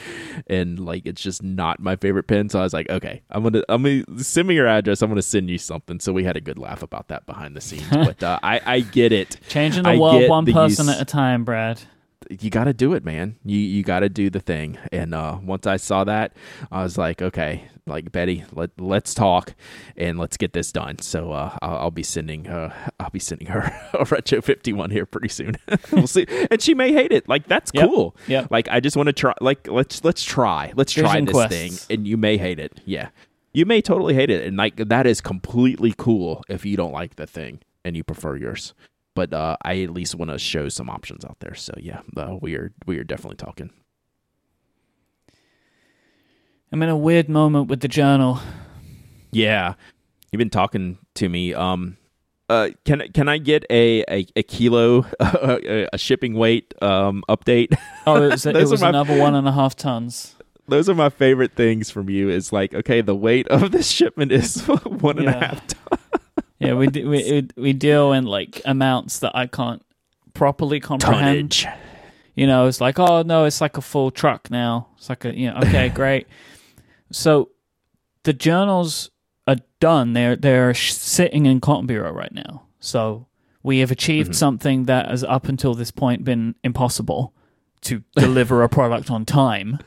and 0.47 0.79
like 0.81 1.07
it's 1.07 1.23
just 1.23 1.43
not 1.43 1.81
my 1.81 1.97
favorite 1.97 2.25
pen. 2.29 2.49
So 2.49 2.59
I 2.61 2.63
was 2.63 2.73
like, 2.73 2.89
okay, 2.91 3.23
I'm 3.31 3.43
gonna 3.43 3.63
I'm 3.69 3.83
gonna 3.83 4.05
send 4.25 4.49
me 4.49 4.55
your 4.55 4.67
address. 4.67 5.03
I'm 5.03 5.11
gonna 5.11 5.23
send 5.23 5.51
you 5.51 5.59
something. 5.59 6.01
So 6.01 6.13
we 6.13 6.25
had 6.25 6.37
a 6.37 6.41
good 6.41 6.59
laugh 6.59 6.83
about 6.83 7.09
that 7.09 7.27
behind 7.27 7.57
the 7.57 7.61
scenes. 7.61 7.89
but 7.91 8.23
uh, 8.23 8.39
I 8.43 8.61
I 8.65 8.81
get 8.81 9.13
it. 9.13 9.39
Changing 9.49 9.83
the 9.85 9.91
I 9.91 9.99
world 9.99 10.29
one 10.29 10.47
person 10.47 10.87
use- 10.87 10.97
at 10.97 11.03
a 11.03 11.05
time, 11.05 11.45
Brad. 11.45 11.81
You 12.31 12.51
got 12.51 12.65
to 12.65 12.73
do 12.73 12.93
it, 12.95 13.05
man. 13.05 13.37
You 13.45 13.59
you 13.59 13.83
got 13.83 14.01
to 14.01 14.09
do 14.09 14.31
the 14.31 14.41
thing. 14.41 14.79
And 14.93 15.15
uh, 15.15 15.39
once 15.43 15.67
I 15.67 15.77
saw 15.77 16.05
that, 16.05 16.35
I 16.73 16.83
was 16.83 16.99
like, 16.99 17.23
okay, 17.23 17.65
like 17.87 18.11
Betty, 18.13 18.45
let 18.53 18.71
let's 18.79 19.15
talk 19.15 19.55
and 19.97 20.19
let's 20.19 20.37
get 20.37 20.53
this 20.53 20.73
done. 20.73 20.99
So 20.99 21.33
uh, 21.33 21.57
I'll, 21.63 21.77
I'll 21.77 21.91
be 21.91 22.03
sending 22.03 22.49
uh, 22.49 22.75
I'll 22.99 23.11
be 23.11 23.19
sending 23.19 23.49
her 23.49 23.73
a 23.95 24.05
retro 24.05 24.41
fifty 24.43 24.73
one 24.73 24.91
here 24.91 25.07
pretty 25.07 25.29
soon. 25.29 25.57
we'll 25.93 26.07
see, 26.07 26.27
and 26.51 26.61
she 26.61 26.75
may 26.75 26.93
hate 26.93 27.13
it. 27.13 27.29
Like 27.29 27.47
that's 27.47 27.71
Yep. 27.75 27.89
cool. 27.89 28.17
Yeah. 28.27 28.47
Like 28.51 28.69
I 28.69 28.81
just 28.81 28.97
want 28.97 29.07
to 29.09 29.13
try. 29.13 29.35
Like 29.41 29.69
let's 29.69 30.03
let's 30.05 30.25
try. 30.25 30.73
Let's 30.77 30.93
try 30.93 31.21
this 31.21 31.31
quests. 31.33 31.87
thing, 31.87 31.97
and 31.97 32.07
you 32.07 32.17
may 32.17 32.37
hate 32.39 32.59
it. 32.59 32.81
Yeah, 32.85 33.11
you 33.53 33.67
may 33.67 33.81
totally 33.83 34.15
hate 34.15 34.31
it, 34.31 34.47
and 34.47 34.57
like 34.57 34.77
that 34.77 35.07
is 35.07 35.21
completely 35.21 35.95
cool 35.97 36.43
if 36.49 36.65
you 36.67 36.77
don't 36.77 36.93
like 36.93 37.17
the 37.17 37.27
thing 37.27 37.61
and 37.85 37.97
you 37.97 38.03
prefer 38.03 38.35
yours 38.37 38.75
but 39.17 39.33
uh, 39.35 39.57
I 39.65 39.81
at 39.83 39.91
least 39.91 40.15
want 40.15 40.31
to 40.31 40.39
show 40.39 40.69
some 40.69 40.89
options 40.89 41.25
out 41.25 41.41
there. 41.41 41.55
So 41.57 41.75
yeah, 41.79 42.03
uh, 42.17 42.37
we 42.41 42.55
are 42.55 42.71
we 42.87 42.99
are 42.99 43.05
definitely 43.05 43.37
talking. 43.39 43.71
I'm 46.71 46.83
in 46.83 46.89
a 46.89 46.97
weird 46.97 47.29
moment 47.29 47.69
with 47.69 47.81
the 47.81 47.89
journal. 47.89 48.39
Yeah, 49.33 49.75
you've 50.31 50.39
been 50.39 50.51
talking 50.51 50.99
to 51.15 51.29
me. 51.29 51.55
Um, 51.55 51.97
uh, 52.49 52.69
can 52.85 53.11
can 53.13 53.29
I 53.29 53.39
get 53.39 53.65
a 53.71 54.05
a, 54.09 54.27
a 54.37 54.43
kilo 54.43 55.07
a, 55.21 55.89
a 55.93 55.99
shipping 55.99 56.35
weight 56.35 56.75
um 56.83 57.25
update? 57.29 57.77
Oh, 58.07 58.23
it 58.23 58.31
was, 58.31 58.47
it 58.47 58.55
was 58.69 58.83
my- 58.83 58.91
another 58.91 59.19
one 59.19 59.35
and 59.35 59.49
a 59.49 59.53
half 59.53 59.75
tons. 59.75 60.35
Those 60.69 60.89
are 60.89 60.95
my 60.97 61.11
favorite 61.11 61.53
things 61.55 61.91
from 61.91 62.11
you. 62.11 62.29
Is 62.29 62.53
like 62.53 62.75
okay, 62.75 63.01
the 63.01 63.15
weight 63.17 63.49
of 63.49 63.71
this 63.73 63.89
shipment 63.89 64.33
is 64.33 64.61
one 64.85 65.19
and 65.19 65.29
a 65.29 65.33
half 65.33 65.67
tons. 65.67 66.01
Yeah, 66.59 66.75
we 66.75 66.87
d- 66.87 67.05
we 67.05 67.49
we 67.57 67.73
deal 67.73 68.13
in 68.13 68.25
like 68.25 68.63
amounts 68.65 69.19
that 69.21 69.33
I 69.37 69.47
can't 69.47 69.83
properly 70.35 70.81
comprehend. 70.81 71.53
tonnage. 71.53 71.67
You 72.35 72.47
know, 72.47 72.67
it's 72.67 72.81
like, 72.81 72.99
oh 72.99 73.23
no, 73.23 73.45
it's 73.45 73.61
like 73.61 73.77
a 73.77 73.83
full 73.83 74.11
truck 74.11 74.51
now. 74.51 74.89
It's 74.97 75.09
like 75.09 75.25
a 75.25 75.37
you 75.37 75.51
know, 75.51 75.59
okay, 75.59 75.89
great. 75.95 76.27
So 77.11 77.51
the 78.25 78.33
journals 78.33 79.11
are 79.47 79.57
done. 79.81 80.13
They're 80.15 80.37
they're 80.37 80.75
sitting 80.75 81.47
in 81.47 81.61
Cotton 81.61 81.87
Bureau 81.87 82.13
right 82.13 82.33
now. 82.33 82.63
So 82.81 83.27
we 83.63 83.79
have 83.81 83.91
achieved 83.91 84.31
Mhm. 84.33 84.35
something 84.37 84.85
that 84.85 85.11
has 85.11 85.25
up 85.25 85.49
until 85.49 85.75
this 85.75 85.91
point 85.91 86.25
been 86.25 86.55
impossible 86.65 87.35
to 87.83 88.03
deliver 88.17 88.63
a 88.63 88.69
product 88.69 89.11
on 89.11 89.25
time, 89.25 89.79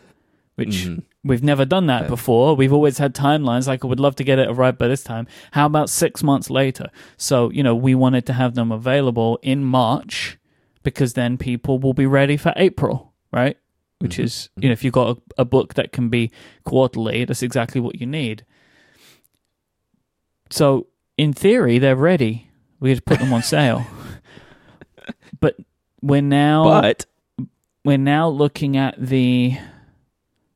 which 0.55 0.85
Mhm. 0.87 1.03
We've 1.23 1.43
never 1.43 1.65
done 1.65 1.87
that 1.87 2.03
Yeah. 2.03 2.07
before. 2.09 2.55
We've 2.55 2.71
always 2.71 2.97
had 2.97 3.13
timelines 3.13 3.67
like 3.67 3.83
I 3.83 3.87
would 3.87 3.99
love 3.99 4.15
to 4.17 4.23
get 4.23 4.39
it 4.39 4.47
arrived 4.49 4.77
by 4.77 4.87
this 4.87 5.03
time. 5.03 5.27
How 5.51 5.65
about 5.65 5.89
six 5.89 6.23
months 6.23 6.49
later? 6.49 6.87
So, 7.17 7.49
you 7.51 7.61
know, 7.61 7.75
we 7.75 7.93
wanted 7.93 8.25
to 8.27 8.33
have 8.33 8.55
them 8.55 8.71
available 8.71 9.37
in 9.41 9.65
March 9.65 10.37
because 10.83 11.13
then 11.13 11.37
people 11.37 11.77
will 11.77 11.93
be 11.93 12.05
ready 12.05 12.37
for 12.37 12.53
April, 12.55 13.11
right? 13.33 13.57
Which 13.99 14.15
Mhm. 14.17 14.23
is, 14.23 14.49
you 14.55 14.69
know, 14.69 14.73
if 14.73 14.81
you've 14.85 14.93
got 14.93 15.17
a, 15.37 15.41
a 15.41 15.45
book 15.45 15.73
that 15.73 15.91
can 15.91 16.07
be 16.07 16.31
quarterly, 16.63 17.25
that's 17.25 17.43
exactly 17.43 17.81
what 17.81 17.99
you 17.99 18.05
need. 18.07 18.45
So, 20.49 20.87
in 21.17 21.33
theory, 21.33 21.79
they're 21.79 21.95
ready. 21.97 22.47
We 22.79 22.91
just 22.93 23.03
put 23.05 23.19
them 23.19 23.33
on 23.33 23.43
sale. 23.43 23.85
but 25.41 25.57
we're 26.01 26.21
now 26.21 26.63
But 26.81 27.05
we're 27.83 27.97
now 27.97 28.29
looking 28.29 28.77
at 28.77 28.95
the 28.97 29.57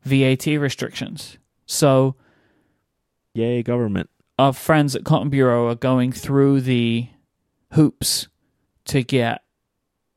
VAT 0.03 0.45
restrictions. 0.47 1.37
So 1.65 2.15
yay, 3.33 3.63
government. 3.63 4.09
our 4.37 4.53
friends 4.53 4.95
at 4.95 5.03
Cotton 5.03 5.29
Bureau 5.29 5.67
are 5.69 5.75
going 5.75 6.11
through 6.11 6.61
the 6.61 7.07
hoops 7.73 8.27
to 8.85 9.01
get 9.03 9.41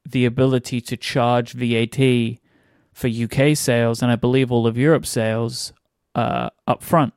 the 0.09 0.25
ability 0.25 0.81
to 0.81 0.97
charge 0.97 1.53
VAT 1.53 2.39
for 2.93 3.09
UK 3.09 3.57
sales 3.57 4.03
and 4.03 4.11
I 4.11 4.17
believe 4.17 4.51
all 4.53 4.67
of 4.67 4.77
Europe 4.79 5.05
sales 5.07 5.73
uh, 6.15 6.51
up 6.67 6.83
front. 6.83 7.13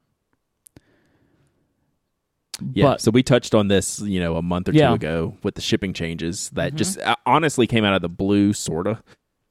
Yeah. 2.74 2.86
But 2.86 3.02
so 3.02 3.12
we 3.12 3.24
touched 3.24 3.56
on 3.56 3.70
this, 3.70 4.02
you 4.02 4.20
know, 4.20 4.36
a 4.36 4.42
month 4.42 4.68
or 4.68 4.74
Yeah. 4.74 4.90
two 4.90 4.96
ago 4.96 5.38
with 5.44 5.56
the 5.56 5.62
shipping 5.62 5.94
changes 5.94 6.50
that 6.52 6.74
Mhm. 6.74 6.78
just 6.78 7.00
uh, 7.00 7.16
honestly 7.26 7.68
came 7.68 7.86
out 7.86 7.94
of 7.94 8.02
the 8.02 8.10
blue, 8.10 8.52
sorta. 8.52 9.02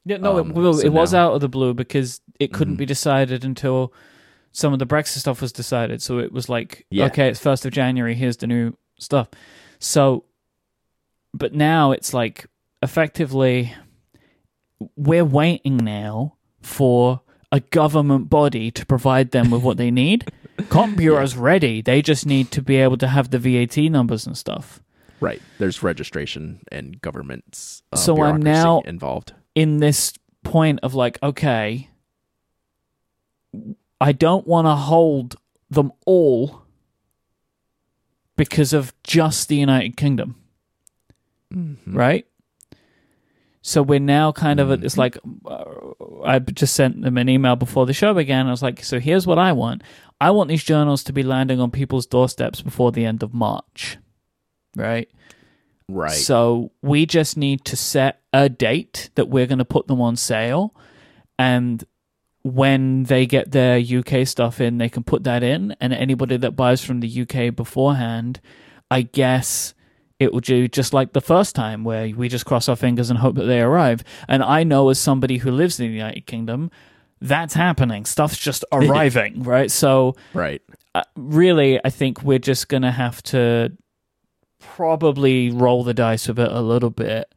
Yeah, 0.05 0.17
no, 0.19 0.39
Um, 0.39 0.51
it, 0.51 0.55
well, 0.55 0.75
so 0.75 0.87
it 0.87 0.93
was 0.93 1.13
now- 1.13 1.29
out 1.29 1.35
of 1.35 1.41
the 1.41 1.49
blue 1.49 1.75
because 1.75 2.21
it 2.41 2.53
couldn't 2.53 2.75
Mhm. 2.75 2.79
be 2.79 2.87
decided 2.87 3.45
until 3.45 3.93
some 4.53 4.73
of 4.73 4.79
the 4.79 4.87
Brexit 4.87 5.19
stuff 5.19 5.43
was 5.43 5.53
decided. 5.53 6.01
So 6.03 6.19
it 6.19 6.33
was 6.33 6.49
like, 6.49 6.87
Yeah. 6.91 7.07
okay, 7.07 7.29
it's 7.29 7.41
first 7.41 7.67
of 7.67 7.73
January. 7.73 8.15
Here's 8.15 8.39
the 8.39 8.47
new 8.47 8.73
stuff. 8.99 9.29
So, 9.79 10.25
but 11.35 11.53
now 11.55 11.93
it's 11.93 12.15
like 12.15 12.47
effectively, 12.83 13.75
we're 14.97 15.25
waiting 15.25 15.77
now 15.79 16.35
for 16.63 17.21
a 17.51 17.61
government 17.61 18.29
body 18.31 18.71
to 18.71 18.87
provide 18.87 19.31
them 19.33 19.51
with 19.51 19.63
what 19.63 19.77
they 19.77 19.91
need. 19.91 20.31
Cotton 20.69 20.97
Bureau's 20.97 21.37
ready. 21.37 21.81
They 21.83 22.03
just 22.03 22.27
need 22.27 22.51
to 22.53 22.63
be 22.63 22.77
able 22.77 22.97
to 22.99 23.09
have 23.09 23.31
the 23.31 23.39
VAT 23.39 23.89
numbers 23.89 24.27
and 24.27 24.37
stuff. 24.37 24.81
Right. 25.21 25.41
There's 25.59 25.83
registration 25.83 26.61
and 26.71 27.01
government's 27.01 27.83
uh, 27.93 27.97
So 27.97 28.23
I'm 28.23 28.41
now- 28.43 28.81
involved. 28.81 29.35
In 29.55 29.79
this 29.79 30.13
point 30.45 30.81
of 30.83 30.95
like, 30.95 31.19
okay, 31.23 31.89
I 34.01 34.13
don't 34.13 34.47
want 34.47 34.67
to 34.67 34.75
hold 34.75 35.37
them 35.71 35.93
all 36.07 36.63
because 38.37 38.73
of 38.73 38.93
just 39.03 39.49
the 39.49 39.57
United 39.57 39.97
Kingdom, 39.97 40.37
Mhm. 41.53 41.77
right? 41.87 42.27
So 43.63 43.83
we're 43.83 43.99
now 43.99 44.31
kind 44.33 44.61
of 44.61 44.71
at 44.71 44.81
this 44.81 44.95
Mhm. 44.95 44.99
like, 44.99 45.19
uh, 45.45 46.25
I 46.25 46.39
just 46.39 46.75
sent 46.75 47.03
them 47.03 47.19
an 47.19 47.29
email 47.29 47.57
before 47.57 47.85
the 47.85 47.93
show 47.93 48.15
began. 48.15 48.47
I 48.47 48.51
was 48.51 48.63
like, 48.63 48.83
so 48.85 49.01
here's 49.01 49.27
what 49.27 49.39
I 49.39 49.53
want. 49.53 49.83
I 50.21 50.31
want 50.31 50.49
these 50.49 50.65
journals 50.65 51.03
to 51.05 51.13
be 51.13 51.23
landing 51.23 51.61
on 51.61 51.71
people's 51.71 52.07
doorsteps 52.07 52.63
before 52.63 52.93
the 52.93 53.05
end 53.05 53.23
of 53.23 53.35
March, 53.35 53.99
right? 54.77 55.09
Right. 55.89 56.13
So 56.13 56.71
we 56.83 57.05
just 57.07 57.37
need 57.37 57.65
to 57.67 57.77
set 57.77 58.18
a 58.39 58.49
date 58.49 59.11
that 59.17 59.29
we're 59.29 59.47
going 59.47 59.59
to 59.59 59.65
put 59.65 59.87
them 59.89 60.01
on 60.01 60.15
sale. 60.17 60.75
And 61.39 61.85
when 62.43 63.03
they 63.05 63.27
get 63.27 63.51
their 63.51 63.79
UK 63.79 64.27
stuff 64.27 64.61
in, 64.61 64.79
they 64.79 64.89
can 64.89 65.03
put 65.03 65.25
that 65.25 65.43
in. 65.43 65.75
And 65.81 65.93
anybody 65.93 66.37
that 66.37 66.53
buys 66.53 66.85
from 66.85 67.01
the 67.01 67.23
UK 67.23 67.55
beforehand, 67.55 68.41
I 68.91 69.03
guess 69.03 69.75
it 70.21 70.33
will 70.33 70.41
do 70.41 70.69
just 70.69 70.93
like 70.93 71.13
the 71.13 71.21
first 71.21 71.55
time 71.55 71.85
where 71.85 72.09
we 72.11 72.29
just 72.29 72.47
cross 72.47 72.69
our 72.69 72.77
fingers 72.77 73.11
and 73.11 73.19
hope 73.19 73.35
that 73.37 73.45
they 73.45 73.61
arrive. 73.61 74.03
And 74.29 74.43
I 74.43 74.63
know 74.65 74.89
as 74.89 74.99
somebody 75.01 75.39
who 75.39 75.51
lives 75.51 75.79
in 75.81 75.89
the 75.89 75.93
United 75.93 76.27
Kingdom, 76.27 76.71
that's 77.21 77.55
happening. 77.55 78.05
Stuff's 78.05 78.39
just 78.39 78.65
arriving, 78.73 79.43
right? 79.43 79.71
So, 79.71 80.15
Right. 80.33 80.63
uh, 80.95 81.03
really, 81.17 81.81
I 81.85 81.91
think 81.91 82.23
we're 82.23 82.39
just 82.39 82.69
going 82.69 82.83
to 82.83 82.93
have 82.93 83.21
to 83.25 83.73
probably 84.61 85.51
roll 85.51 85.85
the 85.85 85.95
dice 85.95 86.29
with 86.29 86.39
it 86.39 86.51
a 86.51 86.61
little 86.61 86.91
bit 86.91 87.33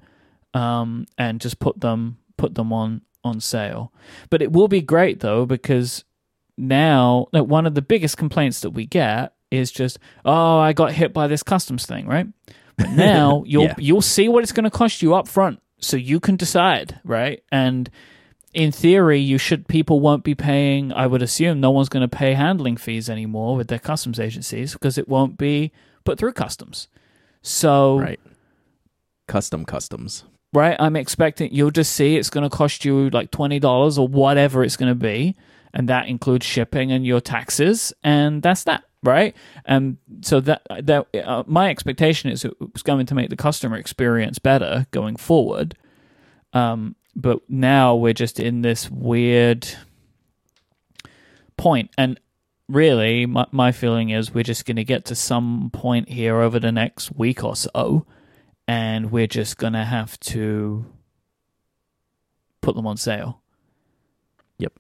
um, 0.53 1.05
and 1.17 1.39
just 1.41 1.59
put 1.59 1.79
them 1.79 2.17
put 2.37 2.55
them 2.55 2.71
on 2.73 3.01
on 3.23 3.39
sale. 3.39 3.91
But 4.29 4.41
it 4.41 4.51
will 4.51 4.67
be 4.67 4.81
great 4.81 5.19
though 5.19 5.45
because 5.45 6.03
now 6.57 7.27
like, 7.31 7.45
one 7.45 7.65
of 7.65 7.75
the 7.75 7.81
biggest 7.81 8.17
complaints 8.17 8.61
that 8.61 8.71
we 8.71 8.85
get 8.85 9.33
is 9.51 9.71
just 9.71 9.99
oh 10.25 10.57
I 10.59 10.73
got 10.73 10.93
hit 10.93 11.13
by 11.13 11.27
this 11.27 11.43
customs 11.43 11.85
thing, 11.85 12.07
right? 12.07 12.27
But 12.77 12.91
now 12.95 13.43
you'll 13.45 13.65
Yeah. 13.65 13.75
you'll 13.77 14.01
see 14.01 14.27
what 14.27 14.43
it's 14.43 14.51
going 14.51 14.63
to 14.63 14.69
cost 14.71 15.01
you 15.01 15.13
up 15.13 15.27
front 15.27 15.61
so 15.79 15.97
you 15.97 16.19
can 16.19 16.35
decide, 16.35 16.99
right? 17.03 17.43
And 17.51 17.89
in 18.53 18.71
theory, 18.71 19.19
you 19.19 19.37
should 19.37 19.67
people 19.67 19.99
won't 20.01 20.23
be 20.25 20.35
paying. 20.35 20.91
I 20.91 21.07
would 21.07 21.21
assume 21.21 21.59
no 21.61 21.71
one's 21.71 21.87
going 21.89 22.01
to 22.07 22.13
pay 22.17 22.33
handling 22.33 22.75
fees 22.77 23.09
anymore 23.09 23.55
with 23.55 23.67
their 23.69 23.79
customs 23.79 24.19
agencies 24.19 24.73
because 24.73 24.97
it 24.97 25.07
won't 25.07 25.37
be 25.37 25.71
put 26.03 26.17
through 26.19 26.33
customs. 26.33 26.87
So 27.41 27.99
Right. 27.99 28.19
Custom 29.27 29.63
customs. 29.65 30.25
Right, 30.53 30.75
I'm 30.79 30.95
expecting 30.95 31.53
you'll 31.53 31.71
just 31.71 31.93
see 31.93 32.17
it's 32.17 32.29
going 32.29 32.49
to 32.49 32.55
cost 32.55 32.85
you 32.85 33.09
like 33.09 33.31
twenty 33.31 33.59
dollars 33.59 33.97
or 33.97 34.07
whatever 34.07 34.63
it's 34.63 34.77
going 34.77 34.91
to 34.91 34.95
be, 34.95 35.35
and 35.73 35.87
that 35.89 36.07
includes 36.07 36.45
shipping 36.45 36.91
and 36.91 37.05
your 37.05 37.21
taxes, 37.21 37.93
and 38.03 38.41
that's 38.41 38.63
that, 38.65 38.83
right? 39.03 39.35
And 39.65 39.97
so 40.21 40.39
that 40.41 40.61
that 40.69 41.07
uh, 41.15 41.43
my 41.47 41.69
expectation 41.69 42.31
is 42.31 42.45
it's 42.45 42.83
going 42.83 43.05
to 43.05 43.15
make 43.15 43.29
the 43.29 43.37
customer 43.37 43.77
experience 43.77 44.39
better 44.39 44.87
going 44.91 45.15
forward. 45.15 45.75
Um, 46.53 46.95
but 47.15 47.41
now 47.49 47.95
we're 47.95 48.13
just 48.13 48.39
in 48.39 48.61
this 48.61 48.89
weird 48.89 49.67
point, 51.57 51.91
and 51.97 52.19
really, 52.67 53.25
my 53.25 53.45
my 53.51 53.71
feeling 53.71 54.09
is 54.09 54.33
we're 54.33 54.43
just 54.43 54.65
going 54.65 54.77
to 54.77 54.83
get 54.83 55.05
to 55.05 55.15
some 55.15 55.69
point 55.71 56.09
here 56.09 56.41
over 56.41 56.59
the 56.59 56.71
next 56.71 57.15
week 57.15 57.43
or 57.43 57.55
so 57.55 58.05
and 58.71 59.11
we're 59.11 59.27
just 59.27 59.57
gonna 59.57 59.83
have 59.85 60.17
to 60.21 60.85
put 62.61 62.75
them 62.75 62.87
on 62.87 62.95
sale. 62.97 63.41
Yep. 64.59 64.73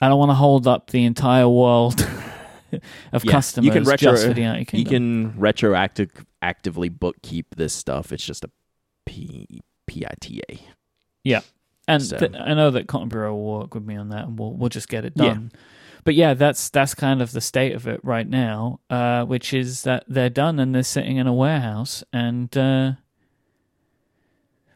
I 0.00 0.08
don't 0.08 0.18
want 0.18 0.30
to 0.30 0.34
hold 0.34 0.66
up 0.66 0.90
the 0.90 1.04
entire 1.04 1.48
world 1.48 2.00
of 3.12 3.24
Yeah, 3.24 3.30
customers 3.32 3.66
you 3.66 3.72
can 3.72 3.84
retro- 3.84 4.12
just 4.12 4.26
for 4.26 4.32
the 4.32 4.40
United 4.40 4.72
You 4.78 4.84
can 4.84 5.38
retroactive 5.38 6.10
actively 6.42 6.88
bookkeep 6.90 7.44
this 7.56 7.72
stuff. 7.74 8.12
It's 8.12 8.24
just 8.24 8.44
a 8.44 8.50
P 9.06 9.60
P 9.86 10.04
I 10.06 10.14
T 10.20 10.42
A. 10.48 10.60
and 11.86 12.02
so- 12.02 12.16
th- 12.18 12.32
I 12.34 12.54
know 12.54 12.70
that 12.70 12.86
Cotton 12.88 13.08
Bureau 13.08 13.34
will 13.34 13.58
work 13.60 13.74
with 13.74 13.84
me 13.84 13.96
on 13.96 14.08
that, 14.08 14.24
and 14.26 14.38
we'll 14.38 14.54
we'll 14.54 14.68
just 14.70 14.88
get 14.88 15.04
it 15.04 15.12
Yeah. 15.16 15.26
done. 15.34 15.52
But 16.04 16.14
yeah, 16.14 16.34
that's 16.34 16.68
that's 16.70 16.94
kind 16.94 17.20
of 17.22 17.32
the 17.32 17.40
state 17.40 17.74
of 17.74 17.86
it 17.88 18.00
right 18.04 18.28
now, 18.28 18.80
uh, 18.90 19.24
which 19.24 19.52
is 19.54 19.82
that 19.82 20.04
they're 20.08 20.30
done 20.30 20.58
and 20.60 20.74
they're 20.74 20.82
sitting 20.82 21.16
in 21.16 21.26
a 21.26 21.32
warehouse, 21.34 22.04
and 22.12 22.54
uh, 22.56 22.92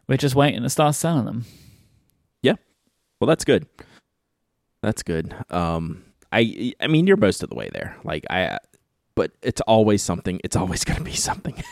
we're 0.09 0.17
just 0.17 0.35
waiting 0.35 0.63
to 0.63 0.69
start 0.69 0.95
selling 0.95 1.23
them. 1.25 1.45
Yeah. 2.41 2.55
Well, 3.21 3.27
that's 3.29 3.45
good. 3.45 3.65
That's 4.81 5.03
good. 5.03 5.33
Um, 5.49 6.03
I 6.31 6.73
I 6.81 6.87
mean, 6.87 7.07
you're 7.07 7.17
most 7.17 7.43
of 7.43 7.49
the 7.49 7.55
way 7.55 7.69
there. 7.73 7.95
Like 8.03 8.25
I, 8.29 8.57
but 9.15 9.31
it's 9.41 9.61
always 9.61 10.01
something. 10.03 10.39
It's 10.43 10.55
always 10.55 10.83
going 10.85 10.97
to 10.99 11.03
be 11.05 11.13
something. 11.15 11.55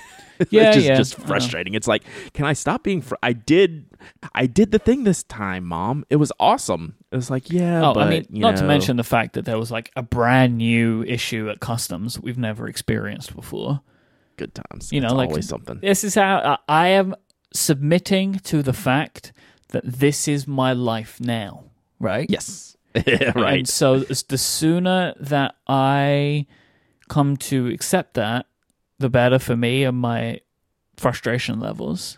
Yeah, 0.52 0.72
just, 0.72 0.86
yeah, 0.86 0.96
just 0.96 1.18
know. 1.18 1.26
frustrating. 1.26 1.74
It's 1.74 1.88
like, 1.88 2.04
can 2.34 2.46
I 2.46 2.54
stop 2.54 2.84
being? 2.84 3.02
Fr- 3.02 3.16
I 3.24 3.34
did, 3.34 3.88
I 4.36 4.46
did 4.46 4.70
the 4.72 4.78
thing 4.78 5.04
this 5.04 5.24
time, 5.24 5.66
Mom. 5.66 6.06
It 6.12 6.18
was 6.18 6.32
awesome. 6.40 6.94
It 7.12 7.16
was 7.16 7.32
like, 7.32 7.50
yeah, 7.50 7.82
Oh, 7.90 7.96
but 7.96 8.06
I 8.06 8.10
mean, 8.12 8.28
not 8.30 8.56
to 8.58 8.64
mention 8.64 8.98
the 8.98 9.04
fact 9.04 9.34
that 9.34 9.46
there 9.46 9.58
was 9.58 9.72
like 9.72 9.92
a 9.96 10.04
brand 10.04 10.56
new 10.60 11.02
issue 11.06 11.50
at 11.50 11.60
customs 11.60 12.20
we've 12.20 12.38
never 12.38 12.68
experienced 12.68 13.36
before. 13.36 13.82
good 14.38 14.54
times. 14.54 14.94
you 14.94 15.02
know, 15.02 15.08
It's 15.08 15.14
like- 15.16 15.30
always 15.30 15.50
something. 15.50 15.80
This 15.80 16.04
is 16.04 16.14
how 16.14 16.60
I- 16.70 16.84
I 16.84 16.88
am 16.90 17.16
submitting 17.54 18.40
to 18.40 18.62
the 18.62 18.74
fact 18.74 19.32
that 19.70 19.84
this 19.86 20.28
is 20.28 20.48
my 20.48 20.74
life 20.74 21.20
now, 21.20 21.66
right? 22.00 22.30
Yes, 22.30 22.78
right. 22.96 23.60
And 23.60 23.70
so 23.70 24.00
the 24.00 24.38
sooner 24.38 25.14
that 25.20 25.56
I 25.68 26.46
come 27.10 27.38
to 27.38 27.68
accept 27.68 28.14
that, 28.16 28.46
the 29.00 29.10
better 29.10 29.40
for 29.40 29.56
me 29.56 29.84
and 29.84 29.98
my 29.98 30.42
frustration 30.96 31.60
levels. 31.60 32.18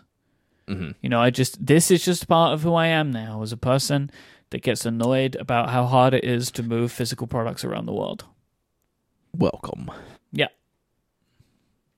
hmm 0.68 0.90
You 1.02 1.08
know, 1.08 1.20
I 1.20 1.30
just 1.30 1.64
this 1.64 1.90
is 1.90 2.04
just 2.04 2.28
part 2.28 2.54
of 2.54 2.62
who 2.62 2.74
I 2.74 2.86
am 2.86 3.10
now 3.10 3.42
as 3.42 3.52
a 3.52 3.56
person 3.56 4.10
that 4.50 4.62
gets 4.62 4.84
annoyed 4.84 5.36
about 5.36 5.70
how 5.70 5.86
hard 5.86 6.14
it 6.14 6.24
is 6.24 6.50
to 6.52 6.62
move 6.62 6.90
physical 6.90 7.26
products 7.26 7.64
around 7.64 7.86
the 7.86 7.92
world. 7.92 8.24
Welcome. 9.36 9.90
Yeah. 10.32 10.48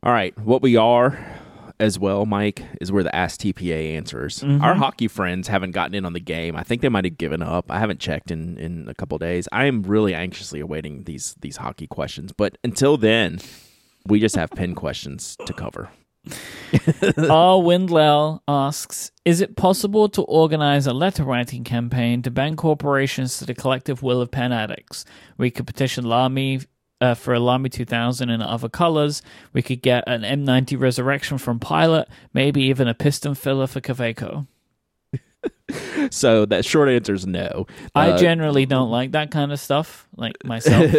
All 0.03 0.13
right. 0.13 0.37
What 0.39 0.61
we 0.61 0.77
are 0.77 1.19
as 1.83 1.99
well, 1.99 2.25
Mike, 2.27 2.63
is 2.81 2.93
we're 2.93 3.03
the 3.03 3.15
Ask 3.15 3.41
TPA 3.41 3.97
answers. 3.97 4.39
Mhm. 4.39 4.63
Our 4.63 4.75
hockey 4.77 5.09
friends 5.09 5.49
haven't 5.49 5.73
gotten 5.73 5.97
in 5.97 6.05
on 6.07 6.13
the 6.13 6.21
game. 6.21 6.55
I 6.55 6.63
think 6.63 6.81
they 6.81 6.89
might 6.89 7.05
have 7.05 7.19
given 7.19 7.43
up. 7.43 7.71
I 7.73 7.81
haven't 7.81 7.99
checked 7.99 8.31
in, 8.31 8.57
in 8.57 8.89
a 8.89 8.95
couple 8.95 9.19
days. 9.19 9.49
I 9.51 9.65
am 9.65 9.83
really 9.83 10.15
anxiously 10.15 10.61
awaiting 10.61 11.03
these 11.05 11.35
these 11.41 11.57
hockey 11.57 11.89
questions. 11.89 12.33
But 12.33 12.57
until 12.63 12.97
then, 12.97 13.41
we 14.07 14.21
just 14.21 14.37
have 14.37 14.51
pin 14.53 14.77
questions 14.77 15.37
to 15.45 15.53
cover. 15.53 15.91
R. 17.29 17.61
Windlell 17.61 18.45
asks 18.47 19.11
Is 19.25 19.41
it 19.41 19.57
possible 19.57 20.09
to 20.11 20.23
organize 20.23 20.87
a 20.87 20.93
letter 20.93 21.25
writing 21.25 21.65
campaign 21.65 22.23
to 22.23 22.31
bend 22.31 22.59
corporations 22.59 23.39
to 23.39 23.45
the 23.45 23.55
collective 23.55 24.05
will 24.05 24.21
of 24.21 24.31
pen 24.31 24.53
addicts? 24.53 25.05
We 25.37 25.51
could 25.51 25.67
petition 25.67 26.05
Lamy 26.05 26.61
uh, 27.03 27.15
for 27.15 27.35
a 27.35 27.41
Lamy 27.41 27.69
2000 27.69 28.31
and 28.31 28.43
other 28.43 28.69
colors. 28.69 29.21
We 29.53 29.61
could 29.63 29.83
get 29.83 30.05
an 30.07 30.23
M90 30.23 30.79
Resurrection 30.81 31.37
from 31.39 31.59
Pilot, 31.59 32.09
maybe 32.33 32.63
even 32.63 32.89
a 32.89 32.95
piston 32.95 33.35
filler 33.35 33.67
for 33.67 33.81
Kaweco. 33.83 34.47
So 36.11 36.45
that 36.47 36.65
short 36.65 36.89
answer 36.91 37.15
is 37.15 37.27
no. 37.27 37.67
I 37.95 38.11
Uh, 38.11 38.19
generally 38.19 38.67
don't 38.67 38.91
like 38.91 39.13
that 39.13 39.31
kind 39.31 39.53
of 39.53 39.59
stuff, 39.61 40.07
like 40.17 40.35
myself. 40.45 40.93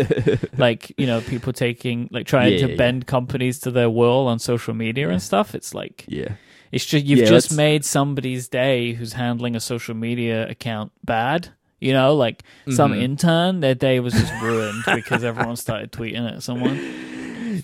like, 0.57 0.91
you 0.97 1.05
know, 1.05 1.21
people 1.21 1.53
taking, 1.53 2.07
like, 2.11 2.25
trying 2.25 2.53
Yeah, 2.53 2.65
to 2.67 2.69
yeah, 2.71 2.75
bend 2.77 3.05
companies 3.05 3.59
to 3.59 3.71
their 3.71 3.89
will 3.89 4.27
on 4.27 4.39
social 4.39 4.73
media 4.73 5.09
and 5.09 5.21
stuff. 5.21 5.53
It's 5.53 5.73
like, 5.75 6.05
yeah. 6.07 6.33
It's 6.71 6.85
just 6.85 7.05
you've 7.05 7.19
Yeah, 7.19 7.25
just 7.25 7.51
let's- 7.51 7.55
made 7.57 7.85
somebody's 7.85 8.47
day 8.47 8.93
who's 8.93 9.13
handling 9.13 9.55
a 9.55 9.59
social 9.59 9.93
media 9.93 10.49
account 10.49 10.91
bad. 11.03 11.49
You 11.83 11.93
know, 11.93 12.15
like 12.15 12.43
some 12.69 12.93
Mhm. 12.93 13.01
intern, 13.01 13.59
their 13.59 13.75
day 13.75 13.99
was 13.99 14.13
just 14.13 14.33
ruined 14.41 14.83
because 14.95 15.23
everyone 15.23 15.55
started 15.57 15.91
tweeting 15.91 16.25
at 16.31 16.41
someone. 16.43 16.79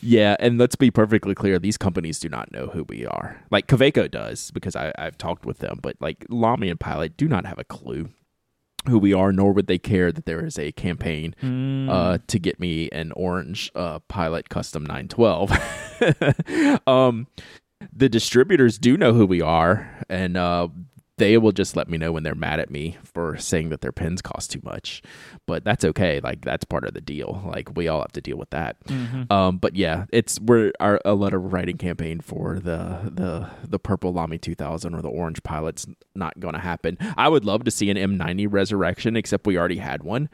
Yeah, 0.01 0.35
and 0.39 0.57
let's 0.59 0.75
be 0.75 0.91
perfectly 0.91 1.33
clear: 1.33 1.57
these 1.57 1.77
companies 1.77 2.19
do 2.19 2.29
not 2.29 2.51
know 2.51 2.67
who 2.67 2.83
we 2.83 3.05
are. 3.05 3.41
Like 3.49 3.65
Kaweco 3.67 4.09
does, 4.11 4.51
because 4.51 4.75
I, 4.75 4.93
I've 4.99 5.17
talked 5.17 5.45
with 5.45 5.59
them, 5.59 5.79
but 5.81 5.95
like 5.99 6.25
Lamy 6.29 6.69
and 6.69 6.79
Pilot 6.79 7.17
do 7.17 7.27
not 7.27 7.45
have 7.45 7.57
a 7.57 7.63
clue 7.63 8.09
who 8.87 8.97
we 8.99 9.13
are, 9.13 9.31
nor 9.33 9.51
would 9.51 9.67
they 9.67 9.77
care 9.77 10.11
that 10.11 10.25
there 10.25 10.45
is 10.45 10.57
a 10.59 10.71
campaign 10.71 11.35
Mm. 11.43 11.89
uh, 11.89 12.17
to 12.27 12.39
get 12.39 12.59
me 12.59 12.87
an 12.91 13.11
orange 13.13 13.71
uh, 13.75 13.99
Pilot 14.07 14.47
Custom 14.49 14.85
912. 14.85 15.51
um, 16.87 17.27
the 17.93 18.09
distributors 18.09 18.77
do 18.77 18.95
know 18.97 19.13
who 19.13 19.25
we 19.25 19.41
are, 19.41 19.89
and 20.09 20.37
uh, 20.37 20.67
they 21.19 21.37
will 21.37 21.51
just 21.51 21.75
let 21.75 21.87
me 21.87 21.97
know 21.99 22.11
when 22.11 22.23
they're 22.23 22.33
mad 22.33 22.59
at 22.59 22.71
me 22.71 22.97
for 23.03 23.37
saying 23.37 23.69
that 23.69 23.81
their 23.81 23.91
pens 23.91 24.21
cost 24.21 24.49
too 24.51 24.59
much. 24.63 25.03
But 25.45 25.63
that's 25.63 25.85
okay. 25.85 26.19
Like 26.21 26.41
that's 26.43 26.65
part 26.65 26.83
of 26.85 26.93
the 26.95 27.01
deal. 27.01 27.43
Like 27.45 27.75
we 27.77 27.87
all 27.87 28.01
have 28.01 28.11
to 28.13 28.21
deal 28.21 28.37
with 28.37 28.49
that. 28.49 28.83
Mhm. 28.87 29.31
Um, 29.31 29.57
but 29.57 29.75
yeah, 29.75 30.05
it's 30.11 30.39
we're 30.39 30.71
our 30.79 30.99
a 31.05 31.13
letter 31.13 31.39
writing 31.39 31.77
campaign 31.77 32.19
for 32.19 32.55
the 32.59 33.11
the 33.13 33.49
the 33.67 33.77
purple 33.79 34.11
Lamy 34.13 34.39
2000 34.39 34.95
or 34.95 35.01
the 35.03 35.09
orange 35.09 35.43
pilot's 35.43 35.85
not 36.15 36.39
going 36.39 36.55
to 36.55 36.59
happen. 36.59 36.97
I 37.15 37.29
would 37.29 37.45
love 37.45 37.63
to 37.65 37.71
see 37.71 37.89
an 37.91 37.97
M90 37.97 38.47
resurrection, 38.49 39.15
except 39.15 39.45
we 39.45 39.57
already 39.57 39.77
had 39.77 40.01
one. 40.03 40.29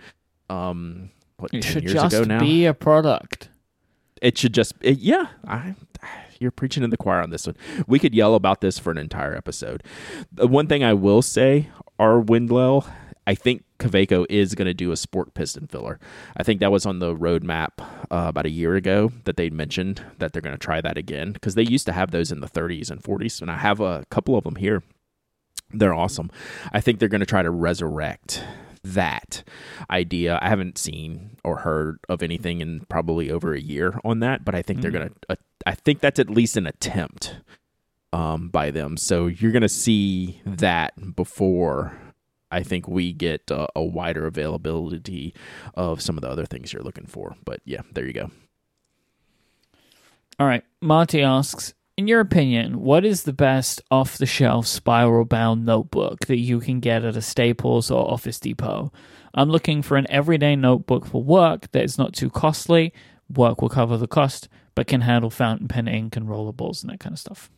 Um, 0.49 1.09
what 1.37 1.53
It 1.53 1.63
ten 1.63 1.71
should 1.73 1.83
years 1.83 1.93
just 1.93 2.15
ago 2.15 2.23
now? 2.23 2.39
be 2.39 2.65
a 2.65 2.73
product. 2.73 3.49
it 4.21 4.37
should 4.37 4.53
just 4.53 4.73
it, 4.81 4.99
yeah. 4.99 5.25
I 5.47 5.75
you're 6.39 6.51
preaching 6.51 6.83
in 6.83 6.89
the 6.89 6.97
choir 6.97 7.21
on 7.21 7.29
this 7.29 7.45
one. 7.47 7.55
We 7.87 7.99
could 7.99 8.13
yell 8.15 8.35
about 8.35 8.61
this 8.61 8.77
for 8.79 8.91
an 8.91 8.97
entire 8.97 9.35
episode. 9.35 9.83
The 10.31 10.47
one 10.47 10.67
thing 10.67 10.83
I 10.83 10.93
will 10.93 11.21
say, 11.21 11.69
our 11.99 12.21
Windwell, 12.21 12.87
I 13.27 13.33
think 13.35 13.63
Kaweco 13.79 14.25
is 14.29 14.53
going 14.55 14.67
to 14.67 14.73
do 14.73 14.91
a 14.91 14.95
sport 14.97 15.33
piston 15.33 15.67
filler. 15.67 15.99
I 16.37 16.43
think 16.43 16.59
that 16.59 16.71
was 16.71 16.85
on 16.85 16.99
the 16.99 17.15
roadmap 17.15 17.69
uh, 17.79 18.27
about 18.27 18.45
a 18.45 18.49
year 18.51 18.75
ago 18.75 19.11
that 19.23 19.35
they 19.37 19.49
mentioned 19.49 20.03
that 20.19 20.31
they're 20.33 20.41
going 20.41 20.53
to 20.55 20.59
try 20.63 20.79
that 20.81 20.97
again 20.97 21.31
because 21.31 21.55
they 21.55 21.63
used 21.63 21.85
to 21.87 21.91
have 21.93 22.11
those 22.11 22.31
in 22.31 22.39
the 22.39 22.47
30s 22.47 22.91
and 22.91 23.01
40s, 23.01 23.41
and 23.41 23.49
I 23.49 23.57
have 23.57 23.79
a 23.79 24.05
couple 24.11 24.37
of 24.37 24.43
them 24.43 24.55
here. 24.57 24.83
They're 25.71 25.93
awesome. 25.95 26.29
I 26.71 26.79
think 26.81 26.99
they're 26.99 27.09
going 27.09 27.19
to 27.21 27.25
try 27.25 27.41
to 27.41 27.49
resurrect 27.49 28.43
that 28.83 29.43
idea. 29.89 30.37
I 30.41 30.47
haven't 30.49 30.77
seen 30.77 31.37
or 31.43 31.57
heard 31.57 31.97
of 32.07 32.21
anything 32.21 32.61
in 32.61 32.81
probably 32.87 33.31
over 33.31 33.53
a 33.53 33.59
year 33.59 33.99
on 34.05 34.19
that, 34.19 34.45
but 34.45 34.53
I 34.53 34.61
think 34.61 34.81
they're 34.81 34.91
Mhm. 34.91 34.93
going 34.93 35.09
to. 35.29 35.37
I 35.65 35.73
think 35.75 35.99
that's 35.99 36.19
at 36.19 36.29
least 36.29 36.57
an 36.57 36.67
attempt 36.67 37.35
um, 38.13 38.49
by 38.49 38.71
them. 38.71 38.97
So 38.97 39.27
you're 39.27 39.51
going 39.51 39.61
to 39.61 39.69
see 39.69 40.41
that 40.45 41.15
before 41.15 41.97
I 42.51 42.63
think 42.63 42.87
we 42.87 43.11
get 43.11 43.51
uh, 43.51 43.67
a 43.75 43.83
wider 43.83 44.27
availability 44.27 45.33
of 45.73 46.01
some 46.01 46.17
of 46.17 46.21
the 46.21 46.29
other 46.29 46.45
things 46.45 46.71
you're 46.71 46.83
looking 46.83 47.07
for. 47.07 47.35
But 47.43 47.59
yeah, 47.65 47.81
there 47.93 48.05
you 48.05 48.13
go. 48.13 48.31
All 50.39 50.47
right. 50.47 50.63
Marty 50.81 51.21
asks, 51.21 51.73
in 51.97 52.07
your 52.07 52.19
opinion, 52.19 52.81
what 52.81 53.05
is 53.05 53.23
the 53.23 53.33
best 53.33 53.81
off 53.89 54.17
the 54.17 54.25
shelf 54.25 54.67
spiral 54.67 55.25
bound 55.25 55.65
notebook 55.65 56.25
that 56.27 56.37
you 56.37 56.59
can 56.59 56.79
get 56.79 57.05
at 57.05 57.15
a 57.15 57.21
Staples 57.21 57.89
or 57.89 58.11
Office 58.11 58.39
Depot? 58.39 58.91
I'm 59.33 59.49
looking 59.49 59.81
for 59.81 59.97
an 59.97 60.05
everyday 60.09 60.55
notebook 60.55 61.05
for 61.05 61.23
work 61.23 61.71
that 61.71 61.83
is 61.83 61.97
not 61.97 62.13
too 62.13 62.29
costly. 62.29 62.93
Work 63.33 63.61
will 63.61 63.69
cover 63.69 63.97
the 63.97 64.07
cost, 64.07 64.47
but 64.75 64.87
can 64.87 65.01
handle 65.01 65.29
fountain 65.29 65.67
pen 65.67 65.87
ink 65.87 66.15
and 66.15 66.27
rollerballs 66.27 66.83
and 66.83 66.91
that 66.91 66.99
kind 66.99 67.13
of 67.13 67.19
stuff. 67.19 67.49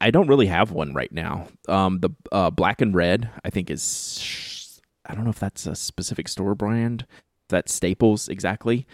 I 0.00 0.10
don't 0.10 0.28
really 0.28 0.46
have 0.46 0.72
one 0.72 0.94
right 0.94 1.12
now. 1.12 1.48
Um, 1.68 2.00
the 2.00 2.10
uh, 2.32 2.50
black 2.50 2.80
and 2.80 2.94
red, 2.94 3.30
I 3.44 3.50
think 3.50 3.70
is 3.70 4.80
I 5.06 5.14
don't 5.14 5.24
know 5.24 5.30
if 5.30 5.38
that's 5.38 5.66
a 5.66 5.74
specific 5.74 6.28
store 6.28 6.54
brand. 6.54 7.06
That's 7.48 7.72
Staples 7.72 8.28
exactly. 8.28 8.86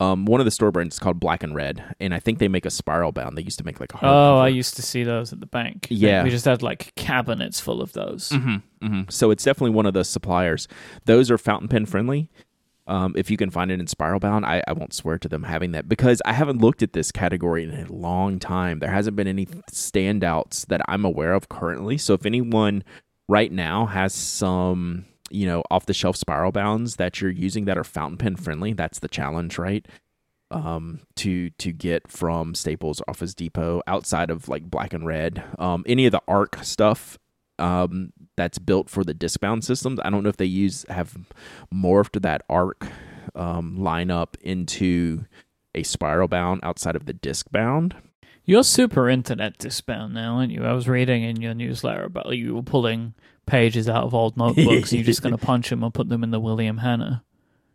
Um, 0.00 0.26
one 0.26 0.40
of 0.40 0.44
the 0.44 0.50
store 0.50 0.72
brands 0.72 0.96
is 0.96 0.98
called 0.98 1.20
Black 1.20 1.44
and 1.44 1.54
Red, 1.54 1.94
and 2.00 2.12
I 2.12 2.18
think 2.18 2.40
they 2.40 2.48
make 2.48 2.66
a 2.66 2.70
spiral 2.70 3.12
bound. 3.12 3.38
They 3.38 3.42
used 3.42 3.58
to 3.58 3.64
make 3.64 3.78
like 3.78 3.94
a 3.94 3.98
oh, 4.02 4.38
I 4.38 4.48
used 4.48 4.74
to 4.76 4.82
see 4.82 5.04
those 5.04 5.32
at 5.32 5.38
the 5.38 5.46
bank. 5.46 5.86
Yeah, 5.88 6.24
we 6.24 6.30
just 6.30 6.44
had 6.44 6.62
like 6.62 6.94
cabinets 6.96 7.60
full 7.60 7.80
of 7.80 7.92
those. 7.92 8.30
Mm-hmm, 8.30 8.86
mm-hmm. 8.86 9.02
So 9.08 9.30
it's 9.30 9.44
definitely 9.44 9.70
one 9.70 9.86
of 9.86 9.94
the 9.94 10.04
suppliers. 10.04 10.66
Those 11.04 11.30
are 11.30 11.38
fountain 11.38 11.68
pen 11.68 11.86
friendly. 11.86 12.28
Um, 12.86 13.14
if 13.16 13.30
you 13.30 13.36
can 13.36 13.50
find 13.50 13.70
it 13.70 13.80
in 13.80 13.86
spiral 13.86 14.20
bound, 14.20 14.44
I, 14.44 14.62
I 14.68 14.72
won't 14.74 14.92
swear 14.92 15.18
to 15.18 15.28
them 15.28 15.44
having 15.44 15.72
that 15.72 15.88
because 15.88 16.20
I 16.26 16.34
haven't 16.34 16.60
looked 16.60 16.82
at 16.82 16.92
this 16.92 17.10
category 17.10 17.64
in 17.64 17.72
a 17.72 17.90
long 17.90 18.38
time. 18.38 18.80
There 18.80 18.90
hasn't 18.90 19.16
been 19.16 19.26
any 19.26 19.46
standouts 19.72 20.66
that 20.66 20.82
I'm 20.86 21.04
aware 21.04 21.32
of 21.32 21.48
currently. 21.48 21.96
So 21.96 22.12
if 22.12 22.26
anyone 22.26 22.84
right 23.28 23.50
now 23.50 23.86
has 23.86 24.12
some 24.12 25.06
you 25.30 25.46
know 25.46 25.62
off 25.70 25.86
the 25.86 25.94
shelf 25.94 26.16
spiral 26.16 26.52
bounds 26.52 26.96
that 26.96 27.20
you're 27.20 27.30
using 27.30 27.64
that 27.64 27.78
are 27.78 27.84
fountain 27.84 28.18
pen 28.18 28.36
friendly 28.36 28.72
that's 28.72 28.98
the 28.98 29.08
challenge 29.08 29.58
right 29.58 29.86
um 30.50 31.00
to 31.16 31.50
to 31.50 31.72
get 31.72 32.06
from 32.08 32.54
staples 32.54 33.00
office 33.08 33.34
depot 33.34 33.82
outside 33.86 34.30
of 34.30 34.48
like 34.48 34.70
black 34.70 34.92
and 34.92 35.06
red 35.06 35.42
um 35.58 35.82
any 35.86 36.06
of 36.06 36.12
the 36.12 36.20
arc 36.28 36.62
stuff 36.62 37.18
um 37.58 38.12
that's 38.36 38.58
built 38.58 38.90
for 38.90 39.04
the 39.04 39.14
disc 39.14 39.40
bound 39.40 39.64
systems 39.64 40.00
i 40.04 40.10
don't 40.10 40.22
know 40.22 40.28
if 40.28 40.36
they 40.36 40.44
use 40.44 40.84
have 40.88 41.16
morphed 41.72 42.20
that 42.22 42.42
arc 42.48 42.86
um 43.34 43.76
lineup 43.78 44.34
into 44.40 45.24
a 45.74 45.82
spiral 45.82 46.28
bound 46.28 46.60
outside 46.62 46.96
of 46.96 47.06
the 47.06 47.12
disc 47.12 47.50
bound 47.50 47.94
you're 48.46 48.64
super 48.64 49.08
internet 49.08 49.56
disc 49.56 49.86
bound 49.86 50.12
now, 50.12 50.36
aren't 50.36 50.52
you? 50.52 50.64
I 50.64 50.72
was 50.72 50.86
reading 50.86 51.22
in 51.22 51.40
your 51.40 51.54
newsletter 51.54 52.04
about 52.04 52.36
you 52.36 52.54
were 52.54 52.62
pulling 52.62 53.14
pages 53.46 53.88
out 53.88 54.04
of 54.04 54.14
old 54.14 54.36
notebooks. 54.36 54.92
You're 54.92 55.02
just 55.02 55.22
going 55.22 55.36
to 55.36 55.44
punch 55.44 55.70
them 55.70 55.82
or 55.82 55.90
put 55.90 56.10
them 56.10 56.22
in 56.22 56.30
the 56.30 56.40
William 56.40 56.78
Hannah. 56.78 57.24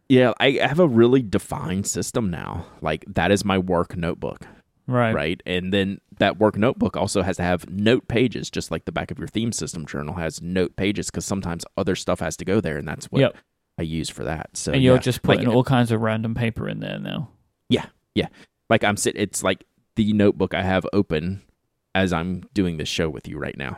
Yeah, 0.08 0.34
I 0.40 0.52
have 0.62 0.80
a 0.80 0.88
really 0.88 1.22
defined 1.24 1.88
system 1.88 2.30
now. 2.30 2.68
Like 2.82 3.04
that 3.08 3.32
is 3.32 3.44
my 3.44 3.58
work 3.58 3.96
notebook. 3.98 4.46
Right. 4.90 5.14
Right. 5.14 5.44
And 5.46 5.72
then 5.72 6.02
that 6.18 6.40
work 6.40 6.58
notebook 6.58 6.98
also 6.98 7.22
has 7.22 7.38
to 7.38 7.44
have 7.44 7.70
note 7.70 8.08
pages, 8.08 8.50
just 8.50 8.72
like 8.72 8.86
the 8.86 8.92
back 8.92 9.12
of 9.12 9.20
your 9.20 9.28
theme 9.28 9.52
system 9.52 9.86
journal 9.86 10.16
has 10.16 10.42
note 10.42 10.76
pages, 10.76 11.12
because 11.12 11.26
sometimes 11.26 11.64
other 11.78 11.96
stuff 11.96 12.20
has 12.20 12.36
to 12.38 12.46
go 12.46 12.60
there, 12.60 12.78
and 12.78 12.88
that's 12.88 13.06
what 13.06 13.20
yep. 13.20 13.38
I 13.78 13.84
use 13.84 14.10
for 14.10 14.24
that. 14.24 14.58
So 14.58 14.72
and 14.72 14.82
you're 14.82 14.96
yeah. 14.96 15.02
just 15.02 15.22
putting 15.22 15.46
like, 15.46 15.56
all 15.56 15.64
kinds 15.64 15.92
of 15.92 16.02
random 16.02 16.34
paper 16.34 16.68
in 16.68 16.80
there 16.80 17.00
now. 17.00 17.30
Yeah, 17.70 17.86
yeah. 18.16 18.28
Like 18.70 18.84
I'm 18.84 18.98
sitting. 18.98 19.22
It's 19.22 19.44
like 19.44 19.64
the 19.96 20.12
notebook 20.14 20.54
I 20.54 20.64
have 20.64 20.86
open 20.92 21.42
as 21.94 22.12
I'm 22.12 22.42
doing 22.54 22.78
this 22.78 22.90
show 22.90 23.10
with 23.10 23.28
you 23.28 23.38
right 23.38 23.58
now. 23.58 23.78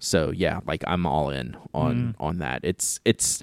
So 0.00 0.30
yeah, 0.30 0.60
like 0.66 0.82
I'm 0.86 1.06
all 1.06 1.30
in 1.30 1.56
on 1.72 1.94
mm. 1.96 2.14
on 2.18 2.38
that. 2.38 2.60
It's 2.64 3.00
it's 3.04 3.42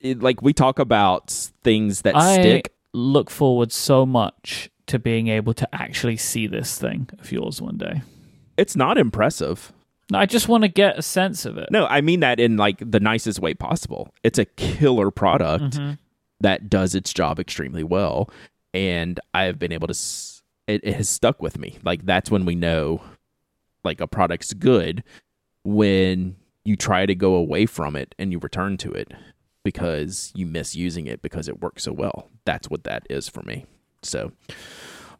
it, 0.00 0.22
like 0.22 0.42
we 0.42 0.52
talk 0.52 0.78
about 0.78 1.30
things 1.62 2.02
that 2.02 2.14
I 2.14 2.34
stick. 2.34 2.74
Look 2.94 3.30
forward 3.30 3.70
so 3.70 4.06
much 4.06 4.70
to 4.88 4.98
being 4.98 5.28
able 5.28 5.54
to 5.54 5.74
actually 5.74 6.16
see 6.16 6.46
this 6.46 6.78
thing 6.78 7.08
of 7.18 7.30
yours 7.30 7.62
one 7.62 7.76
day. 7.76 8.02
It's 8.56 8.76
not 8.76 8.98
impressive. 8.98 9.72
I 10.12 10.26
just 10.26 10.48
want 10.48 10.62
to 10.62 10.68
get 10.68 10.98
a 10.98 11.02
sense 11.02 11.44
of 11.44 11.58
it. 11.58 11.70
No, 11.70 11.86
I 11.86 12.00
mean 12.00 12.20
that 12.20 12.40
in 12.40 12.56
like 12.56 12.78
the 12.78 13.00
nicest 13.00 13.40
way 13.40 13.54
possible. 13.54 14.12
It's 14.22 14.38
a 14.38 14.46
killer 14.46 15.10
product 15.10 15.76
mm-hmm. 15.76 15.92
that 16.40 16.70
does 16.70 16.94
its 16.94 17.12
job 17.12 17.38
extremely 17.38 17.84
well, 17.84 18.30
and 18.72 19.20
I 19.34 19.44
have 19.44 19.58
been 19.58 19.72
able 19.72 19.88
to. 19.88 19.94
It, 20.66 20.82
it 20.82 20.94
has 20.94 21.08
stuck 21.08 21.42
with 21.42 21.58
me. 21.58 21.78
Like 21.82 22.06
that's 22.06 22.30
when 22.30 22.46
we 22.46 22.54
know, 22.54 23.02
like 23.84 24.00
a 24.00 24.06
product's 24.06 24.54
good 24.54 25.04
when 25.64 26.36
you 26.64 26.76
try 26.76 27.06
to 27.06 27.14
go 27.14 27.34
away 27.34 27.66
from 27.66 27.96
it 27.96 28.14
and 28.18 28.32
you 28.32 28.38
return 28.38 28.76
to 28.78 28.92
it 28.92 29.12
because 29.62 30.32
you 30.34 30.46
miss 30.46 30.74
using 30.74 31.06
it 31.06 31.20
because 31.20 31.48
it 31.48 31.60
works 31.60 31.82
so 31.82 31.92
well. 31.92 32.30
That's 32.44 32.70
what 32.70 32.84
that 32.84 33.06
is 33.10 33.28
for 33.28 33.42
me. 33.42 33.66
So, 34.02 34.32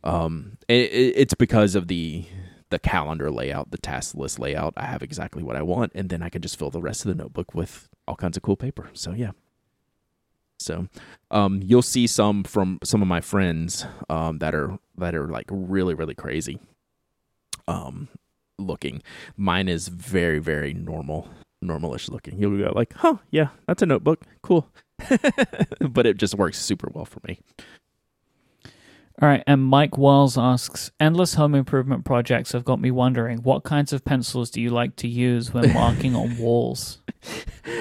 um, 0.05 0.59
it, 0.69 0.93
it's 0.93 1.35
because 1.35 1.75
of 1.75 1.89
the 1.89 2.27
the 2.71 2.79
calendar 2.79 3.31
layout, 3.31 3.71
the 3.71 3.79
task 3.79 4.15
list 4.15 4.39
layout. 4.39 4.75
I 4.77 4.85
have 4.85 5.03
exactly 5.03 5.43
what 5.43 5.57
I 5.57 5.63
want, 5.63 5.93
and 5.95 6.09
then 6.09 6.23
I 6.23 6.29
can 6.29 6.43
just 6.43 6.59
fill 6.59 6.71
the 6.71 6.83
rest 6.83 7.05
of 7.05 7.09
the 7.09 7.23
notebook 7.23 7.55
with 7.55 7.89
all 8.07 8.17
kinds 8.17 8.37
of 8.37 8.43
cool 8.43 8.57
paper. 8.57 8.91
So 8.93 9.13
yeah. 9.13 9.33
So, 10.61 10.89
um, 11.31 11.61
you'll 11.63 11.83
see 11.83 12.09
some 12.09 12.43
from 12.43 12.81
some 12.83 13.01
of 13.01 13.07
my 13.07 13.21
friends 13.21 13.87
um, 14.09 14.39
that 14.39 14.55
are 14.55 14.79
that 14.97 15.15
are 15.15 15.29
like 15.29 15.47
really 15.51 15.95
really 15.95 16.15
crazy. 16.15 16.59
Um, 17.67 18.09
looking. 18.59 19.03
Mine 19.37 19.69
is 19.69 19.89
very, 19.89 20.39
very 20.39 20.75
normal, 20.75 21.29
normalish 21.65 22.11
looking. 22.11 22.39
You'll 22.39 22.59
go 22.59 22.73
like, 22.75 22.93
huh, 22.95 23.19
yeah, 23.31 23.49
that's 23.67 23.83
a 23.83 23.87
notebook. 23.87 24.25
Cool. 24.43 24.69
but 25.81 26.07
it 26.07 26.17
just 26.17 26.35
works 26.35 26.59
super 26.59 26.91
well 26.93 27.05
for 27.05 27.21
me. 27.27 27.39
All 29.21 29.29
right, 29.29 29.43
and 29.49 29.65
Mike 29.65 29.99
Wells 29.99 30.39
asks, 30.39 30.93
endless 31.01 31.35
home 31.35 31.57
improvement 31.57 32.05
projects 32.05 32.53
have 32.53 32.65
got 32.65 32.81
me 32.81 32.93
wondering, 32.93 33.39
what 33.39 33.65
kinds 33.65 33.93
of 33.93 34.05
pencils 34.05 34.49
do 34.49 34.61
you 34.61 34.71
like 34.71 34.95
to 34.97 35.09
use 35.09 35.53
when 35.53 35.73
marking 35.73 36.15
on 36.15 36.39
walls? 36.39 37.01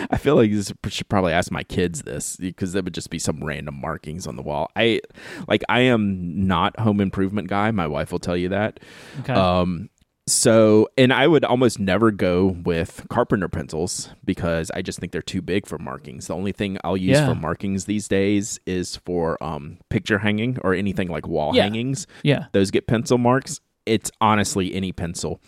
I 0.09 0.17
feel 0.17 0.35
like 0.35 0.51
this 0.51 0.73
should 0.89 1.09
probably 1.09 1.33
ask 1.33 1.51
my 1.51 1.61
kids 1.61 2.01
this 2.01 2.37
because 2.37 2.73
there 2.73 2.81
would 2.81 2.95
just 2.95 3.11
be 3.11 3.19
some 3.19 3.43
random 3.43 3.79
markings 3.79 4.25
on 4.25 4.35
the 4.35 4.41
wall. 4.41 4.71
I 4.75 5.01
like 5.47 5.63
I 5.69 5.81
am 5.81 6.47
not 6.47 6.79
home 6.79 6.99
improvement 6.99 7.47
guy. 7.47 7.69
My 7.69 7.85
wife 7.85 8.11
will 8.11 8.19
tell 8.19 8.35
you 8.35 8.49
that. 8.49 8.79
Okay. 9.19 9.33
Um, 9.33 9.89
so, 10.27 10.89
and 10.97 11.13
I 11.13 11.25
would 11.25 11.45
almost 11.45 11.79
never 11.79 12.11
go 12.11 12.47
with 12.47 13.05
carpenter 13.09 13.47
pencils 13.47 14.09
because 14.25 14.69
I 14.71 14.81
just 14.81 14.99
think 14.99 15.13
they're 15.13 15.21
too 15.21 15.41
big 15.41 15.65
for 15.65 15.77
markings. 15.77 16.27
The 16.27 16.35
only 16.35 16.51
thing 16.51 16.77
I'll 16.83 16.97
use 16.97 17.17
yeah. 17.17 17.29
for 17.29 17.35
markings 17.35 17.85
these 17.85 18.09
days 18.09 18.59
is 18.65 18.97
for 18.97 19.41
um, 19.41 19.77
picture 19.89 20.19
hanging 20.19 20.57
or 20.63 20.73
anything 20.73 21.07
like 21.07 21.27
wall 21.27 21.55
yeah. 21.55 21.63
hangings. 21.63 22.07
Yeah. 22.23 22.47
Those 22.51 22.71
get 22.71 22.87
pencil 22.87 23.17
marks. 23.17 23.61
It's 23.85 24.11
honestly 24.19 24.75
any 24.75 24.91
pencil. 24.91 25.39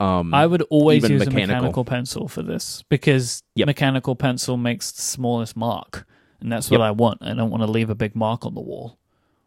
Um, 0.00 0.34
I 0.34 0.44
would 0.44 0.62
always 0.70 1.08
use 1.08 1.20
mechanical. 1.20 1.38
a 1.38 1.46
mechanical 1.46 1.84
pencil 1.84 2.28
for 2.28 2.42
this 2.42 2.82
because 2.88 3.44
yep. 3.54 3.66
mechanical 3.66 4.16
pencil 4.16 4.56
makes 4.56 4.90
the 4.90 5.02
smallest 5.02 5.56
mark. 5.56 6.04
And 6.40 6.50
that's 6.50 6.68
what 6.68 6.80
yep. 6.80 6.88
I 6.88 6.90
want. 6.90 7.22
I 7.22 7.32
don't 7.32 7.50
want 7.50 7.62
to 7.62 7.70
leave 7.70 7.90
a 7.90 7.94
big 7.94 8.16
mark 8.16 8.44
on 8.44 8.54
the 8.54 8.60
wall. 8.60 8.98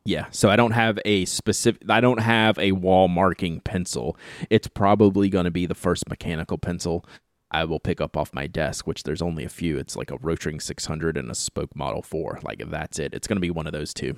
Yeah, 0.09 0.25
so 0.31 0.49
I 0.49 0.55
don't 0.55 0.71
have 0.71 0.97
a 1.05 1.25
specific 1.25 1.83
I 1.87 2.01
don't 2.01 2.19
have 2.19 2.57
a 2.57 2.71
wall 2.71 3.07
marking 3.07 3.59
pencil. 3.59 4.17
It's 4.49 4.67
probably 4.67 5.29
going 5.29 5.45
to 5.45 5.51
be 5.51 5.67
the 5.67 5.75
first 5.75 6.09
mechanical 6.09 6.57
pencil 6.57 7.05
I 7.51 7.65
will 7.65 7.79
pick 7.79 8.01
up 8.01 8.17
off 8.17 8.33
my 8.33 8.47
desk, 8.47 8.87
which 8.87 9.03
there's 9.03 9.21
only 9.21 9.43
a 9.43 9.49
few. 9.49 9.77
It's 9.77 9.95
like 9.95 10.09
a 10.09 10.17
Rotring 10.17 10.63
600 10.63 11.15
and 11.15 11.29
a 11.29 11.35
Spoke 11.35 11.75
Model 11.75 12.01
4. 12.01 12.39
Like 12.41 12.63
that's 12.71 12.97
it. 12.97 13.13
It's 13.13 13.27
going 13.27 13.35
to 13.35 13.39
be 13.41 13.51
one 13.51 13.67
of 13.67 13.73
those 13.73 13.93
two. 13.93 14.15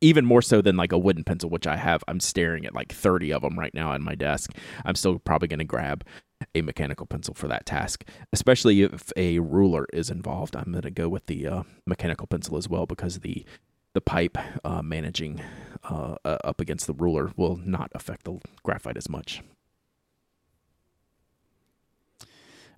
Even 0.00 0.24
more 0.24 0.40
so 0.40 0.62
than 0.62 0.78
like 0.78 0.92
a 0.92 0.98
wooden 0.98 1.24
pencil, 1.24 1.50
which 1.50 1.66
I 1.66 1.76
have. 1.76 2.02
I'm 2.08 2.18
staring 2.18 2.64
at 2.64 2.74
like 2.74 2.92
30 2.92 3.30
of 3.30 3.42
them 3.42 3.58
right 3.58 3.74
now 3.74 3.90
on 3.90 4.02
my 4.02 4.14
desk. 4.14 4.52
I'm 4.86 4.94
still 4.94 5.18
probably 5.18 5.48
going 5.48 5.58
to 5.58 5.66
grab 5.66 6.02
a 6.54 6.62
mechanical 6.62 7.04
pencil 7.04 7.34
for 7.34 7.46
that 7.48 7.66
task, 7.66 8.04
especially 8.32 8.80
if 8.80 9.12
a 9.18 9.38
ruler 9.38 9.86
is 9.92 10.08
involved. 10.08 10.56
I'm 10.56 10.72
going 10.72 10.80
to 10.80 10.90
go 10.90 11.10
with 11.10 11.26
the 11.26 11.46
uh, 11.46 11.62
mechanical 11.86 12.26
pencil 12.26 12.56
as 12.56 12.70
well 12.70 12.86
because 12.86 13.18
the 13.18 13.44
the 13.94 14.00
pipe 14.00 14.38
uh, 14.64 14.82
managing 14.82 15.40
uh, 15.84 16.16
uh, 16.24 16.38
up 16.44 16.60
against 16.60 16.86
the 16.86 16.94
ruler 16.94 17.32
will 17.36 17.56
not 17.56 17.90
affect 17.94 18.24
the 18.24 18.38
graphite 18.62 18.96
as 18.96 19.08
much. 19.08 19.42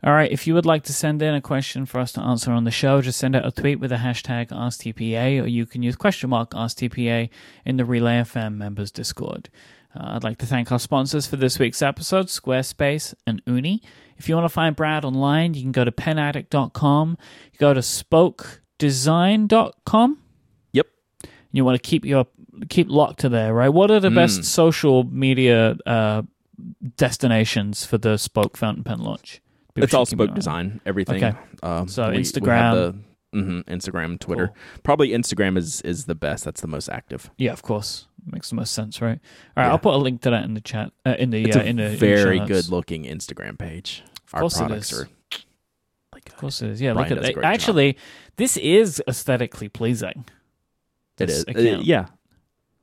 All 0.02 0.12
right, 0.12 0.30
if 0.30 0.46
you 0.46 0.52
would 0.52 0.66
like 0.66 0.82
to 0.84 0.92
send 0.92 1.22
in 1.22 1.34
a 1.34 1.40
question 1.40 1.86
for 1.86 1.98
us 1.98 2.12
to 2.12 2.20
answer 2.20 2.52
on 2.52 2.64
the 2.64 2.70
show, 2.70 3.00
just 3.00 3.18
send 3.18 3.34
out 3.34 3.46
a 3.46 3.50
tweet 3.50 3.80
with 3.80 3.88
the 3.88 3.96
hashtag 3.96 4.48
AskTPA, 4.48 5.42
or 5.42 5.46
you 5.46 5.64
can 5.64 5.82
use 5.82 5.96
question 5.96 6.28
mark 6.28 6.50
AskTPA 6.50 7.30
in 7.64 7.78
the 7.78 7.86
Relay 7.86 8.20
FM 8.20 8.56
members 8.56 8.90
Discord. 8.90 9.48
Uh, 9.98 10.16
I'd 10.16 10.24
like 10.24 10.36
to 10.38 10.46
thank 10.46 10.70
our 10.70 10.78
sponsors 10.78 11.26
for 11.26 11.36
this 11.36 11.58
week's 11.58 11.80
episode, 11.80 12.26
Squarespace 12.26 13.14
and 13.26 13.42
Ooni. 13.46 13.80
If 14.18 14.28
you 14.28 14.34
want 14.34 14.44
to 14.44 14.50
find 14.50 14.76
Brad 14.76 15.06
online, 15.06 15.54
you 15.54 15.62
can 15.62 15.72
go 15.72 15.84
to 15.84 15.92
penaddict.com. 15.92 17.16
You 17.52 17.58
go 17.58 17.72
to 17.72 17.80
spokedesign.com 17.80 20.18
you 21.54 21.64
want 21.64 21.82
to 21.82 21.88
keep 21.88 22.04
your 22.04 22.26
keep 22.68 22.88
locked 22.90 23.20
to 23.20 23.28
there, 23.28 23.54
right? 23.54 23.68
What 23.68 23.90
are 23.90 24.00
the 24.00 24.08
mm. 24.10 24.14
best 24.14 24.44
social 24.44 25.04
media 25.04 25.76
uh, 25.86 26.22
destinations 26.96 27.84
for 27.84 27.98
the 27.98 28.16
Spoke 28.16 28.56
fountain 28.56 28.84
pen 28.84 29.00
launch. 29.00 29.40
People 29.74 29.84
it's 29.84 29.94
all 29.94 30.06
spoke 30.06 30.34
design, 30.34 30.80
everything. 30.86 31.22
Okay. 31.22 31.36
Um, 31.62 31.88
So 31.88 32.08
we- 32.10 32.16
we 32.16 32.22
Instagram. 32.22 32.72
the- 33.32 33.38
mhm, 33.38 33.64
Instagram, 33.64 34.20
Twitter. 34.20 34.48
Cool. 34.48 34.56
Probably 34.84 35.08
Instagram 35.10 35.56
is 35.56 35.80
is 35.80 36.04
the 36.04 36.14
best. 36.14 36.44
That's 36.44 36.60
the 36.60 36.68
most 36.68 36.88
active. 36.88 37.30
Yeah, 37.38 37.52
of 37.52 37.62
course, 37.62 38.06
makes 38.24 38.50
the 38.50 38.56
most 38.56 38.72
sense, 38.72 39.02
right? 39.02 39.18
All 39.56 39.62
right, 39.62 39.66
Yeah. 39.66 39.72
I'll 39.72 39.78
put 39.78 39.94
a 39.94 39.98
link 39.98 40.20
to 40.22 40.30
that 40.30 40.44
in 40.44 40.54
the 40.54 40.60
chat. 40.60 40.92
Uh, 41.04 41.16
in 41.18 41.30
the 41.30 41.44
It's 41.44 41.56
uh, 41.56 41.60
a 41.60 41.64
in 41.64 41.76
the 41.76 41.86
in 41.86 41.90
the 41.92 41.96
very 41.96 42.38
show 42.38 42.46
good 42.46 42.68
looking 42.70 43.04
Instagram 43.04 43.58
page. 43.58 44.04
Our 44.32 44.40
course 44.42 44.56
it 44.56 44.58
products 44.60 44.92
is. 44.92 45.00
are 45.00 45.08
like 46.12 46.28
Of 46.28 46.36
course 46.36 46.62
it 46.62 46.70
is. 46.70 46.80
Yeah, 46.80 46.92
Brian 46.92 47.08
look 47.08 47.18
at 47.18 47.30
it. 47.30 47.34
job. 47.34 47.44
Actually, 47.44 47.96
this 48.36 48.56
is 48.56 49.02
aesthetically 49.08 49.68
pleasing. 49.68 50.24
It 51.18 51.30
is. 51.30 51.44
Uh, 51.46 51.80
yeah. 51.82 52.06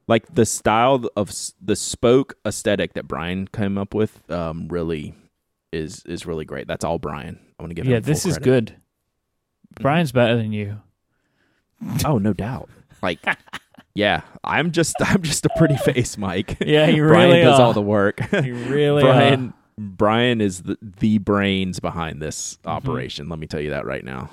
Like 0.07 0.33
the 0.33 0.45
style 0.45 1.05
of 1.15 1.29
s- 1.29 1.53
the 1.61 1.75
spoke 1.75 2.35
aesthetic 2.45 2.93
that 2.93 3.07
Brian 3.07 3.47
came 3.47 3.77
up 3.77 3.93
with 3.93 4.29
um 4.31 4.67
really 4.69 5.15
is 5.71 6.03
is 6.05 6.25
really 6.25 6.45
great. 6.45 6.67
That's 6.67 6.83
all 6.83 6.99
Brian. 6.99 7.39
I 7.59 7.63
want 7.63 7.71
to 7.71 7.75
give 7.75 7.85
him 7.85 7.91
Yeah, 7.91 7.99
full 7.99 8.05
this 8.05 8.25
is 8.25 8.37
credit. 8.37 8.43
good. 8.43 8.75
Brian's 9.81 10.11
better 10.11 10.35
than 10.35 10.51
you. 10.51 10.81
Oh, 12.05 12.17
no 12.17 12.33
doubt. 12.33 12.69
Like 13.01 13.19
yeah, 13.93 14.21
I'm 14.43 14.71
just 14.71 14.95
I'm 15.01 15.21
just 15.21 15.45
a 15.45 15.49
pretty 15.57 15.77
face, 15.77 16.17
Mike. 16.17 16.57
Yeah, 16.65 16.87
you 16.87 17.05
Brian 17.07 17.29
really 17.31 17.41
does 17.43 17.59
are. 17.59 17.67
all 17.67 17.73
the 17.73 17.81
work. 17.81 18.19
You 18.31 18.55
really 18.55 19.03
Brian 19.03 19.53
Brian 19.77 20.41
is 20.41 20.63
the, 20.63 20.77
the 20.81 21.17
brains 21.19 21.79
behind 21.79 22.21
this 22.21 22.57
Mm-hmm. 22.57 22.69
operation. 22.69 23.29
Let 23.29 23.39
me 23.39 23.47
tell 23.47 23.61
you 23.61 23.69
that 23.71 23.85
right 23.85 24.03
now. 24.03 24.29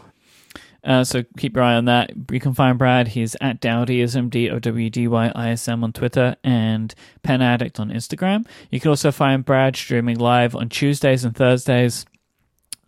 Uh, 0.84 1.04
so 1.04 1.24
keep 1.36 1.56
your 1.56 1.64
eye 1.64 1.74
on 1.74 1.86
that. 1.86 2.12
You 2.30 2.40
can 2.40 2.54
find 2.54 2.78
Brad. 2.78 3.08
He's 3.08 3.36
at 3.40 3.60
Dowdyism, 3.60 4.30
D 4.30 4.50
O 4.50 4.58
W 4.58 4.90
D 4.90 5.08
Y 5.08 5.32
I 5.34 5.50
S 5.50 5.68
M 5.68 5.82
on 5.82 5.92
Twitter 5.92 6.36
and 6.44 6.94
Pen 7.22 7.42
Addict 7.42 7.80
on 7.80 7.90
Instagram. 7.90 8.46
You 8.70 8.80
can 8.80 8.90
also 8.90 9.10
find 9.10 9.44
Brad 9.44 9.76
streaming 9.76 10.18
live 10.18 10.54
on 10.54 10.68
Tuesdays 10.68 11.24
and 11.24 11.36
Thursdays 11.36 12.06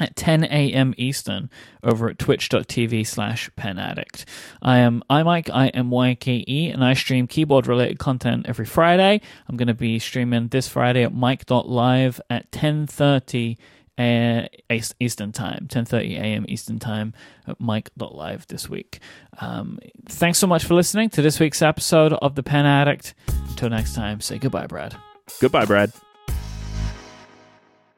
at 0.01 0.17
10 0.17 0.45
a.m. 0.45 0.95
Eastern 0.97 1.51
over 1.85 2.09
at 2.09 2.19
twitch.tv 2.19 3.07
slash 3.07 3.51
pen 3.57 3.79
addict. 3.79 4.25
I 4.63 4.79
am 4.79 5.03
iMyke, 5.11 5.51
I 5.53 5.69
M 5.69 5.91
Y 5.91 6.15
K 6.15 6.45
E, 6.49 6.69
and 6.71 6.85
I 6.85 6.95
stream 6.95 7.27
keyboard 7.27 7.67
related 7.67 7.99
content 7.99 8.47
every 8.49 8.67
Friday. 8.67 9.21
I'm 9.49 9.57
going 9.57 9.69
to 9.69 9.75
be 9.75 9.99
streaming 9.99 10.49
this 10.49 10.69
Friday 10.69 11.05
at 11.05 11.13
myke.live 11.13 12.21
at 12.31 12.51
10.30 12.51 13.53
uh, 13.53 13.57
East- 13.57 13.59
Eastern 14.01 15.33
Time, 15.33 15.67
10.30 15.69 16.17
a.m. 16.17 16.47
Eastern 16.49 16.79
Time 16.79 17.15
at 17.47 17.59
myke.live 17.59 18.47
this 18.49 18.69
week. 18.69 19.01
Um, 19.41 19.79
thanks 20.07 20.39
so 20.39 20.47
much 20.47 20.65
for 20.65 20.75
listening 20.75 21.11
to 21.11 21.23
this 21.23 21.39
week's 21.39 21.63
episode 21.63 22.13
of 22.15 22.35
The 22.35 22.43
Pen 22.43 22.67
Addict. 22.67 23.15
Until 23.49 23.71
next 23.71 23.95
time, 23.95 24.21
say 24.21 24.39
goodbye, 24.39 24.67
Brad. 24.67 24.97
Goodbye, 25.41 25.65
Brad. 25.65 25.93